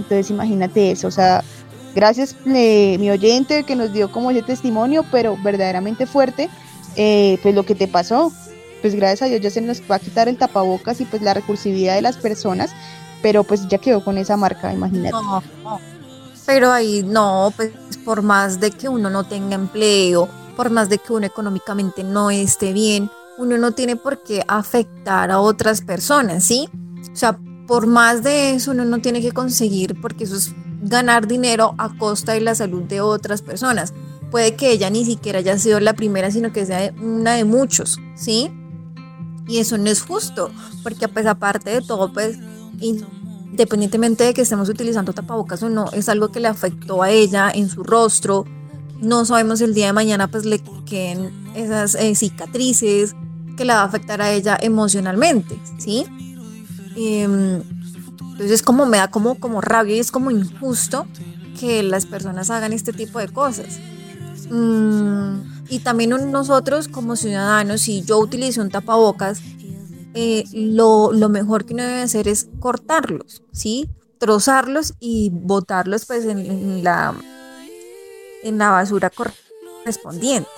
Entonces 0.00 0.30
imagínate 0.30 0.90
eso, 0.90 1.08
o 1.08 1.10
sea, 1.10 1.44
gracias 1.94 2.34
eh, 2.46 2.96
mi 2.98 3.10
oyente 3.10 3.64
que 3.64 3.76
nos 3.76 3.92
dio 3.92 4.10
como 4.10 4.30
ese 4.30 4.42
testimonio, 4.42 5.04
pero 5.12 5.36
verdaderamente 5.42 6.06
fuerte, 6.06 6.48
eh, 6.96 7.38
pues 7.42 7.54
lo 7.54 7.64
que 7.64 7.74
te 7.74 7.86
pasó, 7.86 8.32
pues 8.80 8.94
gracias 8.94 9.22
a 9.22 9.26
Dios 9.26 9.42
ya 9.42 9.50
se 9.50 9.60
nos 9.60 9.82
va 9.82 9.96
a 9.96 9.98
quitar 9.98 10.26
el 10.28 10.38
tapabocas 10.38 11.00
y 11.02 11.04
pues 11.04 11.20
la 11.20 11.34
recursividad 11.34 11.94
de 11.96 12.02
las 12.02 12.16
personas, 12.16 12.70
pero 13.20 13.44
pues 13.44 13.68
ya 13.68 13.76
quedó 13.76 14.02
con 14.02 14.16
esa 14.16 14.38
marca, 14.38 14.72
imagínate. 14.72 15.10
No, 15.10 15.42
no. 15.62 15.78
Pero 16.46 16.72
ahí 16.72 17.02
no, 17.04 17.52
pues 17.54 17.72
por 18.06 18.22
más 18.22 18.58
de 18.58 18.70
que 18.70 18.88
uno 18.88 19.10
no 19.10 19.24
tenga 19.24 19.54
empleo, 19.54 20.28
por 20.56 20.70
más 20.70 20.88
de 20.88 20.96
que 20.96 21.12
uno 21.12 21.26
económicamente 21.26 22.02
no 22.02 22.30
esté 22.30 22.72
bien, 22.72 23.10
uno 23.36 23.58
no 23.58 23.72
tiene 23.72 23.96
por 23.96 24.22
qué 24.22 24.42
afectar 24.48 25.30
a 25.30 25.40
otras 25.40 25.82
personas, 25.82 26.44
¿sí? 26.44 26.68
O 27.12 27.16
sea, 27.16 27.38
por 27.70 27.86
más 27.86 28.24
de 28.24 28.56
eso 28.56 28.72
uno 28.72 28.84
no 28.84 29.00
tiene 29.00 29.22
que 29.22 29.30
conseguir, 29.30 30.00
porque 30.00 30.24
eso 30.24 30.34
es 30.34 30.56
ganar 30.82 31.28
dinero 31.28 31.76
a 31.78 31.96
costa 31.96 32.32
de 32.32 32.40
la 32.40 32.56
salud 32.56 32.82
de 32.82 33.00
otras 33.00 33.42
personas. 33.42 33.94
Puede 34.32 34.56
que 34.56 34.72
ella 34.72 34.90
ni 34.90 35.04
siquiera 35.04 35.38
haya 35.38 35.56
sido 35.56 35.78
la 35.78 35.92
primera, 35.92 36.32
sino 36.32 36.52
que 36.52 36.66
sea 36.66 36.92
una 37.00 37.34
de 37.34 37.44
muchos, 37.44 38.00
¿sí? 38.16 38.50
Y 39.46 39.58
eso 39.58 39.78
no 39.78 39.88
es 39.88 40.02
justo, 40.02 40.50
porque 40.82 41.06
pues 41.06 41.26
aparte 41.26 41.70
de 41.70 41.80
todo, 41.80 42.12
pues 42.12 42.38
independientemente 42.80 44.24
de 44.24 44.34
que 44.34 44.42
estemos 44.42 44.68
utilizando 44.68 45.12
tapabocas 45.12 45.62
o 45.62 45.68
no, 45.68 45.92
es 45.92 46.08
algo 46.08 46.32
que 46.32 46.40
le 46.40 46.48
afectó 46.48 47.04
a 47.04 47.10
ella 47.10 47.52
en 47.54 47.68
su 47.68 47.84
rostro. 47.84 48.46
No 49.00 49.24
sabemos 49.24 49.60
el 49.60 49.74
día 49.74 49.86
de 49.86 49.92
mañana 49.92 50.28
pues 50.28 50.44
le 50.44 50.60
queden 50.86 51.52
esas 51.54 51.94
eh, 51.94 52.16
cicatrices, 52.16 53.14
que 53.56 53.64
la 53.64 53.76
va 53.76 53.82
a 53.82 53.84
afectar 53.84 54.20
a 54.22 54.32
ella 54.32 54.58
emocionalmente, 54.60 55.56
¿sí? 55.78 56.04
Em, 57.02 57.62
entonces 58.32 58.62
como 58.62 58.84
me 58.84 58.98
da 58.98 59.10
como, 59.10 59.36
como 59.36 59.62
rabia 59.62 59.96
y 59.96 60.00
es 60.00 60.10
como 60.10 60.30
injusto 60.30 61.06
que 61.58 61.82
las 61.82 62.04
personas 62.04 62.50
hagan 62.50 62.74
este 62.74 62.92
tipo 62.92 63.18
de 63.18 63.28
cosas. 63.28 63.78
Mm, 64.50 65.66
y 65.70 65.78
también 65.78 66.10
nosotros 66.30 66.88
como 66.88 67.16
ciudadanos, 67.16 67.82
si 67.82 68.02
yo 68.02 68.18
utilizo 68.18 68.60
un 68.60 68.70
tapabocas, 68.70 69.40
eh, 70.12 70.44
lo, 70.52 71.10
mejor 71.28 71.64
que 71.64 71.72
uno 71.72 71.84
debe 71.84 72.02
hacer 72.02 72.28
es 72.28 72.48
cortarlos, 72.58 73.42
¿sí? 73.52 73.88
Trozarlos 74.18 74.94
y 75.00 75.30
botarlos 75.32 76.04
pues 76.04 76.26
en, 76.26 76.84
la, 76.84 77.14
en 78.42 78.58
la 78.58 78.70
basura 78.70 79.10
correspondiente, 79.10 80.50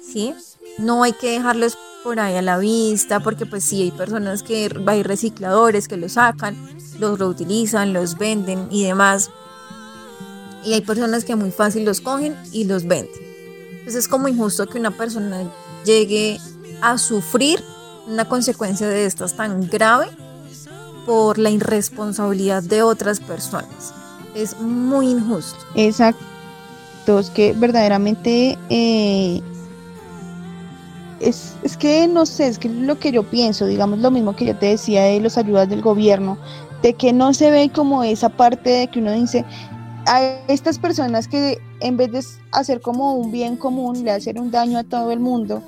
¿sí? 0.00 0.32
No 0.78 1.02
hay 1.02 1.12
que 1.12 1.32
dejarlos 1.32 1.76
por 2.02 2.20
ahí 2.20 2.36
a 2.36 2.42
la 2.42 2.58
vista, 2.58 3.20
porque 3.20 3.46
pues 3.46 3.64
sí 3.64 3.82
hay 3.82 3.90
personas 3.90 4.42
que 4.42 4.70
hay 4.86 5.02
recicladores 5.02 5.88
que 5.88 5.96
los 5.96 6.12
sacan, 6.12 6.56
los 6.98 7.18
reutilizan, 7.18 7.92
los 7.92 8.16
venden 8.18 8.68
y 8.70 8.84
demás. 8.84 9.30
Y 10.64 10.74
hay 10.74 10.80
personas 10.82 11.24
que 11.24 11.36
muy 11.36 11.50
fácil 11.50 11.84
los 11.84 12.00
cogen 12.00 12.36
y 12.52 12.64
los 12.64 12.86
venden. 12.86 13.20
Entonces 13.70 14.04
es 14.04 14.08
como 14.08 14.28
injusto 14.28 14.66
que 14.66 14.78
una 14.78 14.90
persona 14.90 15.50
llegue 15.84 16.38
a 16.82 16.98
sufrir 16.98 17.62
una 18.06 18.28
consecuencia 18.28 18.88
de 18.88 19.06
estas 19.06 19.36
tan 19.36 19.68
grave 19.68 20.08
por 21.06 21.38
la 21.38 21.50
irresponsabilidad 21.50 22.62
de 22.62 22.82
otras 22.82 23.20
personas. 23.20 23.94
Es 24.34 24.58
muy 24.58 25.08
injusto. 25.10 25.58
Exacto. 25.74 26.20
Es 27.18 27.30
que 27.30 27.52
verdaderamente 27.54 28.58
eh, 28.68 29.42
es, 31.20 31.54
es, 31.62 31.76
que 31.76 32.08
no 32.08 32.26
sé, 32.26 32.48
es 32.48 32.58
que 32.58 32.68
lo 32.68 32.98
que 32.98 33.12
yo 33.12 33.22
pienso, 33.22 33.66
digamos 33.66 33.98
lo 34.00 34.10
mismo 34.10 34.34
que 34.34 34.46
yo 34.46 34.56
te 34.56 34.66
decía 34.66 35.04
de 35.04 35.20
las 35.20 35.38
ayudas 35.38 35.68
del 35.68 35.82
gobierno, 35.82 36.38
de 36.82 36.94
que 36.94 37.12
no 37.12 37.34
se 37.34 37.50
ve 37.50 37.70
como 37.70 38.02
esa 38.02 38.28
parte 38.28 38.70
de 38.70 38.88
que 38.88 39.00
uno 39.00 39.12
dice, 39.12 39.44
a 40.06 40.22
estas 40.48 40.78
personas 40.78 41.28
que 41.28 41.58
en 41.80 41.96
vez 41.96 42.12
de 42.12 42.24
hacer 42.52 42.80
como 42.80 43.14
un 43.14 43.30
bien 43.30 43.56
común, 43.56 44.02
le 44.04 44.10
hacen 44.10 44.38
un 44.38 44.50
daño 44.50 44.78
a 44.78 44.84
todo 44.84 45.12
el 45.12 45.20
mundo, 45.20 45.62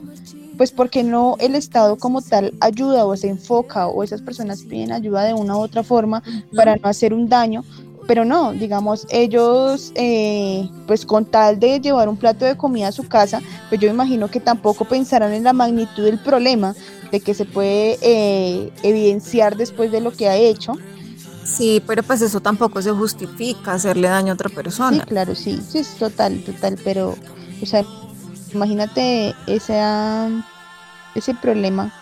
pues 0.57 0.71
porque 0.71 1.03
no 1.03 1.37
el 1.39 1.55
Estado 1.55 1.97
como 1.97 2.23
tal 2.23 2.55
ayuda 2.61 3.05
o 3.05 3.17
se 3.17 3.29
enfoca 3.29 3.87
o 3.89 4.03
esas 4.03 4.23
personas 4.23 4.63
piden 4.63 4.93
ayuda 4.93 5.25
de 5.25 5.35
una 5.35 5.57
u 5.57 5.61
otra 5.61 5.83
forma 5.83 6.23
para 6.55 6.77
no 6.77 6.89
hacer 6.89 7.15
un 7.15 7.29
daño, 7.29 7.65
pero 8.07 8.25
no, 8.25 8.53
digamos, 8.53 9.07
ellos, 9.11 9.93
eh, 9.95 10.69
pues 10.87 11.07
con 11.07 11.25
tal 11.25 11.61
de 11.61 11.81
llevar 11.81 12.09
un 12.09 12.17
plato 12.17 12.45
de 12.45 12.57
comida 12.57 12.89
a 12.89 12.93
su 12.93 13.09
casa, 13.09 13.41
pues 13.69 13.81
yo 13.81 13.89
imagino 13.89 14.29
que 14.29 14.41
tampoco 14.41 14.85
pensarán 14.85 15.33
en 15.33 15.45
la 15.45 15.53
magnitud 15.53 16.05
del 16.05 16.19
problema 16.19 16.75
de 17.11 17.21
que 17.21 17.35
se 17.35 17.45
puede 17.45 17.99
eh, 18.03 18.73
evidenciar 18.83 19.57
después 19.57 19.93
de 19.93 20.01
lo 20.01 20.13
que 20.13 20.29
ha 20.29 20.37
hecho. 20.37 20.75
Sí, 21.45 21.83
pero 21.87 22.03
pues 22.03 22.23
eso 22.23 22.41
tampoco 22.41 22.81
se 22.81 22.91
justifica, 22.93 23.75
hacerle 23.75 24.09
daño 24.09 24.33
a 24.33 24.35
otra 24.35 24.49
persona. 24.49 24.99
Sí, 24.99 25.09
claro, 25.09 25.35
sí, 25.35 25.61
sí, 25.67 25.79
es 25.79 25.95
total, 25.97 26.43
total, 26.45 26.79
pero, 26.83 27.15
o 27.61 27.67
sea, 27.67 27.85
imagínate 28.55 29.35
ese, 29.47 29.81
ese 31.15 31.35
problema 31.35 31.93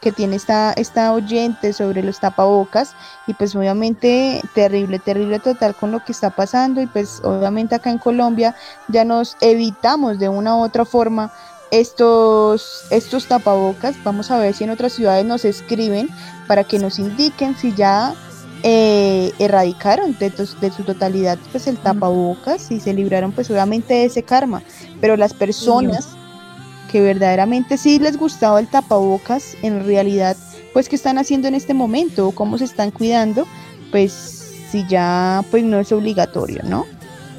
que 0.00 0.12
tiene 0.12 0.36
esta, 0.36 0.72
esta 0.72 1.12
oyente 1.12 1.72
sobre 1.72 2.02
los 2.02 2.20
tapabocas 2.20 2.94
y 3.26 3.34
pues 3.34 3.54
obviamente 3.56 4.40
terrible, 4.54 4.98
terrible 4.98 5.38
total 5.40 5.74
con 5.74 5.90
lo 5.90 6.04
que 6.04 6.12
está 6.12 6.30
pasando 6.30 6.80
y 6.80 6.86
pues 6.86 7.20
obviamente 7.24 7.74
acá 7.74 7.90
en 7.90 7.98
Colombia 7.98 8.54
ya 8.88 9.04
nos 9.04 9.36
evitamos 9.40 10.18
de 10.18 10.28
una 10.28 10.56
u 10.56 10.60
otra 10.60 10.84
forma 10.84 11.32
estos, 11.70 12.84
estos 12.90 13.26
tapabocas. 13.26 13.96
Vamos 14.04 14.30
a 14.30 14.38
ver 14.38 14.54
si 14.54 14.64
en 14.64 14.70
otras 14.70 14.92
ciudades 14.92 15.24
nos 15.24 15.44
escriben 15.44 16.08
para 16.46 16.64
que 16.64 16.78
nos 16.78 16.98
indiquen 16.98 17.56
si 17.56 17.74
ya 17.74 18.14
eh, 18.62 19.32
erradicaron 19.38 20.16
de, 20.18 20.30
de, 20.30 20.70
su 20.72 20.82
totalidad 20.82 21.38
pues 21.52 21.66
el 21.66 21.76
tapabocas 21.76 22.70
y 22.70 22.80
se 22.80 22.92
libraron 22.92 23.32
pues 23.32 23.50
obviamente 23.50 23.94
de 23.94 24.04
ese 24.04 24.22
karma. 24.22 24.62
Pero 25.00 25.16
las 25.16 25.34
personas 25.34 26.16
que 26.90 27.00
verdaderamente 27.00 27.76
sí 27.76 27.98
les 27.98 28.16
gustaba 28.16 28.60
el 28.60 28.66
tapabocas, 28.66 29.56
en 29.62 29.84
realidad, 29.84 30.36
pues 30.72 30.88
qué 30.88 30.96
están 30.96 31.18
haciendo 31.18 31.48
en 31.48 31.54
este 31.54 31.74
momento, 31.74 32.32
cómo 32.32 32.58
se 32.58 32.64
están 32.64 32.90
cuidando, 32.90 33.46
pues 33.90 34.12
si 34.70 34.86
ya 34.88 35.44
pues 35.50 35.62
no 35.64 35.78
es 35.78 35.92
obligatorio, 35.92 36.62
¿no? 36.64 36.86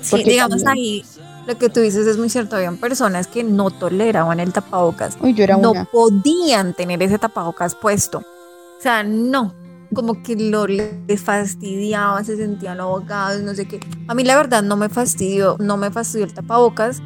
Sí, 0.02 0.24
digamos 0.24 0.66
ahí 0.66 1.04
lo 1.48 1.58
que 1.58 1.70
tú 1.70 1.80
dices 1.80 2.06
es 2.06 2.18
muy 2.18 2.30
cierto, 2.30 2.56
habían 2.56 2.78
personas 2.78 3.28
que 3.28 3.44
no 3.44 3.72
toleraban 3.72 4.40
el 4.40 4.54
tapabocas, 4.54 5.18
no 5.20 5.74
podían 5.92 6.74
tener 6.76 7.02
ese 7.02 7.18
tapabocas 7.18 7.74
puesto, 7.74 8.20
o 8.20 8.82
sea, 8.82 9.04
no, 9.04 9.56
como 9.94 10.22
que 10.22 10.36
lo 10.36 10.68
les 10.68 11.22
fastidiaba, 11.22 12.24
se 12.24 12.38
sentían 12.38 12.80
abogados, 12.80 13.42
no 13.42 13.56
sé 13.56 13.68
qué. 13.68 13.80
A 14.08 14.14
mí 14.14 14.24
la 14.24 14.36
verdad 14.38 14.62
no 14.62 14.78
me 14.78 14.90
fastidió, 14.90 15.58
no 15.60 15.78
me 15.78 15.90
fastidió 15.90 16.26
el 16.26 16.34
tapabocas, 16.34 17.02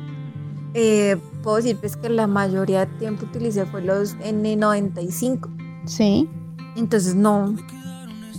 eh, 0.73 1.17
puedo 1.43 1.57
decir 1.57 1.77
pues 1.77 1.95
que 1.95 2.09
la 2.09 2.25
mayoría 2.25 2.87
de 2.87 2.97
tiempo 2.97 3.25
utilicé 3.25 3.65
fue 3.67 3.81
los 3.81 4.17
N95. 4.17 5.49
Sí. 5.85 6.27
Entonces 6.75 7.13
no. 7.13 7.55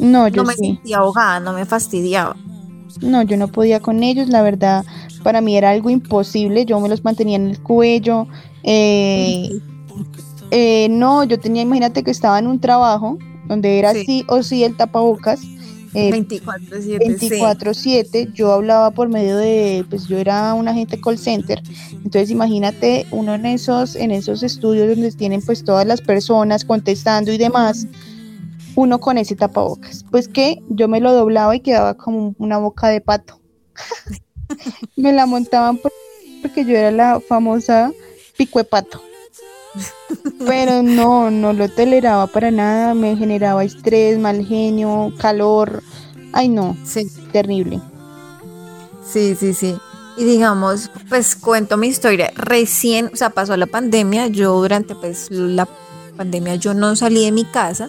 No, 0.01 0.27
yo 0.27 0.43
no 0.43 0.49
me 0.49 0.55
sentía 0.55 0.99
ahogada, 0.99 1.39
no 1.39 1.53
me 1.53 1.65
fastidiaba. 1.65 2.35
No, 3.01 3.23
yo 3.23 3.37
no 3.37 3.49
podía 3.49 3.81
con 3.81 4.03
ellos, 4.03 4.29
la 4.29 4.43
verdad, 4.43 4.85
para 5.23 5.41
mí 5.41 5.57
era 5.57 5.71
algo 5.71 5.91
imposible, 5.91 6.65
yo 6.65 6.81
me 6.81 6.89
los 6.89 7.05
mantenía 7.05 7.37
en 7.37 7.49
el 7.49 7.61
cuello. 7.61 8.27
Eh, 8.65 9.51
eh, 10.51 10.89
no, 10.91 11.23
yo 11.25 11.39
tenía, 11.39 11.63
imagínate 11.63 12.03
que 12.03 12.11
estaba 12.11 12.39
en 12.39 12.47
un 12.47 12.61
trabajo 12.61 13.19
donde 13.47 13.79
era 13.79 13.93
sí 13.93 14.25
o 14.29 14.43
sí 14.43 14.65
el 14.65 14.77
tapabocas 14.77 15.41
24/7. 15.95 18.21
Eh, 18.21 18.29
yo 18.35 18.53
hablaba 18.53 18.91
por 18.91 19.09
medio 19.09 19.37
de, 19.37 19.85
pues 19.89 20.09
yo 20.09 20.19
era 20.19 20.55
un 20.55 20.69
agente 20.69 21.01
call 21.01 21.19
center, 21.19 21.63
entonces 21.97 22.31
imagínate 22.31 23.07
uno 23.11 23.35
en 23.35 23.47
esos, 23.47 23.97
en 23.97 24.11
esos 24.11 24.43
estudios 24.43 24.89
donde 24.89 25.13
tienen 25.13 25.43
pues 25.43 25.65
todas 25.65 25.87
las 25.87 26.01
personas 26.01 26.65
contestando 26.65 27.33
y 27.33 27.39
demás, 27.39 27.87
uno 28.75 29.01
con 29.01 29.19
ese 29.19 29.37
tapabocas. 29.37 30.05
Pues 30.11 30.29
que 30.29 30.63
yo 30.69 30.89
me 30.89 31.01
lo 31.01 31.13
doblaba 31.13 31.55
y 31.55 31.61
quedaba 31.61 31.95
como 31.95 32.35
una 32.39 32.59
boca 32.59 32.89
de 32.89 33.01
pato. 33.01 33.41
me 34.97 35.13
la 35.13 35.27
montaban 35.27 35.81
porque 36.43 36.65
yo 36.65 36.77
era 36.77 36.91
la 36.91 37.21
famosa 37.21 37.93
pico 38.37 38.59
de 38.59 38.65
pato. 38.65 39.01
Pero 40.47 40.83
no, 40.83 41.31
no 41.31 41.53
lo 41.53 41.69
toleraba 41.69 42.27
para 42.27 42.51
nada, 42.51 42.95
me 42.95 43.17
generaba 43.17 43.65
estrés, 43.65 44.19
mal 44.19 44.45
genio, 44.45 45.13
calor. 45.19 45.83
Ay, 46.33 46.49
no, 46.49 46.77
sí. 46.85 47.09
terrible. 47.33 47.81
Sí, 49.07 49.37
sí, 49.39 49.55
sí. 49.55 49.77
Y 50.17 50.25
digamos, 50.25 50.91
pues 51.09 51.35
cuento 51.35 51.77
mi 51.77 51.89
historia. 51.89 52.33
Recién, 52.37 53.11
o 53.13 53.17
sea, 53.17 53.31
pasó 53.31 53.57
la 53.57 53.67
pandemia, 53.67 54.29
yo 54.29 54.55
durante 54.61 54.95
pues 54.95 55.31
la 55.31 55.69
pandemia 56.17 56.55
yo 56.57 56.75
no 56.75 56.95
salí 56.97 57.25
de 57.25 57.33
mi 57.33 57.45
casa. 57.45 57.89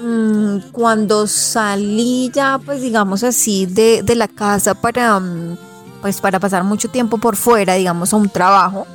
Mm, 0.00 0.70
cuando 0.70 1.26
salí 1.26 2.30
ya, 2.32 2.60
pues 2.64 2.82
digamos 2.82 3.24
así, 3.24 3.66
de, 3.66 4.02
de 4.02 4.14
la 4.14 4.28
casa 4.28 4.74
para, 4.74 5.18
mm, 5.18 5.58
pues 6.02 6.20
para 6.20 6.38
pasar 6.38 6.62
mucho 6.62 6.88
tiempo 6.88 7.18
por 7.18 7.36
fuera, 7.36 7.74
digamos, 7.74 8.12
a 8.12 8.16
un 8.16 8.28
trabajo, 8.28 8.86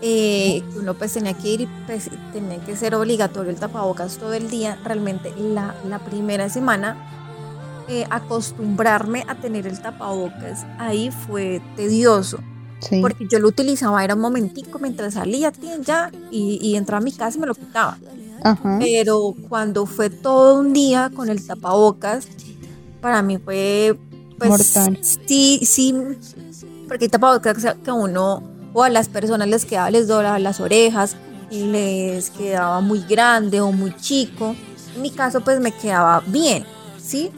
eh, 0.00 0.62
uno 0.76 0.94
pues 0.94 1.12
tenía 1.12 1.34
que 1.34 1.48
ir 1.48 1.60
y 1.62 1.68
pues, 1.86 2.10
tenía 2.32 2.58
que 2.58 2.76
ser 2.76 2.94
obligatorio 2.94 3.50
el 3.50 3.56
tapabocas 3.56 4.18
todo 4.18 4.32
el 4.32 4.48
día. 4.48 4.78
Realmente 4.84 5.32
la, 5.36 5.74
la 5.88 5.98
primera 5.98 6.48
semana 6.48 6.96
eh, 7.88 8.06
acostumbrarme 8.10 9.24
a 9.28 9.34
tener 9.34 9.66
el 9.66 9.80
tapabocas 9.80 10.66
ahí 10.78 11.10
fue 11.10 11.62
tedioso. 11.76 12.38
Porque 13.00 13.26
yo 13.28 13.40
lo 13.40 13.48
utilizaba, 13.48 14.04
era 14.04 14.14
un 14.14 14.20
momentico 14.20 14.78
mientras 14.78 15.14
salía 15.14 15.52
ya 15.84 16.12
y, 16.30 16.60
y 16.62 16.76
entraba 16.76 17.00
a 17.00 17.04
mi 17.04 17.10
casa 17.10 17.36
y 17.36 17.40
me 17.40 17.46
lo 17.48 17.54
quitaba. 17.54 17.98
Pero 18.78 19.34
cuando 19.48 19.84
fue 19.84 20.10
todo 20.10 20.60
un 20.60 20.72
día 20.72 21.10
con 21.12 21.28
el 21.28 21.44
tapabocas, 21.44 22.28
para 23.00 23.20
mí 23.22 23.38
fue 23.38 23.98
pues, 24.38 24.48
Mortal. 24.48 24.98
Sí, 25.02 25.60
sí, 25.64 25.92
porque 26.86 27.06
el 27.06 27.10
tapabocas 27.10 27.74
que 27.82 27.90
uno 27.90 28.57
o 28.72 28.82
a 28.82 28.90
las 28.90 29.08
personas 29.08 29.48
les 29.48 29.64
quedaba, 29.64 29.90
les 29.90 30.06
doblaba 30.06 30.38
las 30.38 30.60
orejas, 30.60 31.16
les 31.50 32.30
quedaba 32.30 32.80
muy 32.80 33.00
grande 33.02 33.60
o 33.60 33.72
muy 33.72 33.94
chico. 33.96 34.54
En 34.94 35.02
mi 35.02 35.10
caso 35.10 35.40
pues 35.40 35.60
me 35.60 35.72
quedaba 35.72 36.22
bien, 36.26 36.64
¿sí? 37.00 37.30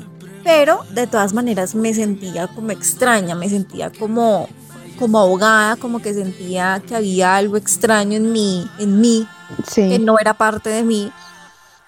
Pero 0.43 0.85
de 0.91 1.07
todas 1.07 1.33
maneras 1.33 1.75
me 1.75 1.93
sentía 1.93 2.49
como 2.49 2.71
extraña, 2.71 3.35
me 3.35 3.49
sentía 3.49 3.91
como, 3.91 4.49
como 4.99 5.19
ahogada, 5.19 5.77
como 5.77 6.01
que 6.01 6.15
sentía 6.15 6.83
que 6.87 6.97
había 6.97 7.37
algo 7.37 7.57
extraño 7.57 8.17
en 8.17 8.33
mí, 8.33 8.69
en 8.79 9.01
mí, 9.01 9.29
que 9.75 9.99
no 9.99 10.17
era 10.19 10.35
parte 10.35 10.71
de 10.71 10.83
mí. 10.83 11.13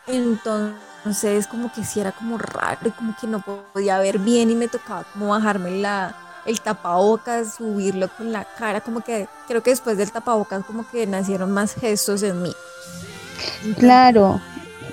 Entonces 0.06 1.46
como 1.46 1.72
que 1.72 1.84
sí 1.84 2.00
era 2.00 2.12
como 2.12 2.36
raro 2.36 2.88
y 2.88 2.90
como 2.90 3.16
que 3.18 3.26
no 3.26 3.42
podía 3.72 3.98
ver 3.98 4.18
bien 4.18 4.50
y 4.50 4.54
me 4.54 4.68
tocaba 4.68 5.04
como 5.12 5.28
bajarme 5.28 5.78
la, 5.80 6.14
el 6.46 6.60
tapabocas, 6.60 7.54
subirlo 7.56 8.08
con 8.16 8.32
la 8.32 8.44
cara, 8.44 8.80
como 8.80 9.00
que 9.00 9.28
creo 9.46 9.62
que 9.62 9.70
después 9.70 9.96
del 9.96 10.10
tapabocas 10.10 10.64
como 10.64 10.88
que 10.90 11.06
nacieron 11.06 11.50
más 11.52 11.74
gestos 11.74 12.22
en 12.22 12.42
mí. 12.42 12.52
Claro, 13.78 14.40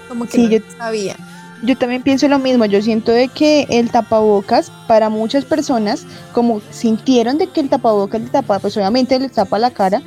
Como 0.07 0.25
que 0.25 0.31
Sí, 0.31 0.43
no 0.45 0.49
yo- 0.49 0.59
sabía. 0.77 1.15
yo 1.61 1.77
también 1.77 2.01
pienso 2.01 2.27
lo 2.27 2.39
mismo. 2.39 2.65
Yo 2.65 2.81
siento 2.81 3.11
de 3.11 3.27
que 3.27 3.67
el 3.69 3.91
tapabocas 3.91 4.71
para 4.87 5.09
muchas 5.09 5.45
personas, 5.45 6.05
como 6.33 6.61
sintieron 6.71 7.37
de 7.37 7.45
que 7.47 7.59
el 7.61 7.69
tapabocas 7.69 8.19
le 8.21 8.29
tapa, 8.29 8.57
pues 8.57 8.75
obviamente 8.77 9.19
le 9.19 9.29
tapa 9.29 9.59
la 9.59 9.69
cara, 9.69 10.01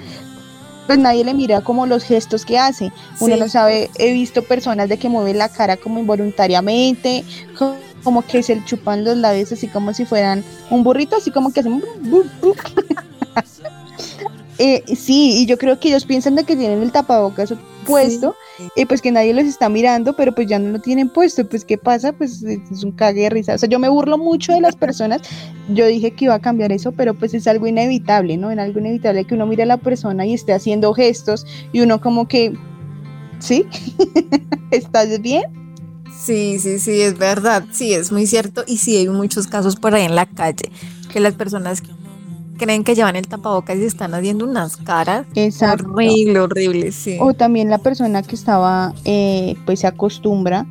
pues 0.87 0.99
nadie 0.99 1.25
le 1.25 1.35
mira 1.35 1.61
como 1.61 1.87
los 1.87 2.05
gestos 2.05 2.45
que 2.45 2.59
hace. 2.59 2.93
Uno 3.21 3.35
Sí. 3.35 3.41
no 3.41 3.49
sabe, 3.49 3.91
he 3.99 4.13
visto 4.13 4.43
personas 4.43 4.89
de 4.89 4.99
que 4.99 5.09
mueven 5.09 5.39
la 5.39 5.49
cara 5.49 5.77
como 5.77 5.99
involuntariamente, 5.99 7.25
co- 7.59 7.77
como 8.03 8.23
que 8.27 8.43
se 8.43 8.65
chupan 8.65 9.05
los 9.05 9.17
labios 9.17 9.53
así 9.53 9.69
como 9.69 9.95
si 9.95 10.05
fueran 10.05 10.43
un 10.71 10.83
burrito, 10.83 11.17
así 11.17 11.31
como 11.31 11.53
que 11.53 11.61
hacen... 11.61 11.83
Eh, 14.65 14.85
sí, 14.95 15.43
y 15.43 15.47
yo 15.47 15.59
creo 15.59 15.81
que 15.81 15.89
ellos 15.89 16.05
piensan 16.05 16.37
de 16.37 16.45
que 16.45 16.55
tienen 16.55 16.83
el 16.83 16.93
tapabocas 16.93 17.53
puesto 17.85 18.37
y 18.77 18.85
pues 18.85 19.03
que 19.03 19.11
nadie 19.11 19.35
los 19.35 19.45
está 19.45 19.69
mirando, 19.69 20.15
pero 20.15 20.33
pues 20.33 20.47
ya 20.47 20.61
no 20.61 20.71
lo 20.71 20.79
tienen 20.79 21.09
puesto, 21.09 21.45
pues 21.49 21.65
¿qué 21.65 21.77
pasa? 21.77 22.13
Pues 22.13 22.45
es 22.45 22.85
un 22.85 22.93
cague 22.93 23.23
de 23.23 23.31
risa. 23.31 23.55
O 23.55 23.59
sea, 23.59 23.69
yo 23.69 23.81
me 23.81 23.89
burlo 23.89 24.19
mucho 24.19 24.53
de 24.53 24.61
las 24.61 24.77
personas. 24.77 25.23
Yo 25.71 25.85
dije 25.89 26.13
que 26.13 26.27
iba 26.27 26.35
a 26.35 26.39
cambiar 26.39 26.71
eso, 26.71 26.93
pero 26.93 27.13
pues 27.13 27.35
es 27.35 27.49
algo 27.49 27.67
inevitable, 27.67 28.37
¿no? 28.37 28.53
Es 28.53 28.59
algo 28.61 28.79
inevitable 28.79 29.25
que 29.25 29.35
uno 29.35 29.47
mire 29.47 29.65
a 29.65 29.67
la 29.67 29.79
persona 29.79 30.25
y 30.27 30.35
esté 30.35 30.53
haciendo 30.53 30.95
gestos 30.95 31.45
y 31.73 31.81
uno 31.81 32.01
como 32.01 32.29
que, 32.29 32.57
¿sí? 33.41 33.67
¿Estás 34.71 35.21
bien? 35.21 35.43
Sí, 36.17 36.61
sí, 36.61 36.79
sí, 36.79 37.01
es 37.01 37.19
verdad, 37.19 37.65
sí, 37.73 37.95
es 37.95 38.13
muy 38.13 38.29
cierto. 38.29 38.63
Y 38.69 38.77
sí, 38.77 38.97
hay 38.97 39.09
muchos 39.09 39.49
casos 39.49 39.75
por 39.75 39.97
ahí 39.97 40.05
en 40.05 40.15
la 40.15 40.27
calle 40.27 40.71
que 41.13 41.19
las 41.19 41.35
personas 41.35 41.83
creen 42.63 42.85
que 42.85 42.95
llevan 42.95 43.17
el 43.17 43.27
tapabocas 43.27 43.77
y 43.77 43.85
están 43.85 44.15
haciendo 44.15 44.45
unas 44.45 44.77
caras 44.77 45.27
Exacto. 45.35 45.91
horrible, 45.93 46.39
horrible, 46.39 46.93
sí. 46.93 47.17
O 47.21 47.35
también 47.35 47.69
la 47.69 47.79
persona 47.79 48.23
que 48.23 48.37
estaba, 48.37 48.95
eh, 49.05 49.57
pues 49.67 49.81
se 49.81 49.89
acostumbra 49.89 50.65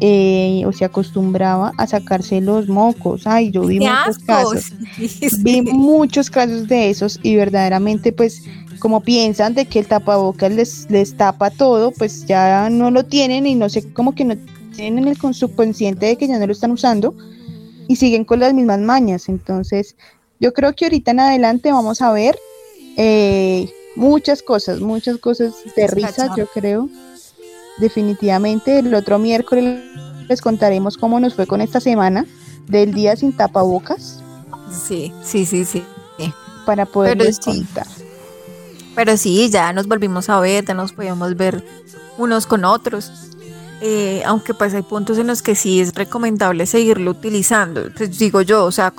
eh, 0.00 0.64
o 0.66 0.72
se 0.72 0.84
acostumbraba 0.84 1.72
a 1.76 1.86
sacarse 1.86 2.40
los 2.40 2.68
mocos. 2.68 3.28
Ay, 3.28 3.52
yo 3.52 3.62
vi 3.62 3.78
¡Qué 3.78 3.88
muchos 3.88 4.18
casos. 4.18 4.72
Sí, 4.96 5.08
sí. 5.08 5.28
Vi 5.38 5.62
muchos 5.62 6.30
casos 6.30 6.66
de 6.66 6.90
esos 6.90 7.20
y 7.22 7.36
verdaderamente 7.36 8.12
pues 8.12 8.42
como 8.80 9.00
piensan 9.00 9.54
de 9.54 9.66
que 9.66 9.78
el 9.78 9.86
tapabocas 9.86 10.50
les, 10.50 10.90
les 10.90 11.16
tapa 11.16 11.50
todo, 11.50 11.92
pues 11.92 12.26
ya 12.26 12.70
no 12.70 12.90
lo 12.90 13.04
tienen 13.04 13.46
y 13.46 13.54
no 13.54 13.68
sé, 13.68 13.92
como 13.92 14.16
que 14.16 14.24
no 14.24 14.34
tienen 14.74 15.06
el 15.06 15.16
con 15.16 15.32
subconsciente 15.32 16.06
de 16.06 16.16
que 16.16 16.26
ya 16.26 16.38
no 16.38 16.46
lo 16.46 16.52
están 16.52 16.72
usando 16.72 17.14
y 17.86 17.96
siguen 17.96 18.24
con 18.24 18.40
las 18.40 18.52
mismas 18.52 18.80
mañas. 18.80 19.28
Entonces 19.28 19.96
yo 20.40 20.52
creo 20.52 20.74
que 20.74 20.86
ahorita 20.86 21.10
en 21.12 21.20
adelante 21.20 21.70
vamos 21.70 22.02
a 22.02 22.12
ver 22.12 22.36
eh, 22.96 23.70
muchas 23.94 24.42
cosas, 24.42 24.80
muchas 24.80 25.18
cosas 25.18 25.54
de 25.76 25.86
risa, 25.86 26.08
Cachar. 26.28 26.36
yo 26.38 26.46
creo. 26.46 26.88
Definitivamente 27.78 28.78
el 28.78 28.94
otro 28.94 29.18
miércoles 29.18 29.82
les 30.28 30.40
contaremos 30.40 30.96
cómo 30.98 31.18
nos 31.20 31.34
fue 31.34 31.46
con 31.46 31.60
esta 31.60 31.80
semana 31.80 32.26
del 32.66 32.92
día 32.92 33.16
sin 33.16 33.32
tapabocas 33.36 34.22
Sí, 34.70 35.12
sí, 35.24 35.46
sí, 35.46 35.64
sí. 35.64 35.82
para 36.66 36.86
poderles 36.86 37.36
sí. 37.36 37.50
contar. 37.56 37.86
Pero 38.94 39.16
sí, 39.16 39.48
ya 39.50 39.72
nos 39.72 39.86
volvimos 39.88 40.28
a 40.28 40.38
ver, 40.40 40.64
ya 40.64 40.74
nos 40.74 40.92
podíamos 40.92 41.36
ver 41.36 41.64
unos 42.18 42.46
con 42.46 42.64
otros. 42.64 43.10
Eh, 43.80 44.22
aunque 44.26 44.52
pues 44.52 44.74
hay 44.74 44.82
puntos 44.82 45.16
en 45.18 45.26
los 45.26 45.40
que 45.42 45.54
sí 45.54 45.80
es 45.80 45.94
recomendable 45.94 46.66
seguirlo 46.66 47.12
utilizando. 47.12 47.88
Pues 47.96 48.18
digo 48.18 48.42
yo, 48.42 48.64
o 48.64 48.72
sea, 48.72 48.92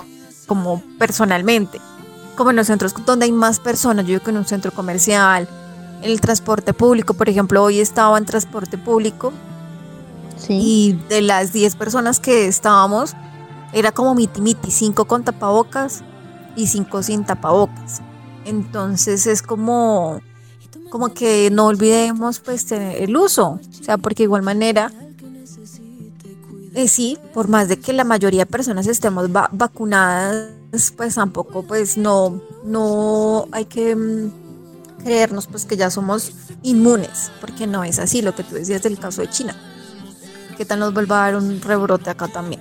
como 0.46 0.82
personalmente. 0.98 1.80
Como 2.36 2.50
en 2.50 2.56
los 2.56 2.66
centros 2.66 2.94
donde 3.04 3.26
hay 3.26 3.32
más 3.32 3.60
personas, 3.60 4.04
yo 4.04 4.12
digo 4.12 4.24
que 4.24 4.30
en 4.30 4.38
un 4.38 4.46
centro 4.46 4.72
comercial, 4.72 5.48
en 6.02 6.10
el 6.10 6.20
transporte 6.20 6.72
público, 6.72 7.14
por 7.14 7.28
ejemplo, 7.28 7.62
hoy 7.62 7.80
estaba 7.80 8.18
en 8.18 8.24
transporte 8.24 8.78
público 8.78 9.32
Sí, 10.36 10.58
y 10.60 10.92
de 11.08 11.22
las 11.22 11.52
10 11.52 11.76
personas 11.76 12.18
que 12.18 12.46
estábamos, 12.46 13.14
era 13.72 13.92
como 13.92 14.14
miti 14.14 14.40
miti, 14.40 14.70
5 14.70 15.04
con 15.04 15.24
tapabocas 15.24 16.02
y 16.56 16.66
5 16.66 17.02
sin 17.02 17.24
tapabocas. 17.24 18.02
Entonces 18.44 19.26
es 19.26 19.42
como, 19.42 20.20
como 20.90 21.14
que 21.14 21.50
no 21.52 21.66
olvidemos 21.66 22.40
pues 22.40 22.70
el 22.72 23.16
uso, 23.16 23.60
o 23.60 23.84
sea, 23.84 23.98
porque 23.98 24.22
de 24.22 24.24
igual 24.24 24.42
manera, 24.42 24.90
eh, 26.74 26.88
sí, 26.88 27.18
por 27.34 27.48
más 27.48 27.68
de 27.68 27.78
que 27.78 27.92
la 27.92 28.04
mayoría 28.04 28.40
de 28.44 28.50
personas 28.50 28.86
estemos 28.86 29.28
va- 29.34 29.48
vacunadas, 29.52 30.48
pues 30.96 31.14
tampoco 31.14 31.62
pues 31.62 31.96
no, 31.96 32.40
no 32.64 33.46
hay 33.52 33.66
que 33.66 33.94
mm, 33.94 34.30
creernos 35.04 35.46
pues 35.46 35.64
que 35.66 35.76
ya 35.76 35.90
somos 35.90 36.32
inmunes, 36.62 37.30
porque 37.40 37.66
no 37.66 37.84
es 37.84 37.98
así 37.98 38.22
lo 38.22 38.34
que 38.34 38.42
tú 38.44 38.54
decías 38.54 38.82
del 38.82 38.98
caso 38.98 39.20
de 39.20 39.28
China. 39.30 39.54
¿Qué 40.56 40.64
tal 40.64 40.80
nos 40.80 40.94
vuelva 40.94 41.24
a 41.26 41.32
dar 41.32 41.42
un 41.42 41.60
rebrote 41.60 42.10
acá 42.10 42.28
también? 42.28 42.60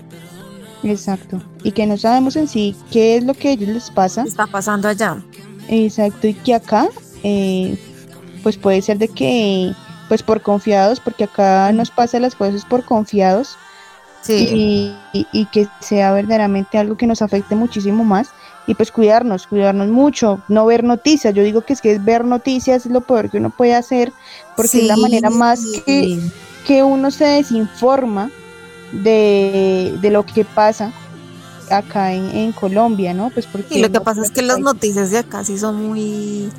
exacto. 0.84 1.40
Y 1.64 1.74
que 1.74 1.86
no 1.86 1.96
sabemos 1.96 2.36
en 2.36 2.48
sí 2.48 2.76
qué 2.92 3.18
es 3.18 3.24
lo 3.24 3.36
que 3.36 3.50
a 3.50 3.52
ellos 3.52 3.70
les 3.70 3.92
pasa. 3.92 4.24
¿Qué 4.24 4.30
está 4.30 4.48
pasando 4.48 4.88
allá? 4.88 5.24
Exacto. 5.68 6.28
Y 6.28 6.34
que 6.34 6.56
acá, 6.56 6.90
eh, 7.24 7.78
pues 8.42 8.58
puede 8.58 8.82
ser 8.82 8.98
de 8.98 9.08
que, 9.08 9.74
pues 10.10 10.24
por 10.24 10.42
confiados, 10.42 11.00
porque 11.00 11.26
acá 11.26 11.72
nos 11.72 11.92
pasa 11.92 12.20
las 12.20 12.34
cosas 12.34 12.66
por 12.66 12.84
confiados 12.84 13.58
Sí, 14.22 14.96
y, 15.14 15.46
que 15.48 15.68
sea 15.80 16.14
verdaderamente 16.14 16.78
algo 16.78 16.96
que 16.96 17.08
nos 17.08 17.22
afecte 17.22 17.56
muchísimo 17.56 18.04
más. 18.04 18.30
Y 18.68 18.76
pues 18.76 18.92
cuidarnos, 18.92 19.48
cuidarnos 19.48 19.88
mucho, 19.88 20.42
no 20.48 20.66
ver 20.66 20.84
noticias. 20.84 21.34
Yo 21.34 21.44
digo 21.44 21.62
que 21.62 21.74
es 21.74 21.82
que 21.82 21.94
es 21.94 22.06
ver 22.06 22.24
noticias 22.24 22.86
es 22.86 22.92
lo 22.92 23.02
peor 23.02 23.32
que 23.32 23.38
uno 23.38 23.50
puede 23.50 23.74
hacer, 23.74 24.14
porque 24.56 24.82
es 24.82 24.88
la 24.88 24.98
manera 24.98 25.32
más 25.32 25.62
que, 25.86 26.20
que 26.68 26.84
uno 26.84 27.10
se 27.10 27.26
desinforma 27.26 28.30
de, 28.92 29.98
de 30.00 30.12
lo 30.12 30.26
que 30.26 30.46
pasa 30.46 30.94
acá 31.72 32.14
en, 32.14 32.30
en 32.36 32.52
Colombia, 32.52 33.14
¿no? 33.14 33.32
Pues 33.32 33.48
porque 33.48 33.80
Y 33.80 33.82
lo 33.82 33.92
que 33.92 34.02
pasa 34.02 34.22
es 34.22 34.32
que 34.32 34.42
las 34.42 34.60
noticias 34.60 35.10
de 35.10 35.20
acá 35.20 35.44
sí 35.44 35.58
son 35.58 35.88
muy 35.88 36.50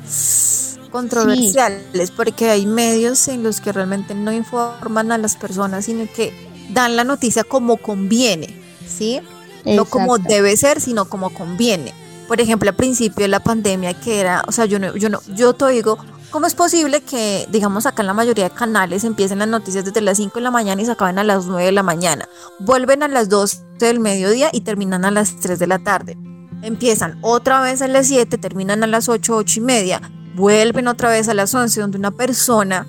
controversiales 0.91 2.11
porque 2.11 2.49
hay 2.49 2.65
medios 2.67 3.27
en 3.27 3.43
los 3.43 3.61
que 3.61 3.71
realmente 3.71 4.13
no 4.13 4.31
informan 4.31 5.11
a 5.11 5.17
las 5.17 5.35
personas, 5.35 5.85
sino 5.85 6.05
que 6.15 6.52
dan 6.69 6.95
la 6.95 7.03
noticia 7.03 7.43
como 7.43 7.77
conviene, 7.77 8.55
¿sí? 8.87 9.21
No 9.65 9.85
como 9.85 10.17
debe 10.17 10.57
ser, 10.57 10.81
sino 10.81 11.05
como 11.05 11.29
conviene. 11.29 11.93
Por 12.27 12.41
ejemplo, 12.41 12.69
al 12.69 12.75
principio 12.75 13.23
de 13.23 13.27
la 13.27 13.41
pandemia 13.41 13.93
que 13.93 14.19
era, 14.19 14.43
o 14.47 14.51
sea, 14.51 14.65
yo 14.65 14.79
no, 14.79 14.95
yo 14.95 15.09
no, 15.09 15.21
yo 15.35 15.53
te 15.53 15.67
digo, 15.69 15.97
¿cómo 16.31 16.47
es 16.47 16.55
posible 16.55 17.01
que, 17.01 17.47
digamos, 17.49 17.85
acá 17.85 18.01
en 18.01 18.07
la 18.07 18.13
mayoría 18.13 18.45
de 18.45 18.55
canales 18.55 19.03
empiecen 19.03 19.39
las 19.39 19.47
noticias 19.47 19.85
desde 19.85 20.01
las 20.01 20.17
5 20.17 20.33
de 20.35 20.41
la 20.41 20.51
mañana 20.51 20.81
y 20.81 20.85
se 20.85 20.91
acaben 20.91 21.19
a 21.19 21.23
las 21.23 21.45
9 21.45 21.65
de 21.65 21.71
la 21.71 21.83
mañana? 21.83 22.27
Vuelven 22.59 23.03
a 23.03 23.07
las 23.07 23.29
12 23.29 23.57
del 23.79 23.99
mediodía 23.99 24.49
y 24.51 24.61
terminan 24.61 25.05
a 25.05 25.11
las 25.11 25.35
3 25.39 25.59
de 25.59 25.67
la 25.67 25.79
tarde. 25.79 26.17
Empiezan 26.61 27.19
otra 27.21 27.61
vez 27.61 27.81
a 27.81 27.87
las 27.87 28.07
7, 28.07 28.37
terminan 28.37 28.83
a 28.83 28.87
las 28.87 29.09
8, 29.09 29.35
8 29.35 29.59
y 29.59 29.63
media, 29.63 30.01
vuelven 30.35 30.87
otra 30.87 31.09
vez 31.09 31.27
a 31.27 31.33
las 31.33 31.53
11, 31.53 31.81
donde 31.81 31.97
una 31.97 32.11
persona 32.11 32.87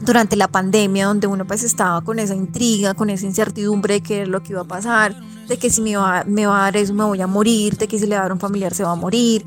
durante 0.00 0.36
la 0.36 0.48
pandemia, 0.48 1.06
donde 1.06 1.26
uno 1.26 1.46
pues 1.46 1.62
estaba 1.62 2.00
con 2.02 2.18
esa 2.18 2.34
intriga, 2.34 2.94
con 2.94 3.10
esa 3.10 3.26
incertidumbre 3.26 3.94
de 3.94 4.00
qué 4.02 4.22
es 4.22 4.28
lo 4.28 4.42
que 4.42 4.52
iba 4.52 4.62
a 4.62 4.64
pasar, 4.64 5.14
de 5.48 5.58
que 5.58 5.70
si 5.70 5.80
me 5.80 5.96
va, 5.96 6.24
me 6.24 6.46
va 6.46 6.60
a 6.60 6.62
dar 6.64 6.76
eso 6.76 6.94
me 6.94 7.04
voy 7.04 7.20
a 7.20 7.26
morir, 7.26 7.76
de 7.76 7.88
que 7.88 7.98
si 7.98 8.06
le 8.06 8.14
va 8.14 8.22
a 8.22 8.24
dar 8.24 8.32
un 8.32 8.40
familiar 8.40 8.74
se 8.74 8.84
va 8.84 8.92
a 8.92 8.96
morir. 8.96 9.44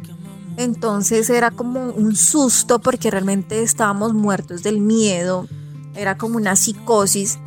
Entonces 0.57 1.29
era 1.29 1.51
como 1.51 1.89
un 1.89 2.15
susto 2.15 2.79
porque 2.79 3.09
realmente 3.09 3.63
estábamos 3.63 4.13
muertos 4.13 4.61
del 4.61 4.79
miedo, 4.79 5.47
era 5.95 6.17
como 6.17 6.37
una 6.37 6.55
psicosis 6.55 7.39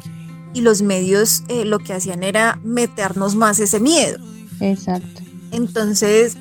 y 0.54 0.62
los 0.62 0.82
medios 0.82 1.44
eh, 1.48 1.64
lo 1.64 1.78
que 1.78 1.92
hacían 1.92 2.22
era 2.22 2.58
meternos 2.64 3.34
más 3.34 3.60
ese 3.60 3.78
miedo. 3.78 4.18
Exacto. 4.60 5.22
Entonces, 5.52 6.36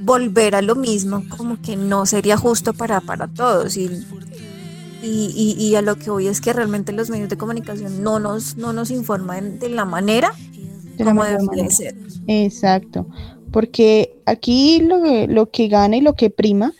volver 0.00 0.54
a 0.54 0.62
lo 0.62 0.74
mismo 0.74 1.22
como 1.28 1.60
que 1.60 1.76
no 1.76 2.06
sería 2.06 2.36
justo 2.36 2.72
para, 2.72 3.00
para 3.00 3.28
todos. 3.28 3.76
Y, 3.76 3.90
y, 5.02 5.32
y- 5.58 5.62
y 5.64 5.74
a 5.76 5.82
lo 5.82 5.96
que 5.96 6.10
voy 6.10 6.26
es 6.26 6.40
que 6.40 6.52
realmente 6.52 6.92
los 6.92 7.10
medios 7.10 7.28
de 7.28 7.36
comunicación 7.36 8.02
no 8.02 8.18
nos, 8.18 8.56
no 8.56 8.72
nos 8.72 8.90
informan 8.90 9.58
de 9.58 9.68
la 9.68 9.84
manera 9.84 10.32
De 10.96 11.04
la 11.04 11.10
como 11.12 11.22
manera. 11.22 11.70
ser. 11.70 11.94
Exacto. 12.26 13.06
Porque 13.52 14.14
aquí 14.26 14.80
lo 14.80 15.02
que, 15.02 15.26
lo 15.28 15.50
que 15.50 15.68
gana 15.68 15.96
y 15.96 16.00
lo 16.00 16.14
que 16.14 16.30
prima 16.30 16.72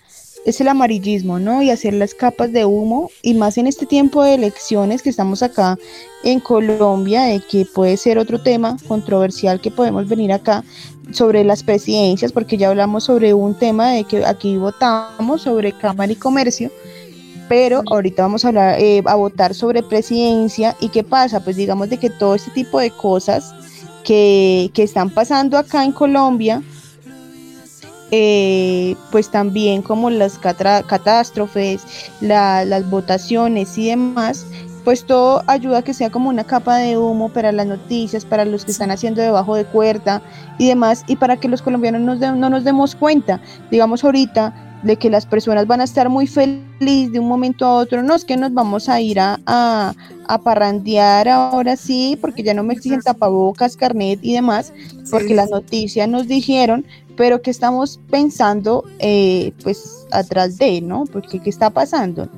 es 0.45 0.61
el 0.61 0.69
amarillismo, 0.69 1.39
¿no? 1.39 1.63
Y 1.63 1.71
hacer 1.71 1.95
las 1.95 2.15
capas 2.15 2.53
de 2.53 2.65
humo, 2.65 3.11
y 3.23 3.35
más 3.35 3.59
en 3.59 3.67
este 3.67 3.85
tiempo 3.87 4.23
de 4.23 4.35
elecciones 4.35 5.03
que 5.03 5.11
estamos 5.11 5.43
acá 5.43 5.77
en 6.25 6.41
Colombia, 6.41 7.23
de 7.25 7.41
que 7.41 7.67
puede 7.67 7.97
ser 7.97 8.19
otro 8.19 8.41
tema 8.43 8.77
controversial 8.87 9.61
que 9.61 9.71
podemos 9.71 10.09
venir 10.09 10.33
acá 10.33 10.65
sobre 11.13 11.45
las 11.45 11.63
presidencias, 11.63 12.33
porque 12.33 12.57
ya 12.57 12.69
hablamos 12.71 13.05
sobre 13.05 13.35
un 13.35 13.55
tema 13.55 13.91
de 13.93 14.05
que 14.05 14.25
aquí 14.25 14.57
votamos 14.57 15.43
sobre 15.43 15.73
Cámara 15.73 16.13
y 16.13 16.17
Comercio, 16.17 16.71
pero 17.49 17.83
ahorita 17.91 18.23
vamos 18.23 18.45
a 18.45 18.49
hablar, 18.49 18.79
eh, 18.79 19.03
a 19.07 19.15
votar 19.15 19.55
sobre 19.55 19.83
presidencia, 19.83 20.77
y 20.81 20.89
qué 20.89 21.03
pasa, 21.03 21.41
pues 21.41 21.57
digamos 21.57 21.89
de 21.91 21.99
que 21.99 22.11
todo 22.11 22.35
este 22.35 22.51
tipo 22.51 22.79
de 22.79 22.91
cosas 22.91 23.55
que, 24.05 24.71
que 24.75 24.83
están 24.83 25.11
pasando 25.11 25.59
acá 25.59 25.85
en 25.85 25.93
Colombia, 25.93 26.63
eh, 28.11 28.97
pues 29.11 29.31
también 29.31 29.83
como 29.83 30.09
las 30.09 30.39
catástrofes, 30.39 31.83
las 32.21 32.89
votaciones 32.89 33.77
y 33.77 33.89
demás, 33.89 34.47
pues 34.85 35.05
todo 35.05 35.43
ayuda 35.47 35.79
a 35.79 35.83
que 35.83 35.93
sea 35.93 36.09
como 36.09 36.31
una 36.31 36.45
capa 36.45 36.79
de 36.79 36.97
humo 36.97 37.29
para 37.29 37.53
las 37.53 37.67
noticias, 37.67 38.25
para 38.25 38.47
los 38.47 38.65
que 38.65 38.71
están 38.71 38.91
haciendo 38.91 39.21
debajo 39.21 39.55
de 39.55 39.67
cuerda 39.67 40.23
y 40.57 40.69
demás, 40.69 41.05
y 41.07 41.17
para 41.17 41.37
que 41.37 41.49
los 41.49 41.61
colombianos 41.61 42.19
no 42.19 42.49
nos 42.49 42.65
demos 42.65 42.95
cuenta. 42.95 43.43
Digamos 43.71 44.03
ahorita, 44.03 44.68
de 44.83 44.97
que 44.97 45.11
las 45.11 45.27
personas 45.27 45.67
van 45.67 45.81
a 45.81 45.85
estar 45.85 46.09
muy 46.09 46.27
felices 46.27 47.13
de 47.13 47.19
un 47.19 47.27
momento 47.27 47.67
a 47.67 47.75
otro, 47.75 48.03
no 48.03 48.15
es 48.15 48.25
que 48.25 48.37
nos 48.37 48.55
vamos 48.55 48.89
a 48.89 49.01
ir 49.01 49.19
a, 49.19 49.41
a, 49.47 50.39
parrandear 50.43 51.29
ahora 51.29 51.77
sí, 51.77 52.17
porque 52.21 52.43
ya 52.43 52.55
no 52.55 52.63
me 52.63 52.75
exigen 52.75 53.01
tapabocas, 53.01 53.77
carnet 53.77 54.21
y 54.23 54.35
demás, 54.35 54.73
porque 55.11 55.35
las 55.35 55.51
noticias 55.51 56.09
nos 56.09 56.29
dijeron, 56.29 56.87
pero 57.17 57.43
que 57.43 57.51
estamos 57.51 57.99
pensando 58.11 58.85
eh, 59.01 59.53
pues 59.63 60.07
atrás 60.13 60.59
de, 60.59 60.81
¿no? 60.81 61.05
Porque 61.07 61.41
¿qué 61.41 61.51
está 61.51 61.71
pasando? 61.71 62.29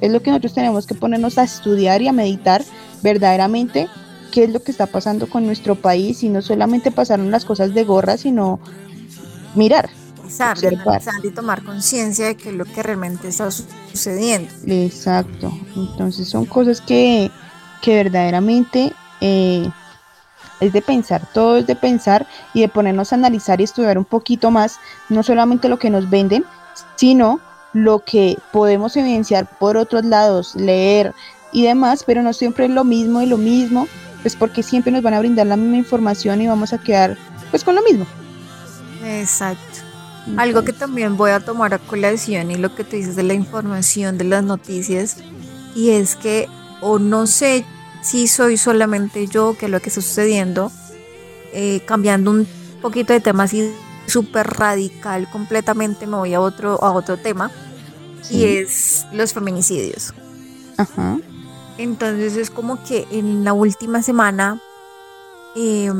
Es 0.00 0.12
lo 0.12 0.20
que 0.20 0.30
nosotros 0.30 0.54
tenemos 0.54 0.86
que 0.86 0.94
ponernos 0.94 1.38
a 1.38 1.44
estudiar 1.44 2.02
y 2.02 2.08
a 2.08 2.12
meditar 2.12 2.62
verdaderamente 3.02 3.88
qué 4.30 4.44
es 4.44 4.50
lo 4.50 4.62
que 4.62 4.70
está 4.70 4.86
pasando 4.86 5.28
con 5.28 5.46
nuestro 5.46 5.74
país 5.74 6.22
y 6.22 6.28
no 6.28 6.42
solamente 6.42 6.90
pasaron 6.90 7.30
las 7.30 7.44
cosas 7.44 7.72
de 7.72 7.84
gorra, 7.84 8.16
sino 8.16 8.60
mirar, 9.54 9.88
y 11.22 11.30
tomar 11.30 11.62
conciencia 11.62 12.26
de 12.26 12.36
que 12.36 12.50
es 12.50 12.54
lo 12.54 12.64
que 12.64 12.82
realmente 12.82 13.28
está 13.28 13.50
sucediendo. 13.50 14.50
Exacto. 14.66 15.52
Entonces 15.76 16.28
son 16.28 16.44
cosas 16.46 16.80
que, 16.80 17.30
que 17.82 17.94
verdaderamente 17.94 18.92
eh, 19.20 19.68
es 20.60 20.72
de 20.72 20.82
pensar, 20.82 21.22
todo 21.32 21.58
es 21.58 21.66
de 21.66 21.76
pensar 21.76 22.26
y 22.54 22.60
de 22.60 22.68
ponernos 22.68 23.12
a 23.12 23.16
analizar 23.16 23.60
y 23.60 23.64
estudiar 23.64 23.98
un 23.98 24.04
poquito 24.04 24.50
más, 24.50 24.78
no 25.08 25.22
solamente 25.22 25.68
lo 25.68 25.78
que 25.78 25.90
nos 25.90 26.08
venden, 26.10 26.44
sino 26.96 27.40
lo 27.72 28.00
que 28.00 28.38
podemos 28.52 28.96
evidenciar 28.96 29.46
por 29.58 29.76
otros 29.76 30.04
lados, 30.04 30.54
leer 30.54 31.14
y 31.52 31.64
demás, 31.64 32.02
pero 32.04 32.22
no 32.22 32.32
siempre 32.32 32.66
es 32.66 32.70
lo 32.70 32.84
mismo 32.84 33.22
y 33.22 33.26
lo 33.26 33.36
mismo, 33.36 33.86
pues 34.22 34.36
porque 34.36 34.62
siempre 34.62 34.92
nos 34.92 35.02
van 35.02 35.14
a 35.14 35.20
brindar 35.20 35.46
la 35.46 35.56
misma 35.56 35.76
información 35.76 36.40
y 36.40 36.48
vamos 36.48 36.72
a 36.72 36.78
quedar 36.78 37.16
pues 37.50 37.64
con 37.64 37.74
lo 37.74 37.82
mismo. 37.82 38.06
Exacto. 39.04 39.67
Algo 40.36 40.64
que 40.64 40.72
también 40.72 41.16
voy 41.16 41.30
a 41.30 41.40
tomar 41.40 41.74
a 41.74 41.78
colación 41.78 42.50
y 42.50 42.56
lo 42.56 42.74
que 42.74 42.84
tú 42.84 42.96
dices 42.96 43.16
de 43.16 43.22
la 43.22 43.34
información 43.34 44.18
de 44.18 44.24
las 44.24 44.44
noticias, 44.44 45.16
y 45.74 45.90
es 45.90 46.16
que, 46.16 46.48
o 46.80 46.98
no 46.98 47.26
sé 47.26 47.64
si 48.02 48.28
soy 48.28 48.56
solamente 48.56 49.26
yo 49.26 49.56
que 49.58 49.68
lo 49.68 49.80
que 49.80 49.88
está 49.88 50.00
sucediendo, 50.00 50.70
eh, 51.52 51.80
cambiando 51.86 52.30
un 52.30 52.46
poquito 52.80 53.12
de 53.12 53.20
tema 53.20 53.44
así 53.44 53.72
súper 54.06 54.46
radical, 54.46 55.28
completamente 55.30 56.06
me 56.06 56.16
voy 56.16 56.34
a 56.34 56.40
otro, 56.40 56.82
a 56.82 56.92
otro 56.92 57.16
tema, 57.16 57.50
y 58.30 58.44
es 58.44 59.06
los 59.12 59.32
feminicidios. 59.32 60.12
Ajá. 60.76 61.18
Entonces 61.78 62.36
es 62.36 62.50
como 62.50 62.82
que 62.84 63.06
en 63.10 63.44
la 63.44 63.52
última 63.52 64.02
semana, 64.02 64.60
eh, 65.56 65.90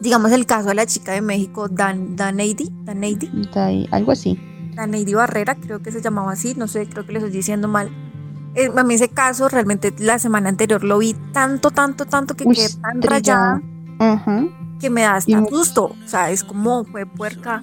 digamos 0.00 0.32
el 0.32 0.46
caso 0.46 0.68
de 0.68 0.74
la 0.74 0.86
chica 0.86 1.12
de 1.12 1.20
México, 1.20 1.68
Dan, 1.68 2.16
Daneidi, 2.16 2.70
Daneidi. 2.84 3.48
algo 3.90 4.12
así. 4.12 4.38
Daneidi 4.74 5.14
Barrera, 5.14 5.54
creo 5.54 5.80
que 5.82 5.90
se 5.90 6.02
llamaba 6.02 6.32
así, 6.32 6.54
no 6.54 6.68
sé, 6.68 6.86
creo 6.88 7.06
que 7.06 7.12
le 7.12 7.18
estoy 7.18 7.32
diciendo 7.32 7.66
mal. 7.68 7.90
Eh, 8.54 8.70
a 8.74 8.84
mí 8.84 8.94
ese 8.94 9.08
caso 9.08 9.48
realmente 9.48 9.94
la 9.98 10.18
semana 10.18 10.48
anterior 10.48 10.82
lo 10.82 10.98
vi 10.98 11.14
tanto, 11.32 11.70
tanto, 11.70 12.06
tanto 12.06 12.34
que 12.34 12.44
quedé 12.44 12.68
tan 12.80 13.02
rayada 13.02 13.62
que 14.80 14.90
me 14.90 15.02
da 15.02 15.16
hasta 15.16 15.46
susto. 15.46 15.94
O 16.04 16.08
sea, 16.08 16.30
es 16.30 16.44
como 16.44 16.84
fue 16.84 17.06
puerca. 17.06 17.60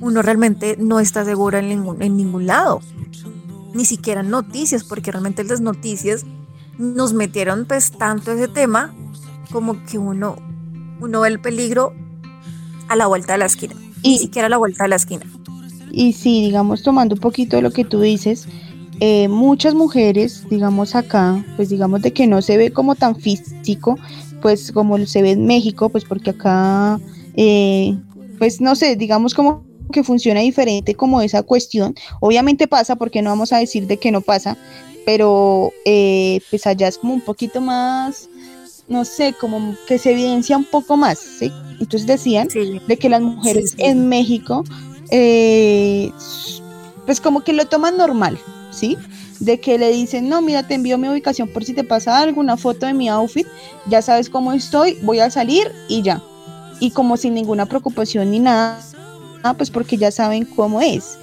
Uno 0.00 0.22
realmente 0.22 0.76
no 0.78 0.98
está 0.98 1.24
seguro 1.24 1.58
en 1.58 1.68
ningún, 1.68 2.02
en 2.02 2.16
ningún 2.16 2.46
lado. 2.46 2.80
Ni 3.72 3.84
siquiera 3.84 4.20
en 4.20 4.30
noticias, 4.30 4.84
porque 4.84 5.12
realmente 5.12 5.44
las 5.44 5.60
noticias 5.60 6.24
nos 6.78 7.12
metieron 7.12 7.64
pues 7.66 7.92
tanto 7.92 8.32
ese 8.32 8.48
tema 8.48 8.92
como 9.50 9.84
que 9.84 9.98
uno 9.98 10.36
uno 11.02 11.20
ve 11.20 11.28
el 11.28 11.40
peligro 11.40 11.92
a 12.88 12.96
la 12.96 13.06
vuelta 13.06 13.34
de 13.34 13.38
la 13.40 13.46
esquina, 13.46 13.74
y, 14.02 14.10
ni 14.10 14.18
siquiera 14.18 14.46
a 14.46 14.50
la 14.50 14.56
vuelta 14.56 14.84
de 14.84 14.88
la 14.88 14.96
esquina. 14.96 15.24
Y 15.90 16.12
sí, 16.14 16.40
digamos, 16.42 16.82
tomando 16.82 17.14
un 17.14 17.20
poquito 17.20 17.56
de 17.56 17.62
lo 17.62 17.70
que 17.70 17.84
tú 17.84 18.00
dices, 18.00 18.48
eh, 19.00 19.28
muchas 19.28 19.74
mujeres, 19.74 20.46
digamos 20.48 20.94
acá, 20.94 21.44
pues 21.56 21.68
digamos 21.68 22.02
de 22.02 22.12
que 22.12 22.26
no 22.26 22.40
se 22.40 22.56
ve 22.56 22.72
como 22.72 22.94
tan 22.94 23.16
físico, 23.16 23.98
pues 24.40 24.72
como 24.72 24.98
se 25.06 25.22
ve 25.22 25.32
en 25.32 25.46
México, 25.46 25.88
pues 25.88 26.04
porque 26.04 26.30
acá, 26.30 27.00
eh, 27.36 27.96
pues 28.38 28.60
no 28.60 28.74
sé, 28.74 28.96
digamos 28.96 29.34
como 29.34 29.64
que 29.92 30.02
funciona 30.02 30.40
diferente 30.40 30.94
como 30.94 31.20
esa 31.20 31.42
cuestión. 31.42 31.94
Obviamente 32.20 32.68
pasa, 32.68 32.96
porque 32.96 33.22
no 33.22 33.30
vamos 33.30 33.52
a 33.52 33.58
decir 33.58 33.86
de 33.86 33.98
que 33.98 34.10
no 34.10 34.20
pasa, 34.20 34.56
pero 35.04 35.72
eh, 35.84 36.40
pues 36.50 36.66
allá 36.66 36.88
es 36.88 36.98
como 36.98 37.14
un 37.14 37.20
poquito 37.20 37.60
más 37.60 38.28
no 38.92 39.04
sé, 39.04 39.34
como 39.40 39.74
que 39.88 39.98
se 39.98 40.12
evidencia 40.12 40.56
un 40.56 40.64
poco 40.64 40.96
más, 40.96 41.18
¿sí? 41.18 41.50
Entonces 41.80 42.06
decían 42.06 42.48
de 42.48 42.96
que 42.98 43.08
las 43.08 43.22
mujeres 43.22 43.74
en 43.78 44.08
México, 44.08 44.62
eh, 45.10 46.12
pues 47.06 47.20
como 47.20 47.40
que 47.40 47.52
lo 47.52 47.66
toman 47.66 47.96
normal, 47.96 48.38
¿sí? 48.70 48.96
De 49.40 49.58
que 49.58 49.78
le 49.78 49.90
dicen, 49.90 50.28
no, 50.28 50.42
mira, 50.42 50.68
te 50.68 50.74
envío 50.74 50.98
mi 50.98 51.08
ubicación 51.08 51.48
por 51.48 51.64
si 51.64 51.72
te 51.72 51.82
pasa 51.82 52.20
algo, 52.20 52.40
una 52.40 52.56
foto 52.56 52.86
de 52.86 52.94
mi 52.94 53.08
outfit, 53.08 53.46
ya 53.86 54.02
sabes 54.02 54.30
cómo 54.30 54.52
estoy, 54.52 54.98
voy 55.02 55.18
a 55.18 55.30
salir 55.30 55.72
y 55.88 56.02
ya. 56.02 56.22
Y 56.78 56.90
como 56.90 57.16
sin 57.16 57.34
ninguna 57.34 57.66
preocupación 57.66 58.30
ni 58.30 58.38
nada, 58.38 58.78
pues 59.56 59.70
porque 59.70 59.96
ya 59.96 60.10
saben 60.10 60.44
cómo 60.44 60.80
es 60.80 61.18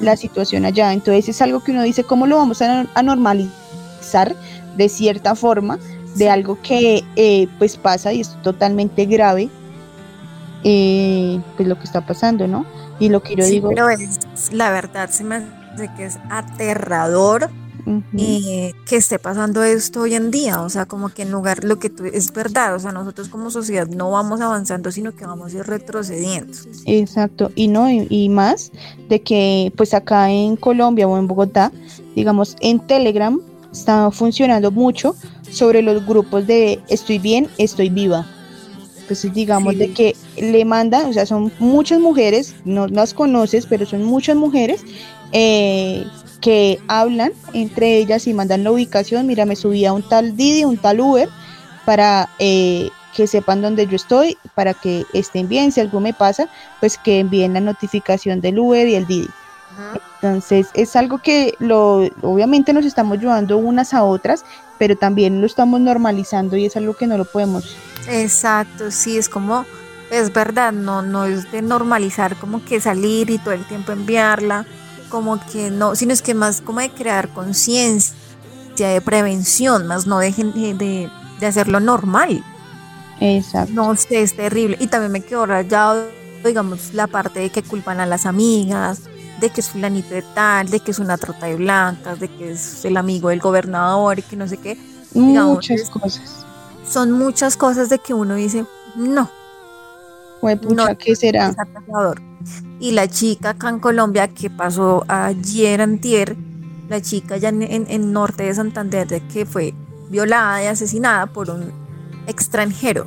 la 0.00 0.16
situación 0.16 0.64
allá. 0.64 0.92
Entonces 0.92 1.28
es 1.28 1.42
algo 1.42 1.62
que 1.62 1.72
uno 1.72 1.82
dice, 1.82 2.04
¿cómo 2.04 2.26
lo 2.26 2.36
vamos 2.36 2.62
a, 2.62 2.86
a 2.94 3.02
normalizar 3.02 4.34
de 4.76 4.88
cierta 4.88 5.34
forma? 5.34 5.78
De 6.18 6.30
algo 6.30 6.58
que 6.62 7.04
eh, 7.16 7.48
pues 7.58 7.76
pasa 7.76 8.12
y 8.12 8.20
es 8.20 8.36
totalmente 8.42 9.06
grave, 9.06 9.48
eh, 10.64 11.40
pues 11.56 11.68
lo 11.68 11.78
que 11.78 11.84
está 11.84 12.04
pasando, 12.04 12.46
¿no? 12.46 12.66
Y 12.98 13.08
lo 13.08 13.22
que 13.22 13.36
yo 13.36 13.44
digo... 13.44 13.68
Pero 13.68 13.88
es, 13.88 14.18
la 14.52 14.70
verdad 14.70 15.08
se 15.10 15.24
me 15.24 15.36
hace 15.36 15.88
que 15.96 16.04
es 16.04 16.18
aterrador 16.30 17.48
eh, 18.18 18.74
que 18.86 18.96
esté 18.96 19.18
pasando 19.18 19.62
esto 19.62 20.02
hoy 20.02 20.14
en 20.14 20.30
día, 20.30 20.60
o 20.60 20.68
sea, 20.68 20.84
como 20.84 21.08
que 21.08 21.22
en 21.22 21.30
lugar, 21.30 21.64
lo 21.64 21.78
que 21.78 21.88
tú, 21.88 22.04
es 22.04 22.32
verdad, 22.34 22.74
o 22.74 22.78
sea, 22.78 22.92
nosotros 22.92 23.30
como 23.30 23.50
sociedad 23.50 23.86
no 23.86 24.10
vamos 24.10 24.42
avanzando, 24.42 24.90
sino 24.90 25.14
que 25.16 25.24
vamos 25.24 25.54
a 25.54 25.58
ir 25.58 25.64
retrocediendo. 25.64 26.52
Exacto, 26.84 27.50
y 27.54 27.68
no, 27.68 27.90
y, 27.90 28.06
y 28.10 28.28
más 28.28 28.72
de 29.08 29.22
que 29.22 29.72
pues 29.76 29.94
acá 29.94 30.30
en 30.30 30.56
Colombia 30.56 31.08
o 31.08 31.16
en 31.16 31.28
Bogotá, 31.28 31.72
digamos, 32.14 32.56
en 32.60 32.78
Telegram 32.86 33.40
está 33.72 34.10
funcionando 34.10 34.70
mucho 34.70 35.14
sobre 35.50 35.82
los 35.82 36.06
grupos 36.06 36.46
de 36.46 36.80
estoy 36.88 37.18
bien, 37.18 37.48
estoy 37.58 37.88
viva. 37.88 38.26
Entonces 39.00 39.32
digamos 39.32 39.78
de 39.78 39.92
que 39.92 40.14
le 40.36 40.64
mandan, 40.66 41.06
o 41.06 41.12
sea, 41.14 41.24
son 41.24 41.50
muchas 41.58 41.98
mujeres, 41.98 42.54
no 42.66 42.86
las 42.88 43.14
conoces, 43.14 43.64
pero 43.64 43.86
son 43.86 44.04
muchas 44.04 44.36
mujeres 44.36 44.82
eh, 45.32 46.04
que 46.42 46.78
hablan 46.88 47.32
entre 47.54 47.96
ellas 47.96 48.26
y 48.26 48.34
mandan 48.34 48.64
la 48.64 48.70
ubicación, 48.70 49.26
mira, 49.26 49.46
me 49.46 49.56
subí 49.56 49.86
a 49.86 49.94
un 49.94 50.02
tal 50.02 50.36
Didi, 50.36 50.64
un 50.64 50.76
tal 50.76 51.00
Uber, 51.00 51.28
para 51.86 52.28
eh, 52.38 52.90
que 53.16 53.26
sepan 53.26 53.62
dónde 53.62 53.86
yo 53.86 53.96
estoy, 53.96 54.36
para 54.54 54.74
que 54.74 55.04
estén 55.14 55.48
bien, 55.48 55.72
si 55.72 55.80
algo 55.80 56.00
me 56.00 56.12
pasa, 56.12 56.48
pues 56.78 56.98
que 56.98 57.20
envíen 57.20 57.54
la 57.54 57.60
notificación 57.60 58.42
del 58.42 58.58
Uber 58.58 58.86
y 58.86 58.94
el 58.94 59.06
Didi. 59.06 59.28
Entonces 60.20 60.68
es 60.74 60.96
algo 60.96 61.18
que 61.18 61.54
lo, 61.58 62.08
obviamente 62.22 62.72
nos 62.72 62.84
estamos 62.84 63.18
ayudando 63.18 63.58
unas 63.58 63.94
a 63.94 64.02
otras, 64.02 64.44
pero 64.78 64.96
también 64.96 65.40
lo 65.40 65.46
estamos 65.46 65.80
normalizando 65.80 66.56
y 66.56 66.66
es 66.66 66.76
algo 66.76 66.94
que 66.94 67.06
no 67.06 67.16
lo 67.16 67.24
podemos. 67.24 67.76
Exacto, 68.08 68.90
sí, 68.90 69.18
es 69.18 69.28
como, 69.28 69.64
es 70.10 70.32
verdad, 70.32 70.72
no, 70.72 71.02
no 71.02 71.24
es 71.24 71.50
de 71.52 71.62
normalizar 71.62 72.36
como 72.36 72.64
que 72.64 72.80
salir 72.80 73.30
y 73.30 73.38
todo 73.38 73.52
el 73.52 73.64
tiempo 73.66 73.92
enviarla, 73.92 74.66
como 75.08 75.40
que 75.52 75.70
no, 75.70 75.94
sino 75.94 76.12
es 76.12 76.22
que 76.22 76.34
más 76.34 76.60
como 76.60 76.80
de 76.80 76.90
crear 76.90 77.28
conciencia, 77.28 78.14
de 78.76 79.00
prevención, 79.00 79.86
más 79.86 80.06
no 80.06 80.20
dejen 80.20 80.52
de, 80.52 81.10
de, 81.40 81.46
hacerlo 81.46 81.80
normal. 81.80 82.44
Exacto. 83.20 83.72
No 83.74 83.96
sé, 83.96 84.22
es 84.22 84.36
terrible. 84.36 84.76
Y 84.78 84.86
también 84.86 85.10
me 85.10 85.20
quedó 85.20 85.46
rayado, 85.46 86.06
digamos, 86.44 86.94
la 86.94 87.08
parte 87.08 87.40
de 87.40 87.50
que 87.50 87.64
culpan 87.64 87.98
a 87.98 88.06
las 88.06 88.24
amigas, 88.24 89.02
de 89.40 89.50
que 89.50 89.60
es 89.60 89.70
fulanito 89.70 90.14
de 90.14 90.22
tal, 90.22 90.68
de 90.68 90.80
que 90.80 90.90
es 90.90 90.98
una 90.98 91.16
trota 91.16 91.46
de 91.46 91.56
blancas, 91.56 92.18
de 92.20 92.28
que 92.28 92.52
es 92.52 92.84
el 92.84 92.96
amigo 92.96 93.28
del 93.28 93.40
gobernador 93.40 94.18
y 94.18 94.22
que 94.22 94.36
no 94.36 94.48
sé 94.48 94.56
qué. 94.56 94.78
Muchas 95.14 95.90
cosas. 95.90 96.44
Son 96.88 97.12
muchas 97.12 97.56
cosas 97.56 97.88
de 97.88 97.98
que 97.98 98.14
uno 98.14 98.34
dice, 98.34 98.64
no. 98.96 99.30
no, 100.42 100.98
¿qué 100.98 101.14
será? 101.14 101.54
Y 102.80 102.92
la 102.92 103.08
chica 103.08 103.50
acá 103.50 103.68
en 103.68 103.78
Colombia 103.78 104.28
que 104.28 104.50
pasó 104.50 105.04
ayer 105.08 105.80
antier, 105.80 106.36
la 106.88 107.00
chica 107.00 107.36
ya 107.36 107.50
en, 107.50 107.62
en, 107.62 108.12
norte 108.12 108.44
de 108.44 108.54
Santander, 108.54 109.06
de 109.06 109.20
que 109.20 109.44
fue 109.44 109.74
violada 110.08 110.62
y 110.64 110.66
asesinada 110.66 111.26
por 111.26 111.50
un 111.50 111.72
extranjero. 112.26 113.06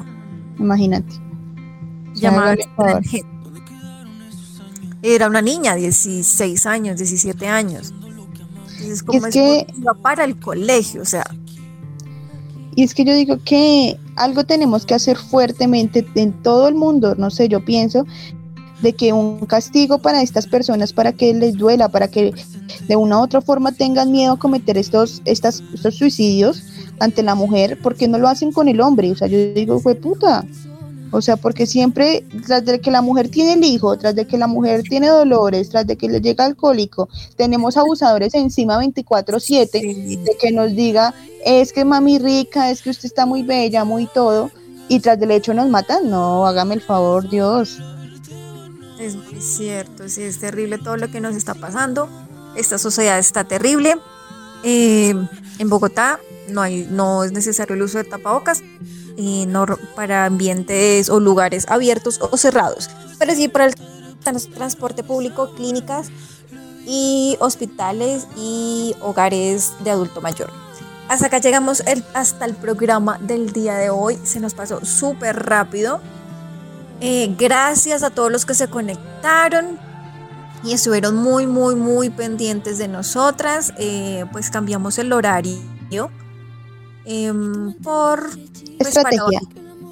Imagínate. 0.59 1.13
Llamado 2.13 2.51
extranjero 2.53 3.40
era 5.01 5.27
una 5.27 5.41
niña, 5.41 5.75
16 5.75 6.65
años, 6.65 6.97
17 6.97 7.47
años. 7.47 7.93
Entonces, 8.71 9.03
como 9.03 9.19
es 9.19 9.25
es, 9.25 9.33
que- 9.33 9.67
iba 9.77 9.93
para 9.93 10.23
el 10.23 10.39
colegio, 10.39 11.01
o 11.01 11.05
sea, 11.05 11.23
Y 12.75 12.83
es 12.83 12.93
que 12.93 13.03
yo 13.03 13.13
digo 13.13 13.37
que 13.43 13.97
algo 14.15 14.45
tenemos 14.45 14.85
que 14.85 14.93
hacer 14.93 15.17
fuertemente 15.17 16.07
en 16.15 16.31
todo 16.41 16.69
el 16.69 16.75
mundo, 16.75 17.15
no 17.15 17.29
sé, 17.29 17.49
yo 17.49 17.63
pienso 17.65 18.05
de 18.81 18.93
que 18.93 19.11
un 19.13 19.45
castigo 19.45 19.99
para 19.99 20.21
estas 20.21 20.47
personas 20.47 20.93
para 20.93 21.11
que 21.11 21.33
les 21.33 21.55
duela, 21.55 21.89
para 21.89 22.07
que 22.07 22.33
de 22.87 22.95
una 22.95 23.19
u 23.19 23.23
otra 23.23 23.41
forma 23.41 23.71
tengan 23.73 24.11
miedo 24.11 24.33
a 24.33 24.39
cometer 24.39 24.77
estos, 24.77 25.21
estas, 25.25 25.61
estos 25.73 25.95
suicidios 25.95 26.63
ante 26.99 27.21
la 27.23 27.35
mujer, 27.35 27.77
porque 27.83 28.07
no 28.07 28.17
lo 28.17 28.27
hacen 28.29 28.51
con 28.53 28.67
el 28.69 28.79
hombre, 28.79 29.11
o 29.11 29.15
sea, 29.15 29.27
yo 29.27 29.53
digo, 29.53 29.79
fue 29.79 29.93
puta. 29.95 30.45
O 31.11 31.21
sea, 31.21 31.35
porque 31.35 31.67
siempre, 31.67 32.25
tras 32.45 32.63
de 32.63 32.79
que 32.79 32.89
la 32.89 33.01
mujer 33.01 33.29
tiene 33.29 33.53
el 33.53 33.63
hijo, 33.65 33.97
tras 33.97 34.15
de 34.15 34.25
que 34.25 34.37
la 34.37 34.47
mujer 34.47 34.81
tiene 34.83 35.09
dolores, 35.09 35.69
tras 35.69 35.85
de 35.85 35.97
que 35.97 36.07
le 36.07 36.21
llega 36.21 36.45
alcohólico, 36.45 37.09
tenemos 37.35 37.75
abusadores 37.75 38.33
encima 38.33 38.77
24/7 38.77 39.81
sí, 39.81 40.15
de 40.15 40.37
que 40.39 40.51
nos 40.51 40.73
diga, 40.73 41.13
es 41.45 41.73
que 41.73 41.83
mami 41.83 42.17
rica, 42.17 42.71
es 42.71 42.81
que 42.81 42.89
usted 42.89 43.05
está 43.05 43.25
muy 43.25 43.43
bella, 43.43 43.83
muy 43.83 44.07
todo, 44.07 44.51
y 44.87 45.01
tras 45.01 45.19
del 45.19 45.31
hecho 45.31 45.53
nos 45.53 45.69
matan. 45.69 46.09
No, 46.09 46.47
hágame 46.47 46.75
el 46.75 46.81
favor, 46.81 47.29
Dios. 47.29 47.79
es 48.97 49.15
muy 49.15 49.41
cierto, 49.41 50.07
sí, 50.07 50.21
es 50.21 50.39
terrible 50.39 50.77
todo 50.77 50.95
lo 50.95 51.11
que 51.11 51.19
nos 51.19 51.35
está 51.35 51.55
pasando. 51.55 52.07
Esta 52.55 52.77
sociedad 52.77 53.19
está 53.19 53.43
terrible. 53.43 53.95
Eh, 54.63 55.13
en 55.59 55.69
Bogotá 55.69 56.19
no, 56.47 56.61
hay, 56.61 56.87
no 56.89 57.23
es 57.23 57.31
necesario 57.31 57.75
el 57.75 57.81
uso 57.81 57.97
de 57.97 58.03
tapabocas 58.05 58.61
eh, 59.17 59.45
no, 59.47 59.65
para 59.95 60.25
ambientes 60.25 61.09
o 61.09 61.19
lugares 61.19 61.65
abiertos 61.67 62.19
o 62.21 62.35
cerrados, 62.37 62.89
pero 63.19 63.33
sí 63.35 63.47
para 63.47 63.65
el 63.65 63.75
trans- 64.23 64.49
transporte 64.49 65.03
público, 65.03 65.53
clínicas 65.55 66.07
y 66.85 67.37
hospitales 67.39 68.27
y 68.37 68.95
hogares 69.01 69.73
de 69.83 69.91
adulto 69.91 70.21
mayor. 70.21 70.49
Hasta 71.09 71.27
acá 71.27 71.39
llegamos 71.39 71.81
el- 71.81 72.03
hasta 72.13 72.45
el 72.45 72.55
programa 72.55 73.17
del 73.19 73.51
día 73.51 73.75
de 73.75 73.89
hoy. 73.89 74.17
Se 74.23 74.39
nos 74.39 74.53
pasó 74.53 74.83
súper 74.85 75.45
rápido. 75.45 75.99
Eh, 77.01 77.35
gracias 77.37 78.03
a 78.03 78.11
todos 78.11 78.31
los 78.31 78.45
que 78.45 78.53
se 78.53 78.67
conectaron 78.69 79.77
y 80.63 80.73
estuvieron 80.73 81.15
muy, 81.15 81.47
muy, 81.47 81.75
muy 81.75 82.09
pendientes 82.11 82.77
de 82.77 82.87
nosotras. 82.87 83.73
Eh, 83.77 84.25
pues 84.31 84.49
cambiamos 84.51 84.97
el 84.99 85.11
horario 85.11 86.09
em, 87.05 87.73
por... 87.73 88.29
pues, 88.77 88.87
Estrategia. 88.89 89.39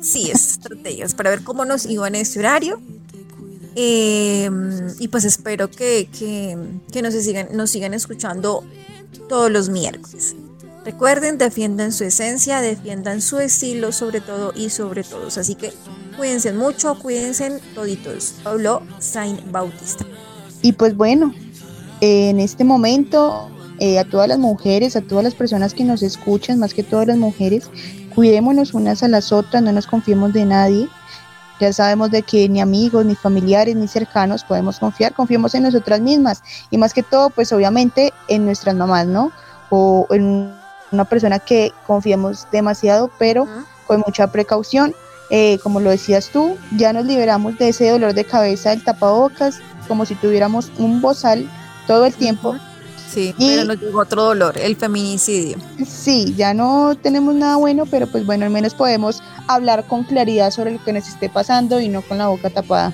sí, 0.01 0.29
estrategias 0.31 1.13
para 1.13 1.29
ver 1.31 1.43
cómo 1.43 1.65
nos 1.65 1.85
iba 1.85 2.07
en 2.07 2.15
este 2.15 2.39
horario. 2.39 2.79
Em, 3.75 4.89
y 4.99 5.07
pues 5.07 5.23
espero 5.25 5.69
que, 5.69 6.09
que- 6.17 6.57
que 6.91 7.01
nos, 7.01 7.13
sigan, 7.13 7.49
nos 7.53 7.69
sigan 7.69 7.93
escuchando 7.93 8.63
todos 9.27 9.51
los 9.51 9.69
miércoles. 9.69 10.35
Recuerden, 10.83 11.37
defiendan 11.37 11.91
su 11.91 12.03
esencia, 12.03 12.61
defiendan 12.61 13.21
su 13.21 13.37
estilo 13.39 13.91
sobre 13.91 14.21
todo 14.21 14.53
y 14.55 14.69
sobre 14.69 15.03
todos. 15.03 15.37
Así 15.37 15.55
que 15.55 15.71
cuídense 16.17 16.51
mucho, 16.51 16.97
cuídense 16.99 17.61
toditos. 17.75 18.35
Habló 18.43 18.81
Saint 18.99 19.51
Bautista. 19.51 20.05
Y 20.61 20.73
pues 20.73 20.95
bueno, 20.95 21.33
en 22.01 22.39
este 22.39 22.63
momento, 22.63 23.49
eh, 23.79 23.99
a 23.99 24.03
todas 24.03 24.27
las 24.27 24.39
mujeres, 24.39 24.95
a 24.95 25.01
todas 25.01 25.23
las 25.23 25.35
personas 25.35 25.73
que 25.73 25.83
nos 25.83 26.03
escuchan, 26.03 26.59
más 26.59 26.73
que 26.73 26.83
todas 26.83 27.07
las 27.07 27.17
mujeres, 27.17 27.69
cuidémonos 28.13 28.73
unas 28.73 29.03
a 29.03 29.07
las 29.07 29.31
otras, 29.31 29.63
no 29.63 29.71
nos 29.71 29.87
confiemos 29.87 30.33
de 30.33 30.45
nadie. 30.45 30.87
Ya 31.59 31.73
sabemos 31.73 32.11
de 32.11 32.21
que 32.21 32.47
ni 32.47 32.61
amigos, 32.61 33.05
ni 33.05 33.15
familiares, 33.15 33.75
ni 33.75 33.87
cercanos 33.87 34.43
podemos 34.43 34.79
confiar, 34.79 35.13
confiemos 35.13 35.55
en 35.55 35.63
nosotras 35.63 35.99
mismas 35.99 36.41
y 36.71 36.77
más 36.77 36.93
que 36.93 37.03
todo, 37.03 37.29
pues 37.29 37.51
obviamente 37.51 38.13
en 38.29 38.45
nuestras 38.45 38.75
mamás, 38.75 39.07
¿no? 39.07 39.31
O 39.69 40.07
en 40.11 40.53
una 40.91 41.05
persona 41.05 41.39
que 41.39 41.71
confiemos 41.85 42.47
demasiado, 42.51 43.11
pero 43.19 43.47
con 43.87 44.03
mucha 44.05 44.31
precaución. 44.31 44.93
Eh, 45.31 45.59
como 45.61 45.79
lo 45.79 45.91
decías 45.91 46.29
tú, 46.29 46.57
ya 46.75 46.91
nos 46.91 47.05
liberamos 47.05 47.57
de 47.59 47.69
ese 47.69 47.89
dolor 47.89 48.13
de 48.13 48.25
cabeza 48.25 48.71
del 48.71 48.83
tapabocas, 48.83 49.59
como 49.87 50.05
si 50.05 50.15
tuviéramos 50.15 50.71
un 50.77 51.01
bozal 51.01 51.47
todo 51.87 52.05
el 52.05 52.13
tiempo. 52.13 52.55
Sí, 53.11 53.33
Y- 53.37 53.49
pero 53.49 53.65
nos 53.65 53.79
llegó 53.81 53.99
otro 54.01 54.23
dolor, 54.23 54.57
el 54.57 54.75
feminicidio. 54.75 55.57
Sí, 55.87 56.33
ya 56.37 56.53
no 56.53 56.95
tenemos 57.01 57.33
nada 57.33 57.55
bueno, 57.55 57.85
pero 57.85 58.07
pues 58.07 58.25
bueno, 58.25 58.45
al 58.45 58.51
menos 58.51 58.73
podemos 58.73 59.23
hablar 59.47 59.85
con 59.87 60.03
claridad 60.03 60.51
sobre 60.51 60.71
lo 60.71 60.83
que 60.83 60.93
nos 60.93 61.07
esté 61.07 61.29
pasando 61.29 61.79
y 61.79 61.89
no 61.89 62.01
con 62.01 62.17
la 62.19 62.27
boca 62.27 62.49
tapada. 62.49 62.93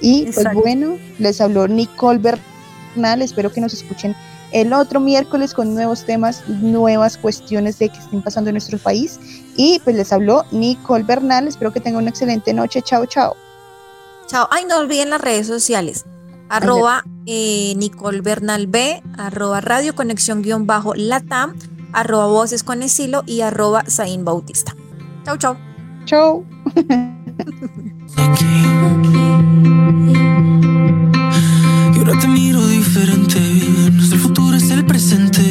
Y 0.00 0.26
pues 0.32 0.46
bueno, 0.54 0.98
les 1.18 1.40
habló 1.40 1.68
Nicole 1.68 2.18
Bernal, 2.18 3.22
espero 3.22 3.52
que 3.52 3.60
nos 3.60 3.72
escuchen 3.72 4.14
el 4.52 4.72
otro 4.72 5.00
miércoles 5.00 5.54
con 5.54 5.74
nuevos 5.74 6.04
temas, 6.04 6.42
nuevas 6.48 7.16
cuestiones 7.16 7.78
de 7.78 7.88
que 7.88 7.98
estén 7.98 8.22
pasando 8.22 8.50
en 8.50 8.54
nuestro 8.54 8.78
país. 8.78 9.18
Y 9.56 9.80
pues 9.84 9.96
les 9.96 10.12
habló 10.12 10.44
Nicole 10.50 11.04
Bernal, 11.04 11.48
espero 11.48 11.72
que 11.72 11.80
tengan 11.80 12.02
una 12.02 12.10
excelente 12.10 12.52
noche, 12.52 12.82
chao, 12.82 13.06
chao. 13.06 13.34
Chao. 14.26 14.48
Ay, 14.50 14.64
no 14.64 14.78
olviden 14.78 15.10
las 15.10 15.20
redes 15.20 15.46
sociales. 15.46 16.04
Arroba 16.54 17.04
eh, 17.26 17.74
Nicole 17.76 18.20
Bernal 18.20 18.68
B, 18.68 19.02
arroba 19.18 19.60
Radio 19.60 19.96
Conexión 19.96 20.40
guion 20.42 20.68
bajo 20.68 20.94
Latam, 20.94 21.54
arroba 21.92 22.26
Voces 22.26 22.62
con 22.62 22.84
Estilo 22.84 23.24
y 23.26 23.40
arroba 23.40 23.82
Zain 23.88 24.24
Bautista. 24.24 24.76
Chau, 25.24 25.36
chau. 25.36 25.56
Chao. 26.04 26.44
Y 31.92 31.98
ahora 31.98 32.18
te 32.20 32.28
miro 32.28 32.64
diferente 32.68 33.83
presente, 34.86 35.42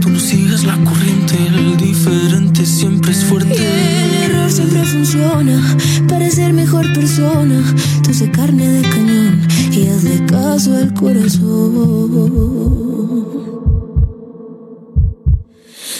tú 0.00 0.18
sigues 0.18 0.64
la 0.64 0.76
corriente, 0.84 1.36
el 1.46 1.76
diferente 1.76 2.64
siempre 2.66 3.12
es 3.12 3.24
fuerte. 3.24 3.54
El 3.54 4.30
error 4.30 4.50
siempre 4.50 4.84
funciona 4.84 5.76
para 6.08 6.30
ser 6.30 6.52
mejor 6.52 6.92
persona. 6.92 7.62
Tú 8.02 8.12
sé 8.14 8.30
carne 8.30 8.68
de 8.68 8.88
cañón 8.88 9.40
y 9.72 9.88
hazle 9.88 10.24
caso 10.26 10.76
al 10.76 10.92
corazón. 10.94 12.10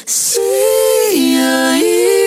Sí, 0.07 1.37
ahí. 1.37 2.20